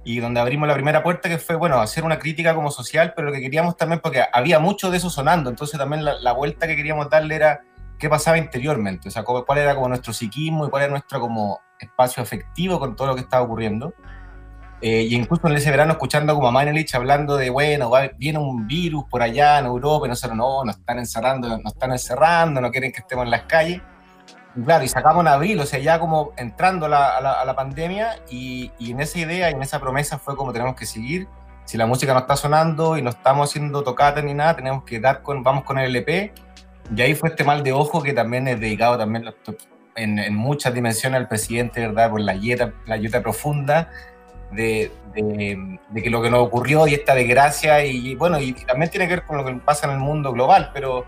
y 0.09 0.21
donde 0.21 0.41
abrimos 0.41 0.67
la 0.67 0.73
primera 0.73 1.03
puerta, 1.03 1.29
que 1.29 1.37
fue, 1.37 1.55
bueno, 1.55 1.79
hacer 1.81 2.03
una 2.03 2.19
crítica 2.19 2.55
como 2.55 2.71
social, 2.71 3.13
pero 3.15 3.29
lo 3.29 3.35
que 3.35 3.43
queríamos 3.43 3.77
también, 3.77 4.01
porque 4.01 4.25
había 4.33 4.59
mucho 4.59 4.91
de 4.91 4.97
eso 4.97 5.11
sonando, 5.11 5.51
entonces 5.51 5.79
también 5.79 6.03
la, 6.03 6.33
vuelta 6.33 6.67
que 6.67 6.77
queríamos 6.77 7.11
darle 7.11 7.35
era 7.35 7.61
qué 7.99 8.09
pasaba 8.09 8.39
interiormente, 8.39 9.09
o 9.09 9.11
sea, 9.11 9.23
cuál 9.23 9.59
era 9.59 9.75
como 9.75 9.89
nuestro 9.89 10.15
psiquismo 10.15 10.67
y 10.67 10.71
cuál 10.71 10.85
era 10.85 10.93
nuestro 10.93 11.21
como 11.21 11.61
espacio 11.79 12.23
afectivo 12.23 12.81
con 12.81 12.97
todo 12.97 13.09
lo 13.09 13.15
que 13.17 13.21
estaba 13.21 13.43
ocurriendo. 13.43 13.93
Eh, 14.81 15.03
y 15.11 15.15
incluso 15.15 15.47
en 15.47 15.57
ese 15.57 15.71
verano 15.71 15.93
escuchando 15.93 16.35
como 16.35 16.49
a 16.49 16.53
Manelich 16.53 16.95
hablando 16.95 17.37
de, 17.37 17.51
bueno, 17.51 17.93
viene 18.17 18.39
un 18.39 18.67
virus 18.67 19.05
por 19.11 19.21
allá 19.21 19.59
en 19.59 19.67
Europa 19.67 20.07
y 20.07 20.09
nosotros, 20.09 20.39
no, 20.39 20.65
nos 20.65 20.79
están 20.79 21.01
encerrando, 21.01 21.49
nos 21.59 21.75
están 21.75 21.93
encerrando, 21.93 22.63
no 22.63 22.71
quieren 22.71 22.93
que 22.93 23.01
estemos 23.01 23.27
en 23.27 23.31
las 23.31 23.43
calles. 23.43 23.83
Claro, 24.65 24.83
y 24.83 24.89
sacamos 24.89 25.23
en 25.23 25.29
abril, 25.29 25.61
o 25.61 25.67
sea, 25.67 25.79
ya 25.79 26.01
como 26.01 26.33
entrando 26.37 26.87
a 26.87 26.89
la, 26.89 27.55
pandemia 27.55 28.17
y, 28.31 28.73
en 28.81 29.01
esa 29.01 29.19
idea 29.19 29.51
y 29.51 29.55
en 29.55 29.63
esa 29.63 29.79
promesa 29.79 30.19
fue 30.19 30.37
como 30.37 30.53
tenemos 30.53 30.75
que 30.75 30.87
seguir. 30.87 31.29
Si 31.65 31.77
la 31.77 31.87
música 31.87 32.15
no 32.15 32.21
está 32.21 32.35
sonando 32.35 32.97
y 32.97 33.03
no 33.03 33.11
estamos 33.11 33.51
haciendo 33.51 33.85
tocatas 33.85 34.25
ni 34.25 34.35
nada, 34.35 34.57
tenemos 34.57 34.85
que 34.85 35.01
dar 35.01 35.23
con, 35.23 35.43
vamos 35.43 35.65
con 35.65 35.79
el 35.79 35.95
LP. 35.95 36.33
Y 36.97 37.03
ahí 37.03 37.15
fue 37.15 37.29
este 37.29 37.45
mal 37.45 37.63
de 37.63 37.73
ojo 37.73 38.03
que 38.03 38.15
también 38.15 38.49
es 38.49 38.59
dedicado 38.59 38.97
también 38.97 39.33
en, 39.95 40.35
muchas 40.35 40.73
dimensiones 40.73 41.21
al 41.21 41.29
presidente, 41.29 41.87
¿verdad? 41.87 42.11
Por 42.11 42.21
la 42.23 42.33
dieta, 42.33 42.73
la 42.87 42.97
dieta 42.97 43.23
profunda 43.23 43.91
de, 44.51 44.91
de, 45.15 46.03
que 46.03 46.11
lo 46.11 46.23
que 46.23 46.31
nos 46.31 46.41
ocurrió 46.41 46.87
y 46.87 46.95
esta 46.95 47.15
desgracia 47.15 47.85
y, 47.85 48.15
bueno, 48.15 48.41
y 48.41 48.53
también 48.55 48.91
tiene 48.91 49.07
que 49.07 49.17
ver 49.17 49.27
con 49.27 49.37
lo 49.37 49.45
que 49.45 49.53
pasa 49.55 49.87
en 49.87 49.93
el 49.93 49.99
mundo 49.99 50.33
global, 50.33 50.71
pero 50.73 51.05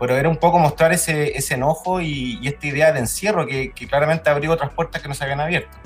pero 0.00 0.16
era 0.16 0.30
un 0.30 0.38
poco 0.38 0.58
mostrar 0.58 0.92
ese, 0.92 1.36
ese 1.36 1.54
enojo 1.54 2.00
y, 2.00 2.40
esta 2.42 2.66
idea 2.66 2.90
de 2.90 3.00
encierro 3.00 3.46
que, 3.46 3.70
claramente 3.86 4.30
abrió 4.30 4.50
otras 4.50 4.72
puertas 4.72 5.02
que 5.02 5.08
no 5.08 5.14
se 5.14 5.24
habían 5.24 5.40
abierto. 5.40 5.76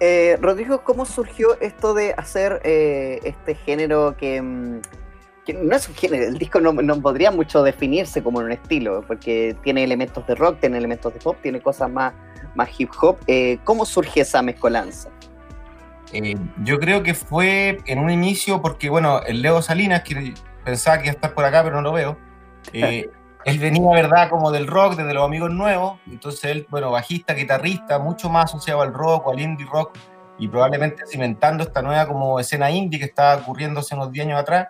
Eh, 0.00 0.38
Rodrigo, 0.40 0.82
¿cómo 0.82 1.04
surgió 1.04 1.60
esto 1.60 1.92
de 1.92 2.14
hacer 2.16 2.62
eh, 2.64 3.20
este 3.22 3.54
género 3.54 4.16
que, 4.16 4.40
mm, 4.40 4.80
no 5.62 5.76
es 5.76 5.88
un 5.88 5.94
género, 5.94 6.24
el 6.24 6.38
disco 6.38 6.58
no, 6.60 6.72
no, 6.72 7.00
podría 7.02 7.30
mucho 7.30 7.62
definirse 7.62 8.22
como 8.22 8.38
un 8.38 8.50
estilo, 8.50 9.04
porque 9.06 9.54
tiene 9.62 9.84
elementos 9.84 10.26
de 10.26 10.34
rock, 10.34 10.60
tiene 10.60 10.78
elementos 10.78 11.12
de 11.12 11.20
pop, 11.20 11.36
tiene 11.42 11.60
cosas 11.60 11.90
más, 11.90 12.14
más 12.54 12.70
hip 12.78 12.90
hop. 13.02 13.18
Eh, 13.26 13.58
¿Cómo 13.64 13.84
surge 13.84 14.22
esa 14.22 14.40
mezcolanza? 14.40 15.10
Eh, 16.14 16.34
yo 16.64 16.78
creo 16.78 17.02
que 17.02 17.12
fue 17.12 17.78
en 17.84 17.98
un 17.98 18.10
inicio 18.10 18.62
porque, 18.62 18.88
bueno, 18.88 19.20
el 19.26 19.42
Leo 19.42 19.60
Salinas, 19.60 20.02
que 20.02 20.32
pensaba 20.64 20.96
que 20.98 21.04
iba 21.04 21.12
a 21.12 21.14
estar 21.14 21.34
por 21.34 21.44
acá, 21.44 21.62
pero 21.62 21.76
no 21.76 21.82
lo 21.82 21.92
veo, 21.92 22.29
eh, 22.72 23.08
él 23.44 23.58
venía, 23.58 23.90
¿verdad?, 23.90 24.28
como 24.28 24.50
del 24.50 24.66
rock, 24.66 24.96
desde 24.96 25.14
los 25.14 25.24
amigos 25.24 25.50
nuevos, 25.50 25.98
entonces 26.06 26.44
él, 26.44 26.66
bueno, 26.70 26.90
bajista, 26.90 27.34
guitarrista, 27.34 27.98
mucho 27.98 28.28
más 28.28 28.46
asociado 28.46 28.82
al 28.82 28.92
rock 28.92 29.28
al 29.30 29.40
indie 29.40 29.66
rock, 29.66 29.96
y 30.40 30.48
probablemente 30.48 31.04
cimentando 31.06 31.62
esta 31.62 31.82
nueva 31.82 32.06
como 32.06 32.40
escena 32.40 32.70
indie 32.70 32.98
que 32.98 33.04
estaba 33.04 33.36
ocurriendo 33.40 33.80
hace 33.80 33.94
unos 33.94 34.10
10 34.10 34.26
años 34.26 34.40
atrás. 34.40 34.68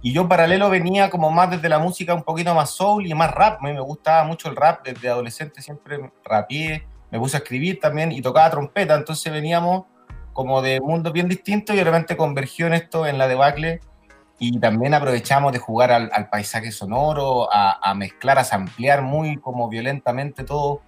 Y 0.00 0.12
yo 0.12 0.22
en 0.22 0.28
paralelo 0.28 0.70
venía 0.70 1.10
como 1.10 1.30
más 1.30 1.50
desde 1.50 1.68
la 1.68 1.78
música 1.78 2.14
un 2.14 2.22
poquito 2.22 2.54
más 2.54 2.70
soul 2.70 3.06
y 3.06 3.14
más 3.14 3.30
rap. 3.30 3.58
A 3.60 3.66
mí 3.66 3.74
me 3.74 3.80
gustaba 3.80 4.24
mucho 4.24 4.48
el 4.48 4.56
rap, 4.56 4.84
desde 4.84 5.10
adolescente 5.10 5.60
siempre 5.60 6.10
rapié, 6.24 6.86
me 7.10 7.18
puse 7.18 7.36
a 7.36 7.40
escribir 7.40 7.78
también 7.78 8.10
y 8.10 8.22
tocaba 8.22 8.48
trompeta, 8.50 8.94
entonces 8.94 9.30
veníamos 9.30 9.84
como 10.32 10.62
de 10.62 10.80
mundos 10.80 11.12
bien 11.12 11.28
distintos 11.28 11.74
y 11.74 11.78
de 11.78 11.84
repente 11.84 12.16
convergió 12.16 12.66
en 12.66 12.72
esto 12.72 13.06
en 13.06 13.18
la 13.18 13.28
debacle 13.28 13.80
y 14.42 14.58
también 14.58 14.92
aprovechamos 14.92 15.52
de 15.52 15.60
jugar 15.60 15.92
al, 15.92 16.28
paisaje 16.28 16.72
sonoro, 16.72 17.48
a, 17.52 17.94
mezclar, 17.94 18.40
a 18.40 18.44
samplear 18.44 19.00
muy 19.00 19.36
como 19.36 19.68
violentamente 19.68 20.42
todo 20.42 20.80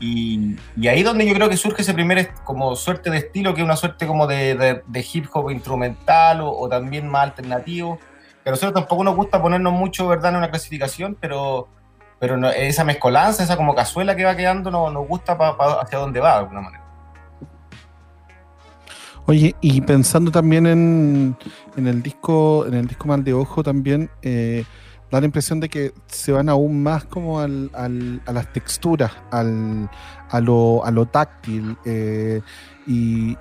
y, 0.00 0.56
y, 0.76 0.88
ahí 0.88 1.04
donde 1.04 1.24
yo 1.24 1.32
creo 1.34 1.48
que 1.48 1.56
surge 1.56 1.82
ese 1.82 1.94
primer 1.94 2.32
como 2.42 2.74
suerte 2.74 3.10
de 3.10 3.18
estilo, 3.18 3.54
que 3.54 3.60
es 3.60 3.64
una 3.64 3.76
suerte 3.76 4.08
como 4.08 4.26
de, 4.26 4.82
hip 5.12 5.26
hop 5.32 5.50
instrumental 5.50 6.40
o, 6.42 6.68
también 6.68 7.06
más 7.06 7.24
alternativo. 7.28 8.00
Que 8.42 8.48
a 8.48 8.52
nosotros 8.52 8.74
tampoco 8.74 9.04
nos 9.04 9.14
gusta 9.14 9.40
ponernos 9.40 9.72
mucho, 9.72 10.08
¿verdad?, 10.08 10.32
en 10.32 10.38
una 10.38 10.50
clasificación, 10.50 11.16
pero, 11.20 11.68
pero 12.18 12.50
esa 12.50 12.82
mezcolanza, 12.82 13.44
esa 13.44 13.56
como 13.56 13.76
cazuela 13.76 14.16
que 14.16 14.24
va 14.24 14.34
quedando, 14.34 14.72
no, 14.72 14.90
nos 14.90 15.06
gusta 15.06 15.38
hacia 15.80 15.98
dónde 15.98 16.18
va, 16.18 16.32
de 16.32 16.38
alguna 16.38 16.62
manera. 16.62 16.79
Oye, 19.30 19.54
y 19.60 19.80
pensando 19.82 20.32
también 20.32 20.66
en, 20.66 21.36
en 21.76 21.86
el 21.86 22.02
disco, 22.02 22.66
en 22.66 22.74
el 22.74 22.88
disco 22.88 23.06
Mal 23.06 23.22
de 23.22 23.32
Ojo 23.32 23.62
también, 23.62 24.10
eh, 24.22 24.64
da 25.08 25.20
la 25.20 25.26
impresión 25.26 25.60
de 25.60 25.68
que 25.68 25.92
se 26.08 26.32
van 26.32 26.48
aún 26.48 26.82
más 26.82 27.04
como 27.04 27.38
al, 27.38 27.70
al, 27.72 28.20
a 28.26 28.32
las 28.32 28.52
texturas, 28.52 29.12
al, 29.30 29.88
a, 30.30 30.40
lo, 30.40 30.84
a 30.84 30.90
lo 30.90 31.06
táctil. 31.06 31.76
Eh, 31.84 32.40
y, 32.88 33.36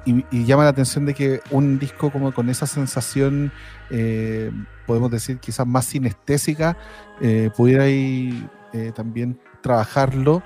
llama 0.46 0.66
la 0.66 0.70
atención 0.70 1.08
de 1.08 1.16
que 1.16 1.42
un 1.50 1.80
disco 1.80 2.12
como 2.12 2.36
con 2.36 2.50
esa 2.50 2.68
sensación, 2.68 3.52
eh, 3.90 4.52
podemos 4.86 5.10
decir 5.10 5.40
quizás 5.40 5.66
más 5.66 5.86
sinestésica, 5.86 6.78
eh, 7.20 7.50
pudiera 7.58 7.90
ir, 7.90 8.48
también 8.94 9.40
trabajarlo 9.62 10.44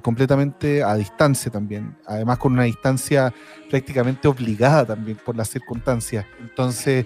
completamente 0.00 0.84
a 0.84 0.94
distancia 0.94 1.50
también, 1.50 1.96
además 2.06 2.38
con 2.38 2.52
una 2.52 2.62
distancia 2.62 3.34
prácticamente 3.68 4.28
obligada 4.28 4.86
también 4.86 5.18
por 5.24 5.34
las 5.34 5.48
circunstancias. 5.48 6.24
Entonces, 6.40 7.04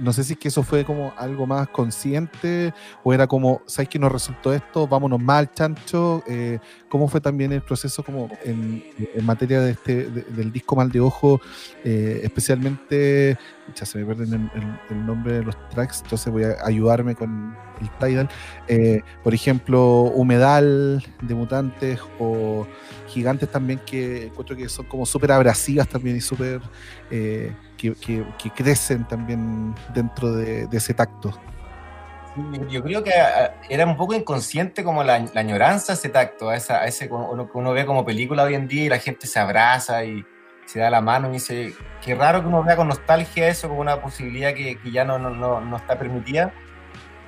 no 0.00 0.12
sé 0.12 0.24
si 0.24 0.32
es 0.32 0.38
que 0.38 0.48
eso 0.48 0.62
fue 0.62 0.84
como 0.84 1.12
algo 1.16 1.46
más 1.46 1.68
consciente 1.68 2.72
o 3.02 3.12
era 3.12 3.26
como, 3.26 3.62
¿sabes 3.66 3.88
que 3.88 3.98
nos 3.98 4.10
resultó 4.10 4.52
esto? 4.52 4.86
Vámonos 4.86 5.20
mal, 5.20 5.52
chancho. 5.52 6.22
Eh, 6.26 6.58
¿Cómo 6.88 7.08
fue 7.08 7.20
también 7.20 7.52
el 7.52 7.62
proceso 7.62 8.02
como 8.02 8.28
en, 8.44 8.82
materia 9.22 9.60
de 9.60 9.72
este, 9.72 10.06
del 10.06 10.50
disco 10.50 10.76
Mal 10.76 10.90
de 10.90 11.00
Ojo? 11.00 11.40
Eh, 11.84 12.20
especialmente, 12.24 13.38
ya 13.74 13.86
se 13.86 13.98
me 13.98 14.04
pierden 14.04 14.50
el, 14.90 15.06
nombre 15.06 15.34
de 15.34 15.42
los 15.44 15.68
tracks, 15.70 16.00
entonces 16.02 16.32
voy 16.32 16.44
a 16.44 16.56
ayudarme 16.64 17.14
con 17.14 17.56
el 17.80 17.90
title. 17.98 18.28
Eh, 18.68 19.02
por 19.22 19.34
ejemplo, 19.34 20.02
Humedal 20.02 21.02
de 21.22 21.34
Mutantes 21.34 22.00
o 22.18 22.66
Gigantes 23.08 23.50
también 23.50 23.80
que 23.84 24.26
encuentro 24.26 24.56
que 24.56 24.68
son 24.68 24.86
como 24.86 25.06
súper 25.06 25.32
abrasivas 25.32 25.88
también 25.88 26.16
y 26.16 26.20
súper 26.20 26.60
que, 27.80 28.50
crecen 28.54 29.06
también 29.06 29.74
dentro 29.94 30.32
de, 30.32 30.68
ese 30.72 30.94
tacto. 30.94 31.32
Yo 32.68 32.82
creo 32.82 33.02
que 33.02 33.12
ah, 33.12 33.54
era 33.68 33.84
un 33.86 33.96
poco 33.96 34.14
inconsciente 34.14 34.84
como 34.84 35.02
la, 35.02 35.14
añoranza 35.34 35.92
a 35.92 35.96
ese 35.96 36.08
tacto, 36.08 36.48
a, 36.48 36.56
esa, 36.56 36.84
ese 36.86 37.08
que 37.08 37.14
uno, 37.14 37.72
ve 37.72 37.84
como 37.84 38.04
película 38.04 38.44
hoy 38.44 38.54
en 38.54 38.68
día 38.68 38.84
y 38.84 38.88
la 38.88 38.98
gente 38.98 39.26
se 39.26 39.38
abraza 39.38 40.04
y 40.04 40.24
se 40.72 40.80
da 40.80 40.90
la 40.90 41.00
mano 41.00 41.28
y 41.28 41.32
dice, 41.32 41.74
qué 42.04 42.14
raro 42.14 42.40
que 42.40 42.48
uno 42.48 42.62
vea 42.62 42.76
con 42.76 42.88
nostalgia 42.88 43.48
eso 43.48 43.68
como 43.68 43.80
una 43.80 44.00
posibilidad 44.00 44.54
que, 44.54 44.78
que 44.78 44.90
ya 44.90 45.04
no, 45.04 45.18
no, 45.18 45.30
no, 45.30 45.60
no 45.60 45.76
está 45.76 45.98
permitida 45.98 46.52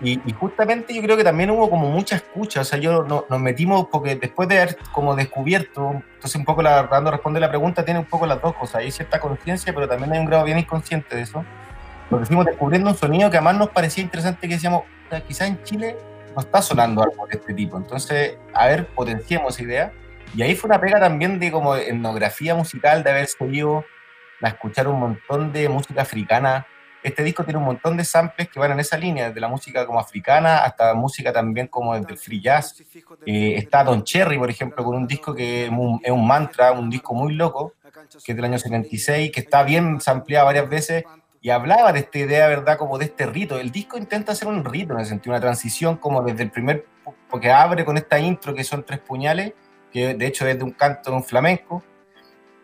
y, 0.04 0.18
justamente 0.32 0.92
yo 0.92 1.00
creo 1.00 1.16
que 1.16 1.22
también 1.22 1.50
hubo 1.50 1.70
como 1.70 1.88
mucha 1.88 2.16
escucha, 2.16 2.62
o 2.62 2.64
sea, 2.64 2.78
yo 2.78 3.04
no, 3.04 3.24
nos 3.28 3.40
metimos 3.40 3.86
porque 3.90 4.16
después 4.16 4.48
de 4.48 4.60
haber 4.60 4.76
como 4.90 5.14
descubierto, 5.14 5.92
entonces 5.92 6.34
un 6.34 6.44
poco 6.44 6.60
la, 6.60 6.82
dando 6.84 7.12
responde 7.12 7.38
la 7.38 7.48
pregunta, 7.48 7.84
tiene 7.84 8.00
un 8.00 8.06
poco 8.06 8.26
las 8.26 8.42
dos 8.42 8.54
cosas, 8.54 8.76
hay 8.76 8.90
cierta 8.90 9.20
conciencia, 9.20 9.72
pero 9.72 9.88
también 9.88 10.12
hay 10.12 10.18
un 10.18 10.26
grado 10.26 10.44
bien 10.44 10.58
inconsciente 10.58 11.14
de 11.14 11.22
eso. 11.22 11.44
Porque 12.10 12.26
fuimos 12.26 12.46
descubriendo 12.46 12.90
un 12.90 12.96
sonido 12.96 13.30
que 13.30 13.36
además 13.36 13.56
nos 13.56 13.70
parecía 13.70 14.02
interesante, 14.02 14.48
que 14.48 14.54
decíamos, 14.54 14.82
quizás 15.28 15.48
en 15.48 15.62
Chile 15.62 15.96
no 16.34 16.42
está 16.42 16.60
sonando 16.60 17.02
algo 17.02 17.26
de 17.28 17.36
este 17.36 17.54
tipo, 17.54 17.76
entonces, 17.76 18.38
a 18.52 18.66
ver, 18.66 18.88
potenciemos 18.88 19.54
esa 19.54 19.62
idea. 19.62 19.92
Y 20.34 20.42
ahí 20.42 20.54
fue 20.54 20.68
una 20.68 20.80
pega 20.80 20.98
también 20.98 21.38
de 21.38 21.50
como 21.50 21.76
etnografía 21.76 22.54
musical, 22.54 23.02
de 23.02 23.10
haber 23.10 23.26
seguido 23.26 23.84
a 24.40 24.48
escuchar 24.48 24.88
un 24.88 24.98
montón 24.98 25.52
de 25.52 25.68
música 25.68 26.02
africana, 26.02 26.66
este 27.02 27.24
disco 27.24 27.42
tiene 27.42 27.58
un 27.58 27.64
montón 27.64 27.96
de 27.96 28.04
samples 28.04 28.48
que 28.48 28.60
van 28.60 28.70
en 28.72 28.80
esa 28.80 28.96
línea, 28.96 29.28
desde 29.28 29.40
la 29.40 29.48
música 29.48 29.84
como 29.86 29.98
africana 29.98 30.58
hasta 30.58 30.94
música 30.94 31.32
también 31.32 31.66
como 31.66 31.98
del 31.98 32.16
free 32.16 32.40
jazz. 32.40 32.80
Eh, 33.26 33.54
está 33.56 33.82
Don 33.82 34.04
Cherry, 34.04 34.38
por 34.38 34.48
ejemplo, 34.48 34.84
con 34.84 34.94
un 34.94 35.06
disco 35.06 35.34
que 35.34 35.64
es 35.64 35.70
un, 35.70 36.26
mantra, 36.26 36.70
un 36.72 36.88
disco 36.88 37.12
muy 37.12 37.34
loco, 37.34 37.74
que 38.24 38.32
es 38.32 38.36
del 38.36 38.44
año 38.44 38.58
76, 38.58 39.32
que 39.32 39.40
está 39.40 39.64
bien 39.64 40.00
sampleado 40.00 40.46
varias 40.46 40.68
veces 40.68 41.04
y 41.40 41.50
hablaba 41.50 41.92
de 41.92 42.00
esta 42.00 42.18
idea, 42.18 42.46
¿verdad? 42.46 42.78
Como 42.78 42.98
de 42.98 43.06
este 43.06 43.26
rito. 43.26 43.58
El 43.58 43.72
disco 43.72 43.98
intenta 43.98 44.30
hacer 44.30 44.46
un 44.46 44.64
rito, 44.64 44.94
en 44.94 45.00
el 45.00 45.06
sentido, 45.06 45.32
una 45.32 45.40
transición 45.40 45.96
como 45.96 46.22
desde 46.22 46.44
el 46.44 46.52
primer, 46.52 46.86
porque 47.28 47.50
abre 47.50 47.84
con 47.84 47.96
esta 47.96 48.20
intro 48.20 48.54
que 48.54 48.62
son 48.62 48.84
tres 48.84 49.00
puñales, 49.00 49.54
que 49.92 50.14
de 50.14 50.26
hecho 50.26 50.46
es 50.46 50.58
de 50.58 50.64
un 50.64 50.72
canto 50.72 51.10
de 51.10 51.16
un 51.16 51.24
flamenco, 51.24 51.82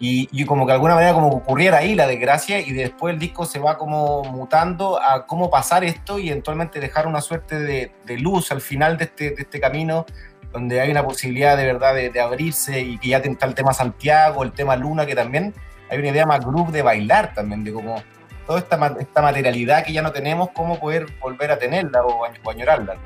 y, 0.01 0.45
como 0.45 0.65
que 0.65 0.71
de 0.71 0.75
alguna 0.75 0.95
manera 0.95 1.13
como 1.13 1.29
ocurriera 1.29 1.79
ahí 1.79 1.95
la 1.97 2.07
desgracia 2.07 2.61
y 2.61 2.73
después 2.73 3.15
el 3.15 3.19
disco 3.19 3.45
se 3.45 3.59
va 3.59 3.77
como 3.77 4.23
mutando 4.23 5.03
a 5.03 5.27
cómo 5.27 5.51
pasar 5.51 5.83
esto 5.83 6.21
y 6.21 6.29
eventualmente 6.29 6.79
dejar 6.79 7.09
una 7.09 7.21
suerte 7.21 7.59
de, 7.59 7.93
de 8.05 8.19
luz 8.19 8.53
al 8.53 8.61
final 8.61 8.97
de 8.97 9.05
este, 9.05 9.31
de 9.31 9.43
este, 9.43 9.59
camino 9.59 10.07
donde 10.53 10.81
hay 10.81 10.91
una 10.91 11.05
posibilidad 11.05 11.57
de 11.57 11.67
verdad 11.67 11.95
de, 11.95 12.21
abrirse 12.21 12.81
y 12.81 12.99
que 12.99 13.09
ya 13.09 13.19
está 13.19 13.47
el 13.47 13.55
tema 13.55 13.73
Santiago, 13.73 14.45
el 14.45 14.53
tema 14.53 14.77
Luna, 14.77 15.05
que 15.05 15.15
también 15.15 15.53
hay 15.91 15.99
una 15.99 16.09
idea 16.09 16.27
más 16.27 16.45
groove 16.45 16.71
de 16.71 16.83
bailar 16.83 17.35
también, 17.35 17.65
de 17.65 17.73
como 17.73 18.03
toda 18.47 18.61
esta, 18.61 18.95
esta 18.99 19.21
materialidad 19.21 19.85
que 19.85 19.93
ya 19.93 20.01
no 20.01 20.13
tenemos, 20.13 20.51
cómo 20.55 20.79
poder 20.79 21.07
volver 21.21 21.51
a 21.51 21.59
tenerla 21.59 22.03
o, 22.03 22.23
o 22.23 22.51
añorarla. 22.51 22.97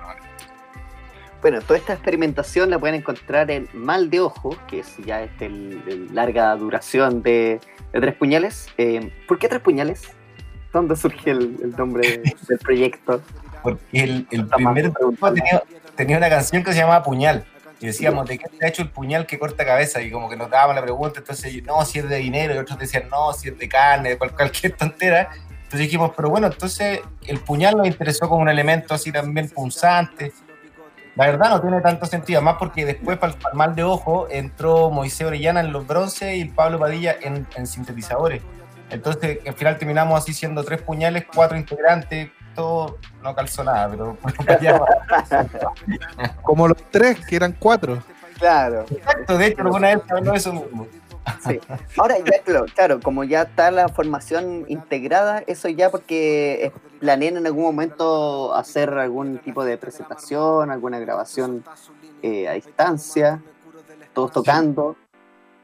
Bueno, 1.42 1.60
toda 1.60 1.76
esta 1.76 1.94
experimentación 1.94 2.70
la 2.70 2.78
pueden 2.78 2.94
encontrar 2.94 3.50
en 3.50 3.68
Mal 3.72 4.10
de 4.10 4.20
Ojo, 4.20 4.56
que 4.68 4.78
es 4.78 4.96
ya 4.98 5.24
este, 5.24 5.46
el, 5.46 6.08
larga 6.12 6.54
duración 6.54 7.20
de, 7.20 7.60
Tres 7.90 8.14
Puñales. 8.14 8.68
Eh, 8.78 9.12
¿Por 9.26 9.40
qué 9.40 9.48
Tres 9.48 9.60
Puñales? 9.60 10.02
¿Dónde 10.72 10.94
surge 10.94 11.32
el, 11.32 11.74
nombre 11.76 12.22
del 12.48 12.58
proyecto? 12.58 13.20
Porque 13.60 13.84
el, 13.92 14.24
primer 14.46 14.90
grupo 14.90 15.32
tenía, 15.96 16.16
una 16.16 16.30
canción 16.30 16.62
que 16.62 16.72
se 16.72 16.78
llamaba 16.78 17.02
Puñal. 17.02 17.44
Y 17.80 17.86
decíamos, 17.86 18.28
¿de 18.28 18.38
qué 18.38 18.46
ha 18.64 18.68
hecho 18.68 18.82
el 18.82 18.90
puñal 18.90 19.26
que 19.26 19.40
corta 19.40 19.64
cabeza? 19.64 20.00
Y 20.00 20.12
como 20.12 20.30
que 20.30 20.36
nos 20.36 20.48
daban 20.48 20.76
la 20.76 20.82
pregunta, 20.82 21.18
entonces, 21.18 21.60
no, 21.64 21.84
si 21.84 21.98
es 21.98 22.08
de 22.08 22.18
dinero, 22.18 22.54
y 22.54 22.58
otros 22.58 22.78
decían, 22.78 23.08
no, 23.10 23.32
si 23.32 23.48
es 23.48 23.58
de 23.58 23.68
carne, 23.68 24.16
cualquier 24.16 24.76
tontera. 24.76 25.30
Entonces 25.64 25.80
dijimos, 25.80 26.12
pero 26.16 26.30
bueno, 26.30 26.46
entonces 26.46 27.00
el 27.26 27.40
puñal 27.40 27.76
nos 27.76 27.88
interesó 27.88 28.28
como 28.28 28.42
un 28.42 28.48
elemento 28.48 28.94
así 28.94 29.10
también 29.10 29.48
punzante 29.48 30.32
la 31.14 31.26
verdad 31.26 31.50
no 31.50 31.60
tiene 31.60 31.80
tanto 31.80 32.06
sentido, 32.06 32.40
más 32.40 32.56
porque 32.58 32.86
después 32.86 33.18
para 33.18 33.32
el 33.32 33.38
mal 33.54 33.74
de 33.74 33.84
ojo 33.84 34.28
entró 34.30 34.90
Moisés 34.90 35.26
Orellana 35.26 35.60
en 35.60 35.72
los 35.72 35.86
bronces 35.86 36.36
y 36.36 36.46
Pablo 36.46 36.78
Padilla 36.78 37.16
en, 37.20 37.66
sintetizadores. 37.66 38.42
Entonces 38.90 39.38
al 39.46 39.54
final 39.54 39.78
terminamos 39.78 40.18
así 40.18 40.32
siendo 40.32 40.64
tres 40.64 40.82
puñales, 40.82 41.24
cuatro 41.34 41.56
integrantes, 41.56 42.30
todo 42.54 42.98
no 43.22 43.34
calzó 43.34 43.64
nada, 43.64 43.88
pero 43.88 44.16
como 46.42 46.68
los 46.68 46.78
tres 46.90 47.24
que 47.26 47.36
eran 47.36 47.54
cuatro. 47.58 48.02
Claro. 48.38 48.84
Exacto, 48.90 49.38
de 49.38 49.46
hecho 49.46 49.62
alguna 49.62 49.88
vez 49.88 50.00
habló 50.10 50.34
eso 50.34 50.52
mismo. 50.52 50.86
Ahora 51.96 52.16
ya, 52.18 52.66
claro, 52.74 53.00
como 53.00 53.24
ya 53.24 53.42
está 53.42 53.70
la 53.70 53.88
formación 53.88 54.64
integrada, 54.68 55.42
eso 55.46 55.68
ya 55.68 55.90
porque 55.90 56.72
planean 57.00 57.36
en 57.36 57.46
algún 57.46 57.64
momento 57.64 58.54
hacer 58.54 58.90
algún 58.90 59.38
tipo 59.38 59.64
de 59.64 59.76
presentación, 59.78 60.70
alguna 60.70 60.98
grabación 60.98 61.64
eh, 62.22 62.48
a 62.48 62.52
distancia, 62.52 63.42
todos 64.12 64.32
tocando. 64.32 64.96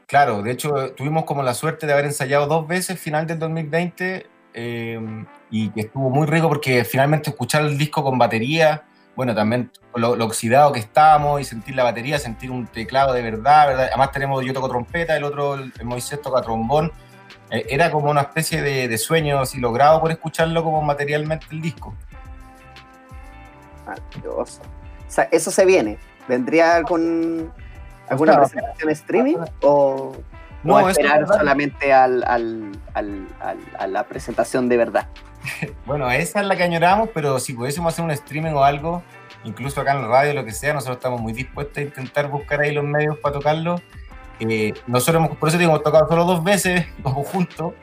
Claro, 0.05 0.41
de 0.41 0.51
hecho 0.51 0.93
tuvimos 0.93 1.25
como 1.25 1.43
la 1.43 1.53
suerte 1.53 1.85
de 1.85 1.93
haber 1.93 2.05
ensayado 2.05 2.47
dos 2.47 2.67
veces 2.67 2.99
final 2.99 3.27
del 3.27 3.37
2020 3.37 4.25
eh, 4.53 5.25
y 5.51 5.69
que 5.69 5.81
estuvo 5.81 6.09
muy 6.09 6.25
rico 6.25 6.49
porque 6.49 6.83
finalmente 6.83 7.29
escuchar 7.29 7.63
el 7.63 7.77
disco 7.77 8.03
con 8.03 8.17
batería, 8.17 8.85
bueno, 9.19 9.35
también 9.35 9.69
lo, 9.95 10.11
oxidado 10.23 10.71
que 10.71 10.79
estábamos 10.79 11.41
y 11.41 11.43
sentir 11.43 11.75
la 11.75 11.83
batería, 11.83 12.17
sentir 12.19 12.51
un 12.51 12.67
teclado 12.67 13.11
de 13.11 13.21
verdad, 13.21 13.67
¿verdad? 13.67 13.87
Además 13.89 14.13
tenemos, 14.13 14.45
yo 14.45 14.53
toco 14.53 14.69
trompeta, 14.69 15.17
el 15.17 15.25
otro, 15.25 15.55
el 15.55 15.73
Moisés 15.83 16.21
toca 16.21 16.41
trombón, 16.41 16.89
eh, 17.51 17.65
era 17.67 17.91
como 17.91 18.09
una 18.09 18.21
especie 18.21 18.61
de, 18.61 18.97
sueño 18.97 19.39
así 19.39 19.59
logrado 19.59 19.99
por 19.99 20.09
escucharlo 20.09 20.63
como 20.63 20.81
materialmente 20.81 21.47
el 21.51 21.59
disco. 21.59 21.93
Maravilloso. 23.85 24.61
O 24.61 25.11
sea, 25.11 25.27
eso 25.33 25.51
se 25.51 25.65
viene. 25.65 25.97
¿Vendría 26.29 26.81
con 26.83 27.51
alguna 28.07 28.37
presentación 28.37 28.89
streaming 28.89 29.37
o, 29.63 30.15
no, 30.63 30.89
esperar 30.89 31.25
solamente 31.27 31.93
al, 31.93 32.23
a 32.93 33.87
la 33.87 34.03
presentación 34.03 34.69
de 34.69 34.77
verdad? 34.77 35.07
bueno, 35.85 36.09
esa 36.11 36.41
es 36.41 36.47
la 36.47 36.55
que 36.55 36.63
añoramos, 36.63 37.09
pero 37.13 37.39
si 37.39 37.53
pudiésemos 37.53 37.93
hacer 37.93 38.05
un 38.05 38.11
streaming 38.11 38.51
o 38.51 38.63
algo, 38.63 39.03
incluso 39.43 39.81
acá 39.81 39.93
en 39.93 40.01
la 40.01 40.07
radio, 40.07 40.33
lo 40.33 40.45
que 40.45 40.51
sea, 40.51 40.73
nosotros 40.73 40.97
estamos 40.97 41.21
muy 41.21 41.33
dispuestos 41.33 41.77
a 41.77 41.81
intentar 41.81 42.27
buscar 42.29 42.61
ahí 42.61 42.73
los 42.73 42.83
medios 42.83 43.17
para 43.19 43.33
tocarlo 43.33 43.81
eh, 44.39 44.73
nosotros 44.87 45.17
hemos, 45.17 45.37
por 45.37 45.49
eso 45.49 45.59
hemos 45.59 45.83
tocado 45.83 46.07
solo 46.07 46.23
dos 46.23 46.43
veces 46.43 46.85
como 47.03 47.23
juntos, 47.23 47.73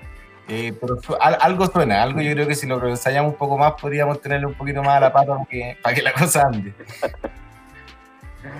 eh, 0.48 0.72
pero 0.80 0.98
algo 1.20 1.66
suena, 1.66 2.02
algo 2.02 2.20
yo 2.20 2.32
creo 2.32 2.46
que 2.46 2.54
si 2.54 2.66
lo 2.66 2.84
ensayamos 2.88 3.32
un 3.32 3.38
poco 3.38 3.58
más 3.58 3.72
podríamos 3.80 4.20
tenerle 4.20 4.46
un 4.46 4.54
poquito 4.54 4.82
más 4.82 4.96
a 4.96 5.00
la 5.00 5.12
pata 5.12 5.34
para 5.34 5.44
que, 5.44 5.76
para 5.82 5.94
que 5.94 6.02
la 6.02 6.12
cosa 6.12 6.42
ande. 6.42 6.72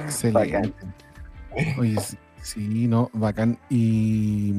Excelente. 0.04 0.86
Oye, 1.78 1.96
Sí, 2.46 2.86
no, 2.86 3.10
bacán. 3.12 3.58
Y 3.68 4.52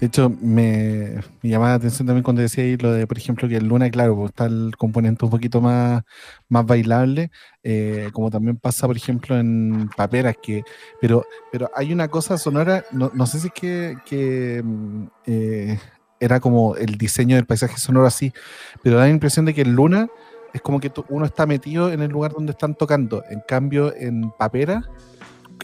de 0.00 0.06
hecho, 0.06 0.28
me, 0.28 1.20
llamaba 1.40 1.70
la 1.70 1.76
atención 1.76 2.04
también 2.04 2.24
cuando 2.24 2.42
decía 2.42 2.64
ahí 2.64 2.76
lo 2.76 2.90
de, 2.92 3.06
por 3.06 3.16
ejemplo, 3.16 3.48
que 3.48 3.58
el 3.58 3.68
Luna, 3.68 3.88
claro, 3.90 4.16
pues, 4.16 4.30
está 4.30 4.46
el 4.46 4.74
componente 4.76 5.24
un 5.24 5.30
poquito 5.30 5.60
más, 5.60 6.02
más 6.48 6.66
bailable, 6.66 7.30
eh, 7.62 8.10
como 8.12 8.28
también 8.28 8.56
pasa, 8.56 8.88
por 8.88 8.96
ejemplo, 8.96 9.38
en 9.38 9.88
Paperas, 9.96 10.34
que, 10.42 10.64
pero, 11.00 11.24
pero 11.52 11.70
hay 11.76 11.92
una 11.92 12.08
cosa 12.08 12.36
sonora, 12.38 12.84
no, 12.90 13.12
no 13.14 13.24
sé 13.26 13.38
si 13.38 13.46
es 13.46 13.52
que, 13.52 13.96
que 14.04 14.60
mm, 14.64 15.04
eh, 15.26 15.78
era 16.18 16.40
como 16.40 16.74
el 16.74 16.98
diseño 16.98 17.36
del 17.36 17.46
paisaje 17.46 17.78
sonoro 17.78 18.08
así, 18.08 18.32
pero 18.82 18.96
da 18.96 19.04
la 19.04 19.10
impresión 19.10 19.44
de 19.44 19.54
que 19.54 19.62
el 19.62 19.70
Luna 19.70 20.08
es 20.52 20.60
como 20.60 20.80
que 20.80 20.90
uno 21.08 21.24
está 21.24 21.46
metido 21.46 21.92
en 21.92 22.02
el 22.02 22.10
lugar 22.10 22.32
donde 22.32 22.50
están 22.50 22.74
tocando. 22.74 23.22
En 23.30 23.42
cambio, 23.46 23.94
en 23.94 24.32
Papera 24.32 24.90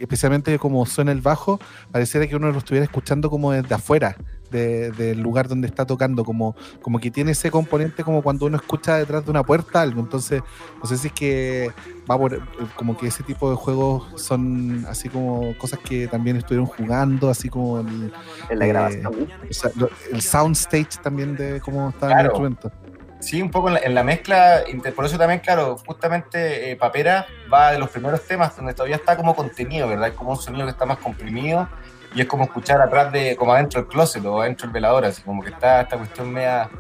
especialmente 0.01 0.59
como 0.59 0.85
suena 0.87 1.13
el 1.13 1.21
bajo, 1.21 1.59
pareciera 1.91 2.27
que 2.27 2.37
uno 2.37 2.51
lo 2.51 2.59
estuviera 2.59 2.85
escuchando 2.85 3.31
como 3.31 3.53
desde 3.53 3.75
afuera 3.75 4.17
del 4.51 5.21
lugar 5.21 5.49
donde 5.49 5.69
está 5.69 5.87
tocando, 5.87 6.25
como, 6.25 6.57
como 6.81 6.99
que 6.99 7.11
tiene 7.11 7.33
ese 7.33 7.51
componente 7.51 8.03
como 8.03 8.23
cuando 8.23 8.47
uno 8.47 8.57
escucha 8.57 8.97
detrás 8.97 9.25
de 9.25 9.31
una 9.31 9.43
puerta 9.43 9.83
algo. 9.83 10.01
Entonces, 10.01 10.43
no 10.81 10.89
sé 10.89 10.97
si 10.97 11.09
es 11.09 11.13
que 11.13 11.71
va 12.11 12.17
por, 12.17 12.41
como 12.75 12.97
que 12.97 13.09
ese 13.09 13.23
tipo 13.23 13.51
de 13.51 13.57
juegos 13.57 14.21
son 14.21 14.87
así 14.89 15.09
como 15.09 15.57
cosas 15.59 15.79
que 15.81 16.09
también 16.09 16.37
estuvieron 16.37 16.67
jugando, 16.67 17.29
así 17.29 17.49
como 17.49 17.81
el, 17.81 18.13
en 18.49 18.59
la 18.59 18.67
grabación. 18.67 19.29
Eh, 19.43 19.87
el 20.13 20.23
soundstage 20.23 21.03
también 21.03 21.37
de 21.37 21.61
cómo 21.61 21.91
está 21.91 22.21
el 22.21 22.27
instrumento. 22.27 22.73
Sí, 23.21 23.43
un 23.43 23.51
poco 23.51 23.69
en 23.77 23.95
la, 23.95 24.05
mezcla, 24.05 24.63
por 24.95 25.05
eso 25.05 25.19
también, 25.19 25.41
claro, 25.41 25.77
justamente 25.85 26.71
eh, 26.71 26.77
Papera 26.77 27.27
va 27.53 27.73
de 27.73 27.79
los 27.79 27.91
primeros 27.91 28.25
temas 28.25 28.57
donde 28.57 28.75
todavía 28.75 28.97
está 28.97 29.17
como 29.17 29.35
contenido, 29.35 29.89
¿verdad? 29.89 30.15
Como 30.15 30.31
un 30.31 30.37
sonido 30.37 30.65
que 30.67 30.71
está 30.71 30.87
más 30.87 30.99
comprimido 30.99 31.69
y 32.15 32.21
es 32.21 32.27
como 32.27 32.45
escuchar 32.45 32.81
atrás 32.81 33.13
de, 33.13 33.35
como 33.35 33.53
adentro 33.53 33.81
del 33.81 33.91
closet 33.91 34.25
o 34.25 34.41
adentro 34.41 34.67
del 34.67 34.75
velador, 34.75 35.05
así 35.05 35.23
como 35.23 35.43
que 35.43 35.51
está 35.51 35.81
esta 35.81 35.99
cuestión 35.99 36.33
media, 36.33 36.71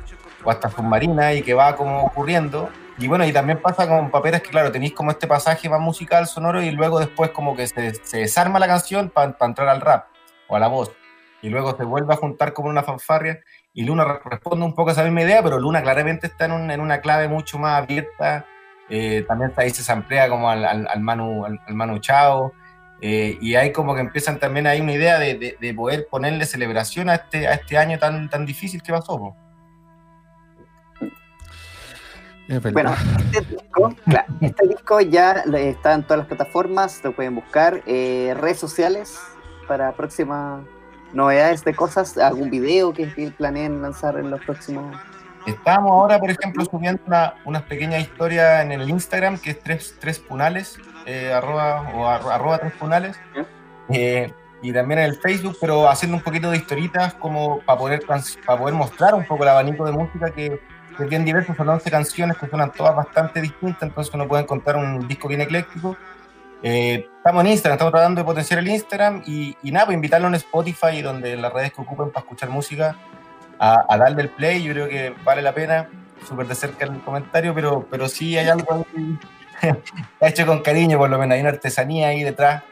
o 0.44 0.50
hasta 0.50 0.70
submarina 0.70 1.32
y 1.34 1.42
que 1.42 1.54
va 1.54 1.74
como 1.74 2.04
ocurriendo. 2.04 2.70
Y 2.98 3.08
bueno, 3.08 3.26
y 3.26 3.32
también 3.32 3.60
pasa 3.60 3.88
con 3.88 4.10
Paperas 4.10 4.40
que, 4.40 4.50
claro, 4.50 4.70
tenéis 4.70 4.92
como 4.92 5.10
este 5.10 5.26
pasaje 5.26 5.68
más 5.68 5.80
musical, 5.80 6.26
sonoro, 6.26 6.62
y 6.62 6.70
luego 6.70 7.00
después 7.00 7.30
como 7.30 7.56
que 7.56 7.66
se, 7.66 7.94
se 7.94 8.18
desarma 8.18 8.58
la 8.58 8.66
canción 8.68 9.10
para 9.10 9.34
entrar 9.40 9.68
al 9.68 9.80
rap 9.80 10.06
o 10.48 10.56
a 10.56 10.60
la 10.60 10.68
voz. 10.68 10.92
Y 11.42 11.50
luego 11.50 11.76
se 11.76 11.84
vuelve 11.84 12.14
a 12.14 12.16
juntar 12.16 12.52
como 12.52 12.68
una 12.68 12.82
fanfarria 12.82 13.40
y 13.78 13.84
Luna 13.84 14.20
responde 14.24 14.64
un 14.66 14.74
poco 14.74 14.90
a 14.90 14.92
esa 14.92 15.04
misma 15.04 15.22
idea, 15.22 15.40
pero 15.40 15.60
Luna 15.60 15.80
claramente 15.80 16.26
está 16.26 16.46
en, 16.46 16.80
una 16.80 17.00
clave 17.00 17.28
mucho 17.28 17.60
más 17.60 17.80
abierta. 17.80 18.44
Eh, 18.88 19.24
también 19.28 19.52
ahí 19.54 19.70
se 19.70 19.92
amplía 19.92 20.28
como 20.28 20.50
al, 20.50 20.64
al, 20.64 21.00
Manu, 21.00 21.44
al, 21.44 21.60
Manu 21.68 22.00
Chao. 22.00 22.52
Eh, 23.00 23.38
y 23.40 23.54
hay 23.54 23.70
como 23.70 23.94
que 23.94 24.00
empiezan 24.00 24.40
también 24.40 24.66
hay 24.66 24.80
una 24.80 24.94
idea 24.94 25.20
de, 25.20 25.56
de, 25.60 25.74
poder 25.74 26.08
ponerle 26.10 26.44
celebración 26.44 27.08
a 27.08 27.14
este, 27.14 27.46
a 27.46 27.54
este 27.54 27.78
año 27.78 28.00
tan, 28.00 28.28
tan 28.28 28.44
difícil 28.44 28.82
que 28.82 28.90
pasó. 28.90 29.36
Bueno, 32.72 32.96
este 33.32 33.42
disco, 33.42 33.94
este 34.40 34.66
disco, 34.66 35.00
ya 35.02 35.44
está 35.54 35.94
en 35.94 36.02
todas 36.02 36.18
las 36.18 36.26
plataformas, 36.26 37.00
lo 37.04 37.12
pueden 37.12 37.36
buscar. 37.36 37.84
Eh, 37.86 38.34
redes 38.40 38.58
sociales 38.58 39.20
para 39.68 39.92
próxima 39.92 40.64
novedades 41.12 41.64
de 41.64 41.74
cosas, 41.74 42.18
algún 42.18 42.50
video 42.50 42.92
que 42.92 43.06
planeen 43.36 43.82
lanzar 43.82 44.18
en 44.18 44.30
los 44.30 44.40
próximos. 44.40 44.96
Estamos 45.46 45.90
ahora, 45.90 46.18
por 46.18 46.30
ejemplo, 46.30 46.64
subiendo 46.64 47.00
una, 47.06 47.34
unas 47.44 47.62
pequeñas 47.62 48.02
historias 48.02 48.62
en 48.62 48.72
el 48.72 48.88
Instagram, 48.88 49.38
que 49.38 49.50
es 49.50 49.60
tres, 49.60 49.96
tres 49.98 50.18
punales, 50.18 50.78
eh, 51.06 51.32
arroba, 51.32 51.90
o 51.94 52.06
arroba 52.06 52.58
tres 52.58 52.72
punales, 52.74 53.18
eh, 53.88 54.30
y 54.60 54.72
también 54.72 55.00
en 55.00 55.06
el 55.06 55.16
Facebook, 55.16 55.56
pero 55.60 55.88
haciendo 55.88 56.18
un 56.18 56.22
poquito 56.22 56.50
de 56.50 56.58
historitas 56.58 57.14
como 57.14 57.60
para 57.60 57.78
poder, 57.78 58.02
para 58.04 58.58
poder 58.58 58.74
mostrar 58.74 59.14
un 59.14 59.24
poco 59.24 59.44
el 59.44 59.48
abanico 59.48 59.86
de 59.86 59.92
música 59.92 60.30
que, 60.30 60.60
que 60.96 61.04
es 61.04 61.08
bien 61.08 61.24
diverso, 61.24 61.54
son 61.54 61.68
11 61.68 61.90
canciones 61.90 62.36
que 62.36 62.46
suenan 62.48 62.72
todas 62.72 62.94
bastante 62.94 63.40
distintas, 63.40 63.84
entonces 63.84 64.12
uno 64.12 64.28
puede 64.28 64.42
encontrar 64.42 64.76
un 64.76 65.06
disco 65.08 65.28
bien 65.28 65.40
ecléctico 65.40 65.96
eh, 66.62 67.08
estamos 67.16 67.44
en 67.44 67.52
Instagram, 67.52 67.76
estamos 67.76 67.92
tratando 67.92 68.20
de 68.20 68.24
potenciar 68.24 68.58
el 68.58 68.68
Instagram 68.68 69.22
y, 69.26 69.56
nada, 69.64 69.86
pues 69.86 69.94
invitarlo 69.94 70.28
en 70.28 70.34
Spotify, 70.34 71.02
donde 71.02 71.36
las 71.36 71.52
redes 71.52 71.72
que 71.72 71.82
ocupen 71.82 72.10
para 72.10 72.24
escuchar 72.24 72.50
música, 72.50 72.96
a, 73.58 73.96
darle 73.96 74.22
el 74.22 74.28
play. 74.30 74.62
Yo 74.62 74.72
creo 74.72 74.88
que 74.88 75.14
vale 75.24 75.42
la 75.42 75.54
pena, 75.54 75.88
súper 76.26 76.46
de 76.46 76.54
cerca 76.54 76.84
el 76.84 77.00
comentario, 77.00 77.54
pero, 77.54 77.86
pero 77.90 78.08
sí 78.08 78.36
hay 78.36 78.48
algo 78.48 78.86
hecho 80.20 80.46
con 80.46 80.60
cariño, 80.60 80.98
por 80.98 81.10
lo 81.10 81.18
menos 81.18 81.34
hay 81.34 81.40
una 81.40 81.50
artesanía 81.50 82.08
ahí 82.08 82.22
detrás 82.22 82.62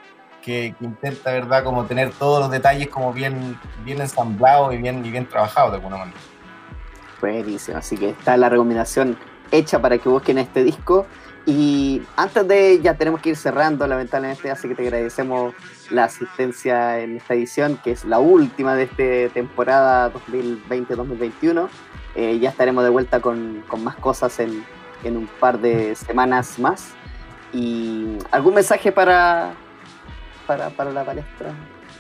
que, 0.43 0.74
intenta, 0.80 1.32
¿verdad?, 1.32 1.64
como 1.64 1.84
tener 1.87 2.11
todos 2.11 2.41
los 2.41 2.51
detalles 2.51 2.89
como 2.89 3.12
bien, 3.12 3.59
bien 3.84 4.01
ensamblados 4.01 4.72
y 4.74 4.78
bien, 4.78 5.05
y 5.05 5.11
bien 5.11 5.28
trabajados 5.28 5.72
de 5.72 5.76
alguna 5.78 5.97
manera. 5.97 6.18
Buenísimo, 7.20 7.78
así 7.78 7.97
que 7.97 8.11
está 8.11 8.37
la 8.37 8.49
recomendación 8.49 9.18
hecha 9.51 9.80
para 9.80 9.99
que 9.99 10.09
busquen 10.09 10.39
este 10.39 10.62
disco. 10.62 11.07
Y 11.47 12.03
antes 12.17 12.49
de, 12.49 12.81
ya 12.83 12.95
tenemos 12.95 13.21
que 13.21 13.31
ir 13.31 13.37
cerrando 13.37 13.87
lamentablemente, 13.87 14.51
así 14.51 14.67
que 14.67 14.75
te 14.75 14.83
agradecemos 14.83 15.55
la 15.91 16.05
asistencia 16.05 16.99
en 16.99 17.19
esta 17.19 17.35
edición, 17.35 17.79
que 17.85 17.93
es 17.93 18.05
la 18.05 18.19
última 18.19 18.75
de 18.75 18.83
esta 18.83 19.33
temporada 19.33 20.13
2020-2021. 20.13 21.69
Eh, 22.17 22.41
ya 22.41 22.51
estaremos 22.51 22.83
de 22.83 22.91
vuelta 22.91 23.21
con, 23.21 23.63
con 23.69 23.85
más 23.85 23.95
cosas 23.95 24.41
en, 24.41 24.65
en, 25.05 25.17
un 25.17 25.29
par 25.29 25.61
de 25.61 25.95
semanas 25.95 26.59
más. 26.59 26.95
¿Y 27.53 28.19
algún 28.33 28.55
mensaje 28.55 28.91
para, 28.91 29.55
para, 30.49 30.71
para 30.71 30.91
la 30.91 31.05
palestra? 31.05 31.55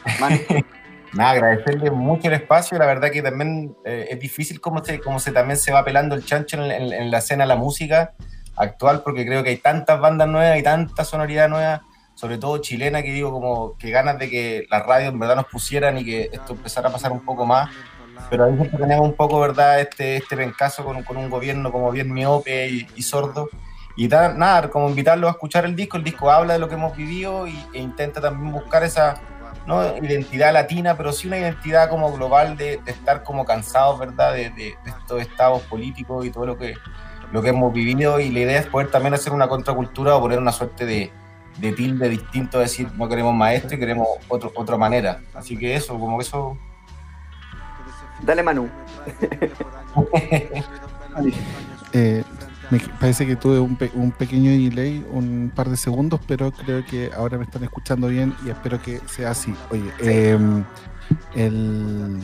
Nada, 1.12 1.30
agradecerle 1.30 1.92
mucho 1.92 2.26
el 2.26 2.34
espacio. 2.34 2.76
La 2.78 2.86
verdad 2.86 3.12
que 3.12 3.22
también 3.22 3.76
eh, 3.84 4.08
es 4.10 4.18
difícil 4.18 4.60
cómo 4.60 4.82
se, 4.82 4.98
cómo 4.98 5.20
se 5.20 5.30
también 5.30 5.56
se 5.56 5.70
va 5.70 5.84
pelando 5.84 6.16
el 6.16 6.24
chancho 6.24 6.56
en, 6.56 6.72
en, 6.72 6.92
en 6.92 7.10
la 7.12 7.18
escena 7.18 7.46
la 7.46 7.54
música 7.54 8.12
actual, 8.56 9.02
porque 9.02 9.24
creo 9.26 9.42
que 9.42 9.50
hay 9.50 9.58
tantas 9.58 10.00
bandas 10.00 10.28
nuevas 10.28 10.58
y 10.58 10.62
tanta 10.62 11.04
sonoridad 11.04 11.48
nueva, 11.48 11.82
sobre 12.14 12.38
todo 12.38 12.58
chilena, 12.58 13.02
que 13.02 13.12
digo 13.12 13.30
como 13.30 13.76
que 13.76 13.90
ganas 13.90 14.18
de 14.18 14.30
que 14.30 14.66
las 14.70 14.84
radios 14.84 15.12
en 15.12 15.18
verdad 15.18 15.36
nos 15.36 15.46
pusieran 15.46 15.98
y 15.98 16.04
que 16.04 16.30
esto 16.32 16.54
empezara 16.54 16.88
a 16.88 16.92
pasar 16.92 17.12
un 17.12 17.24
poco 17.24 17.44
más. 17.44 17.70
Pero 18.30 18.44
ahí 18.44 18.56
siempre 18.56 18.78
tenemos 18.78 19.06
un 19.06 19.14
poco, 19.14 19.38
¿verdad?, 19.38 19.80
este, 19.80 20.16
este 20.16 20.36
pencaso 20.36 20.84
con, 20.84 21.02
con 21.02 21.18
un 21.18 21.28
gobierno 21.28 21.70
como 21.70 21.90
bien 21.90 22.12
miope 22.12 22.68
y, 22.68 23.02
sordo. 23.02 23.48
Y 23.96 24.08
nada, 24.08 24.68
como 24.70 24.88
invitarlos 24.88 25.28
a 25.28 25.32
escuchar 25.32 25.64
el 25.64 25.76
disco. 25.76 25.98
El 25.98 26.04
disco 26.04 26.30
habla 26.30 26.54
de 26.54 26.58
lo 26.58 26.68
que 26.68 26.74
hemos 26.74 26.96
vivido 26.96 27.46
y, 27.46 27.56
e 27.74 27.78
intenta 27.78 28.20
también 28.20 28.52
buscar 28.52 28.82
esa 28.82 29.20
¿no? 29.66 29.96
identidad 29.98 30.52
latina, 30.52 30.96
pero 30.96 31.12
sí 31.12 31.26
una 31.26 31.38
identidad 31.38 31.90
como 31.90 32.12
global 32.12 32.56
de, 32.56 32.80
estar 32.86 33.22
como 33.22 33.44
cansados, 33.44 33.98
¿verdad?, 33.98 34.32
de, 34.32 34.50
de, 34.50 34.74
estos 34.86 35.20
estados 35.20 35.62
políticos 35.62 36.24
y 36.24 36.30
todo 36.30 36.46
lo 36.46 36.56
que, 36.56 36.74
lo 37.32 37.42
que 37.42 37.50
hemos 37.50 37.72
vivido 37.72 38.20
y 38.20 38.30
la 38.30 38.40
idea 38.40 38.60
es 38.60 38.66
poder 38.66 38.90
también 38.90 39.14
hacer 39.14 39.32
una 39.32 39.48
contracultura 39.48 40.16
o 40.16 40.20
poner 40.20 40.38
una 40.38 40.52
suerte 40.52 40.86
de, 40.86 41.10
de 41.58 41.72
tilde 41.72 42.08
distinto, 42.08 42.58
decir, 42.58 42.88
no 42.96 43.08
queremos 43.08 43.34
maestro 43.34 43.76
y 43.76 43.80
queremos 43.80 44.08
otro, 44.28 44.52
otra 44.54 44.76
manera. 44.76 45.20
Así 45.34 45.56
que 45.56 45.74
eso, 45.74 45.98
como 45.98 46.18
que 46.18 46.24
eso... 46.24 46.56
Dale 48.22 48.42
Manu. 48.42 48.68
eh, 51.92 52.24
me 52.70 52.78
parece 53.00 53.26
que 53.26 53.36
tuve 53.36 53.60
un, 53.60 53.78
un, 53.94 54.10
pequeño 54.10 54.50
delay, 54.50 55.04
un 55.10 55.52
par 55.54 55.68
de 55.68 55.76
segundos, 55.76 56.20
pero 56.26 56.50
creo 56.50 56.84
que 56.84 57.10
ahora 57.14 57.38
me 57.38 57.44
están 57.44 57.62
escuchando 57.62 58.08
bien 58.08 58.34
y 58.44 58.50
espero 58.50 58.80
que 58.80 59.00
sea 59.06 59.30
así. 59.30 59.54
Oye, 59.70 59.92
em, 60.00 60.64
el, 61.34 62.18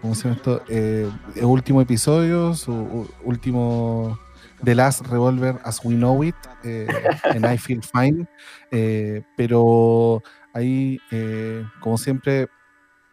¿cómo 0.00 0.14
se 0.14 0.24
llama 0.24 0.36
esto? 0.36 0.62
Eh, 0.68 1.10
último 1.42 1.80
episodio, 1.80 2.54
su 2.54 3.08
último 3.24 4.18
The 4.64 4.74
Last 4.74 5.06
Revolver 5.06 5.58
as 5.64 5.84
We 5.84 5.94
Know 5.94 6.22
It, 6.22 6.36
eh, 6.62 6.86
en 7.24 7.44
I 7.44 7.58
Feel 7.58 7.82
Fine, 7.82 8.26
eh, 8.70 9.22
pero 9.36 10.22
ahí, 10.54 11.00
eh, 11.10 11.64
como 11.80 11.98
siempre, 11.98 12.48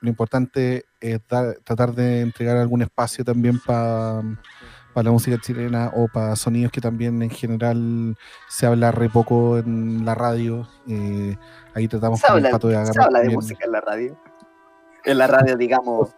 lo 0.01 0.09
importante 0.09 0.85
es 0.99 1.19
tratar 1.25 1.93
de 1.93 2.21
entregar 2.21 2.57
algún 2.57 2.81
espacio 2.81 3.25
también 3.25 3.59
para 3.59 4.21
la 4.95 5.11
música 5.11 5.37
chilena 5.39 5.91
o 5.95 6.07
para 6.07 6.35
sonidos 6.35 6.71
que 6.71 6.81
también 6.81 7.21
en 7.21 7.29
general 7.29 8.17
se 8.49 8.65
habla 8.65 8.91
re 8.91 9.09
poco 9.09 9.57
en 9.57 10.03
la 10.05 10.13
radio. 10.13 10.67
ahí 11.73 11.87
tratamos 11.87 12.19
se 12.19 12.27
habla, 12.27 12.51
de 12.51 12.93
Se 12.93 13.01
habla 13.01 13.21
de 13.21 13.29
música 13.29 13.65
en 13.65 13.71
la 13.71 13.81
radio. 13.81 14.21
En 15.05 15.17
la 15.17 15.27
radio, 15.27 15.55
digamos. 15.55 16.09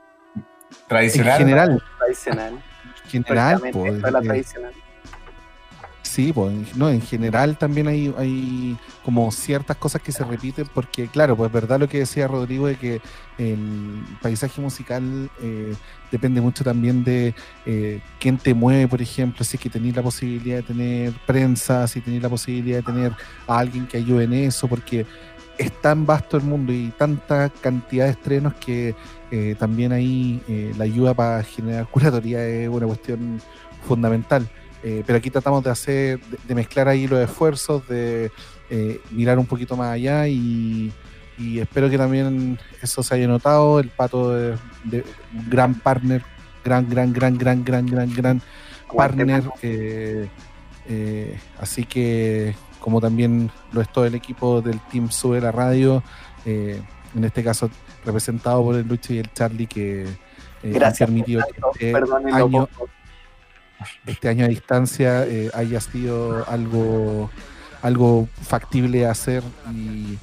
Tradicional. 0.88 1.34
En 1.34 1.48
general. 1.48 1.84
Tradicional. 2.00 2.64
En 3.04 3.10
general, 3.10 3.62
pues, 3.72 4.02
la 4.02 4.22
tradicional. 4.22 4.74
Sí, 6.12 6.34
pues, 6.34 6.76
no, 6.76 6.90
en 6.90 7.02
general 7.02 7.58
también 7.58 7.88
hay, 7.88 8.14
hay 8.18 8.78
como 9.02 9.32
ciertas 9.32 9.78
cosas 9.78 10.02
que 10.02 10.12
se 10.12 10.26
repiten 10.26 10.68
porque, 10.74 11.08
claro, 11.08 11.38
pues 11.38 11.48
es 11.48 11.54
verdad 11.54 11.80
lo 11.80 11.88
que 11.88 12.00
decía 12.00 12.28
Rodrigo 12.28 12.68
de 12.68 12.76
que 12.76 13.02
el 13.38 14.04
paisaje 14.22 14.60
musical 14.60 15.32
eh, 15.42 15.74
depende 16.12 16.42
mucho 16.42 16.66
también 16.66 17.06
de 17.06 17.34
eh, 17.66 18.02
quién 18.20 18.38
te 18.38 18.54
mueve, 18.54 18.90
por 18.90 19.02
ejemplo, 19.02 19.46
si 19.46 19.56
es 19.56 19.64
que 19.64 19.70
tenéis 19.70 19.96
la 19.96 20.04
posibilidad 20.04 20.58
de 20.58 20.64
tener 20.64 21.14
prensa, 21.26 21.88
si 21.88 22.02
tenéis 22.02 22.24
la 22.24 22.30
posibilidad 22.30 22.80
de 22.80 22.84
tener 22.84 23.14
a 23.48 23.60
alguien 23.60 23.88
que 23.88 23.96
ayude 23.96 24.26
en 24.26 24.34
eso, 24.34 24.68
porque 24.68 25.06
es 25.58 25.72
tan 25.80 26.06
vasto 26.06 26.36
el 26.36 26.44
mundo 26.44 26.74
y 26.74 26.92
tanta 26.98 27.48
cantidad 27.62 28.04
de 28.04 28.12
estrenos 28.12 28.54
que 28.56 28.96
eh, 29.32 29.56
también 29.58 29.94
ahí 29.94 30.44
la 30.78 30.84
ayuda 30.84 31.14
para 31.14 31.42
generar 31.42 31.88
curatoría 31.90 32.46
es 32.46 32.68
una 32.68 32.86
cuestión 32.86 33.42
fundamental. 33.88 34.46
Eh, 34.84 35.04
pero 35.06 35.18
aquí 35.18 35.30
tratamos 35.30 35.64
de 35.64 35.70
hacer, 35.70 36.20
de, 36.48 36.56
mezclar 36.56 36.88
ahí 36.88 37.08
los 37.08 37.20
esfuerzos, 37.20 37.88
de 37.88 38.32
eh, 38.70 39.00
mirar 39.12 39.38
un 39.38 39.46
poquito 39.46 39.76
más 39.78 39.94
allá 39.94 40.28
y, 40.28 40.92
espero 41.58 41.90
que 41.90 41.98
también 41.98 42.60
eso 42.82 43.02
se 43.02 43.16
haya 43.16 43.28
notado. 43.28 43.80
El 43.80 43.90
pato 43.90 44.32
de, 44.32 44.58
un 44.92 45.50
gran 45.50 45.76
partner, 45.76 46.24
gran, 46.64 46.88
gran, 46.90 47.14
gran, 47.14 47.38
gran, 47.38 47.64
gran, 47.64 47.86
gran, 47.86 48.14
gran 48.14 48.42
partner. 48.96 49.44
Eh, 49.64 51.40
así 51.60 51.86
que, 51.86 52.56
como 52.80 53.00
también 53.02 53.52
lo 53.72 53.82
es 53.82 53.92
todo 53.92 54.06
el 54.06 54.16
equipo 54.16 54.62
del 54.62 54.80
Team 54.92 55.10
Sube 55.12 55.42
la 55.42 55.52
Radio, 55.52 56.04
en 56.46 57.24
este 57.24 57.44
caso 57.44 57.70
representado 58.04 58.64
por 58.64 58.76
el 58.76 58.88
Lucho 58.88 59.14
y 59.14 59.20
el 59.20 59.32
Charlie, 59.34 59.68
que 59.68 60.06
han 60.64 60.94
permitido 60.94 61.42
que 61.78 61.92
este 61.92 62.36
año, 62.36 62.68
este 64.06 64.30
año 64.30 64.46
a 64.46 64.48
distancia 64.48 65.26
eh, 65.26 65.50
haya 65.54 65.80
sido 65.82 66.48
algo, 66.48 67.30
algo 67.82 68.28
factible 68.42 69.06
hacer 69.06 69.44
y 69.74 70.18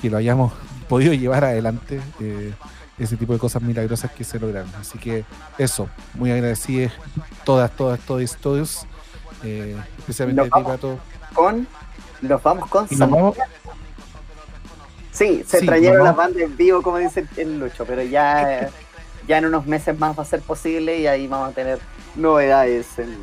que 0.00 0.10
lo 0.10 0.16
hayamos 0.16 0.52
podido 0.88 1.12
llevar 1.12 1.44
adelante. 1.44 2.00
Eh, 2.20 2.52
ese 2.98 3.16
tipo 3.16 3.32
de 3.32 3.38
cosas 3.38 3.62
milagrosas 3.62 4.10
que 4.10 4.24
se 4.24 4.38
lograron. 4.38 4.70
Así 4.74 4.98
que 4.98 5.24
eso, 5.56 5.88
muy 6.14 6.30
agradecidos 6.30 6.92
todas, 7.44 7.70
todas, 7.70 8.00
todos, 8.00 8.36
todos, 8.36 8.86
eh, 9.44 9.76
especialmente 9.98 10.42
a 10.42 10.44
ti, 10.44 10.64
Pato. 10.64 10.98
Con, 11.34 11.66
nos 12.22 12.42
vamos 12.42 12.68
con 12.68 12.88
Sí, 15.12 15.42
se 15.46 15.62
trajeron 15.62 16.04
las 16.04 16.14
bandas 16.14 16.42
en 16.42 16.56
vivo, 16.56 16.82
como 16.82 16.98
dice 16.98 17.26
el 17.36 17.58
Lucho, 17.58 17.84
pero 17.84 18.02
ya, 18.02 18.70
ya 19.26 19.38
en 19.38 19.46
unos 19.46 19.66
meses 19.66 19.98
más 19.98 20.16
va 20.16 20.22
a 20.22 20.26
ser 20.26 20.40
posible 20.42 20.98
y 21.00 21.08
ahí 21.08 21.26
vamos 21.26 21.50
a 21.50 21.52
tener 21.52 21.80
novedades 22.18 22.98
en, 22.98 23.16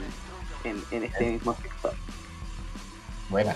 en, 0.92 1.04
este 1.04 1.32
mismo 1.32 1.56
sector. 1.62 1.94
Buena. 3.30 3.56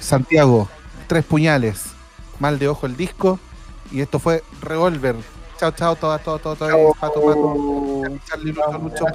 Santiago, 0.00 0.68
tres 1.06 1.24
puñales, 1.24 1.92
mal 2.38 2.58
de 2.58 2.68
ojo 2.68 2.86
el 2.86 2.96
disco, 2.96 3.38
y 3.90 4.00
esto 4.00 4.18
fue 4.18 4.42
Revolver. 4.60 5.16
Chao, 5.58 5.70
chao, 5.70 5.94
todas, 5.94 6.22
todas, 6.22 6.42
todas, 6.42 6.58
todas, 6.58 6.96
pato, 6.98 7.20
pato. 7.20 8.02
Charlie, 8.26 8.52
Lucho, 8.52 9.06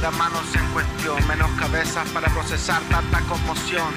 queda 0.00 0.10
manos 0.12 0.54
en 0.54 0.66
cuestión, 0.72 1.28
menos 1.28 1.50
cabezas 1.58 2.08
para 2.10 2.28
procesar 2.28 2.80
tanta 2.90 3.20
conmoción. 3.28 3.92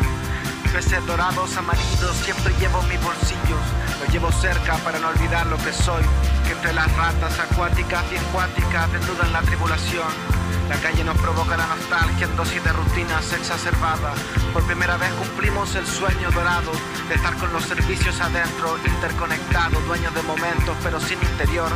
peces 0.74 1.06
dorados, 1.06 1.56
amarillos, 1.56 2.16
siempre 2.26 2.54
llevo 2.60 2.82
mis 2.84 3.02
bolsillos. 3.02 3.64
Los 4.02 4.10
llevo 4.12 4.32
cerca 4.32 4.76
para 4.78 5.00
no 5.00 5.08
olvidar 5.08 5.48
lo 5.48 5.58
que 5.58 5.72
soy. 5.72 6.04
Que 6.46 6.52
entre 6.54 6.74
las 6.74 6.92
ratas 6.98 7.40
acuáticas 7.40 8.04
y 8.12 8.18
acuáticas 8.18 8.92
desnudan 8.92 9.32
la 9.32 9.42
tribulación 9.44 10.44
la 10.70 10.78
calle 10.78 11.04
nos 11.04 11.18
provoca 11.18 11.58
la 11.58 11.68
nostalgia 11.68 12.26
en 12.26 12.36
dosis 12.38 12.64
de 12.64 12.72
rutinas 12.72 13.34
exacerbadas. 13.34 14.18
Por 14.54 14.64
primera 14.64 14.96
vez 14.98 15.12
cumplimos 15.14 15.76
el 15.76 15.86
sueño 15.86 16.32
dorado 16.32 16.72
de 17.10 17.16
estar 17.16 17.36
con 17.38 17.52
los 17.52 17.64
servicios 17.64 18.20
adentro, 18.22 18.78
interconectados, 18.86 19.86
dueños 19.86 20.14
de 20.16 20.22
momentos 20.24 20.76
pero 20.82 21.00
sin 21.00 21.22
interior, 21.22 21.70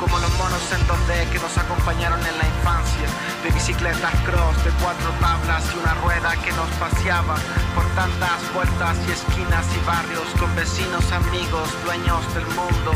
como 0.00 0.18
los 0.18 0.32
monos 0.38 0.64
en 0.72 0.80
2D 0.88 1.28
que 1.30 1.38
nos 1.38 1.56
acompañaron 1.58 2.18
en 2.24 2.38
la 2.38 2.46
infancia, 2.48 3.08
de 3.44 3.50
bicicletas 3.50 4.14
cross, 4.24 4.56
de 4.64 4.70
cuatro 4.80 5.10
tablas 5.20 5.62
y 5.74 5.78
una 5.78 5.94
rueda 6.00 6.32
que 6.42 6.52
nos 6.52 6.68
paseaba 6.80 7.36
por 7.74 7.84
tantas 7.94 8.40
vueltas 8.54 8.96
y 9.06 9.12
esquinas 9.12 9.66
y 9.76 9.86
barrios 9.86 10.28
con 10.38 10.54
vecinos, 10.56 11.04
amigos, 11.12 11.68
dueños 11.84 12.22
del 12.34 12.46
mundo, 12.56 12.92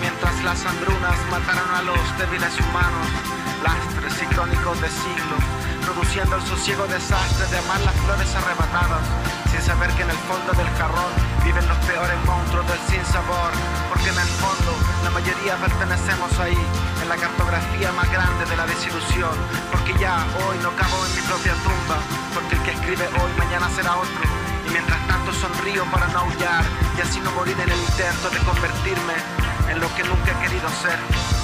mientras 0.00 0.42
las 0.44 0.64
hambrunas 0.64 1.18
mataron 1.30 1.70
a 1.74 1.82
los 1.82 2.18
débiles 2.18 2.54
humanos 2.60 3.36
lastres 3.62 4.14
y 4.22 4.26
de 4.26 4.90
siglos, 4.90 5.42
produciendo 5.84 6.36
el 6.36 6.42
sosiego 6.42 6.86
desastre 6.86 7.46
de 7.46 7.58
amar 7.58 7.80
las 7.80 7.94
flores 8.04 8.34
arrebatadas, 8.34 9.04
sin 9.50 9.62
saber 9.62 9.90
que 9.94 10.02
en 10.02 10.10
el 10.10 10.20
fondo 10.28 10.52
del 10.52 10.68
jarrón 10.76 11.12
viven 11.44 11.66
los 11.66 11.78
peores 11.78 12.18
monstruos 12.26 12.66
del 12.68 12.80
sinsabor, 12.90 13.50
porque 13.88 14.08
en 14.10 14.18
el 14.18 14.32
fondo 14.42 14.65
la 15.06 15.10
mayoría 15.10 15.54
pertenecemos 15.58 16.36
ahí, 16.40 16.58
en 17.00 17.08
la 17.08 17.14
cartografía 17.14 17.92
más 17.92 18.10
grande 18.10 18.44
de 18.44 18.56
la 18.56 18.66
desilusión, 18.66 19.30
porque 19.70 19.94
ya 20.00 20.26
hoy 20.42 20.58
no 20.64 20.74
cabo 20.74 21.06
en 21.06 21.14
mi 21.14 21.22
propia 21.22 21.54
tumba, 21.62 21.98
porque 22.34 22.56
el 22.56 22.62
que 22.62 22.72
escribe 22.72 23.06
hoy 23.22 23.30
mañana 23.38 23.70
será 23.70 23.98
otro, 23.98 24.24
y 24.66 24.70
mientras 24.70 24.98
tanto 25.06 25.32
sonrío 25.32 25.84
para 25.92 26.08
no 26.08 26.18
aullar 26.18 26.64
y 26.98 27.00
así 27.02 27.20
no 27.20 27.30
morir 27.38 27.54
en 27.60 27.70
el 27.70 27.78
intento 27.78 28.30
de 28.30 28.38
convertirme 28.38 29.14
en 29.70 29.78
lo 29.78 29.94
que 29.94 30.02
nunca 30.02 30.32
he 30.32 30.42
querido 30.42 30.68
ser. 30.70 31.35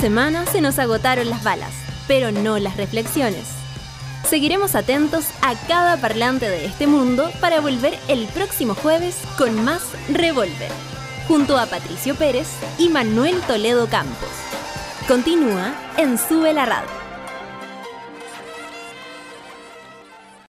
Semana 0.00 0.46
se 0.46 0.62
nos 0.62 0.78
agotaron 0.78 1.28
las 1.28 1.44
balas, 1.44 1.72
pero 2.08 2.32
no 2.32 2.58
las 2.58 2.78
reflexiones. 2.78 3.44
Seguiremos 4.26 4.74
atentos 4.74 5.26
a 5.42 5.54
cada 5.68 5.98
parlante 5.98 6.48
de 6.48 6.64
este 6.64 6.86
mundo 6.86 7.30
para 7.38 7.60
volver 7.60 7.98
el 8.08 8.26
próximo 8.28 8.74
jueves 8.74 9.18
con 9.36 9.62
más 9.62 9.82
Revolver, 10.08 10.70
junto 11.28 11.58
a 11.58 11.66
Patricio 11.66 12.14
Pérez 12.14 12.48
y 12.78 12.88
Manuel 12.88 13.38
Toledo 13.42 13.88
Campos. 13.88 14.30
Continúa 15.06 15.74
en 15.98 16.16
Sube 16.16 16.54
la 16.54 16.64
Radio. 16.64 16.99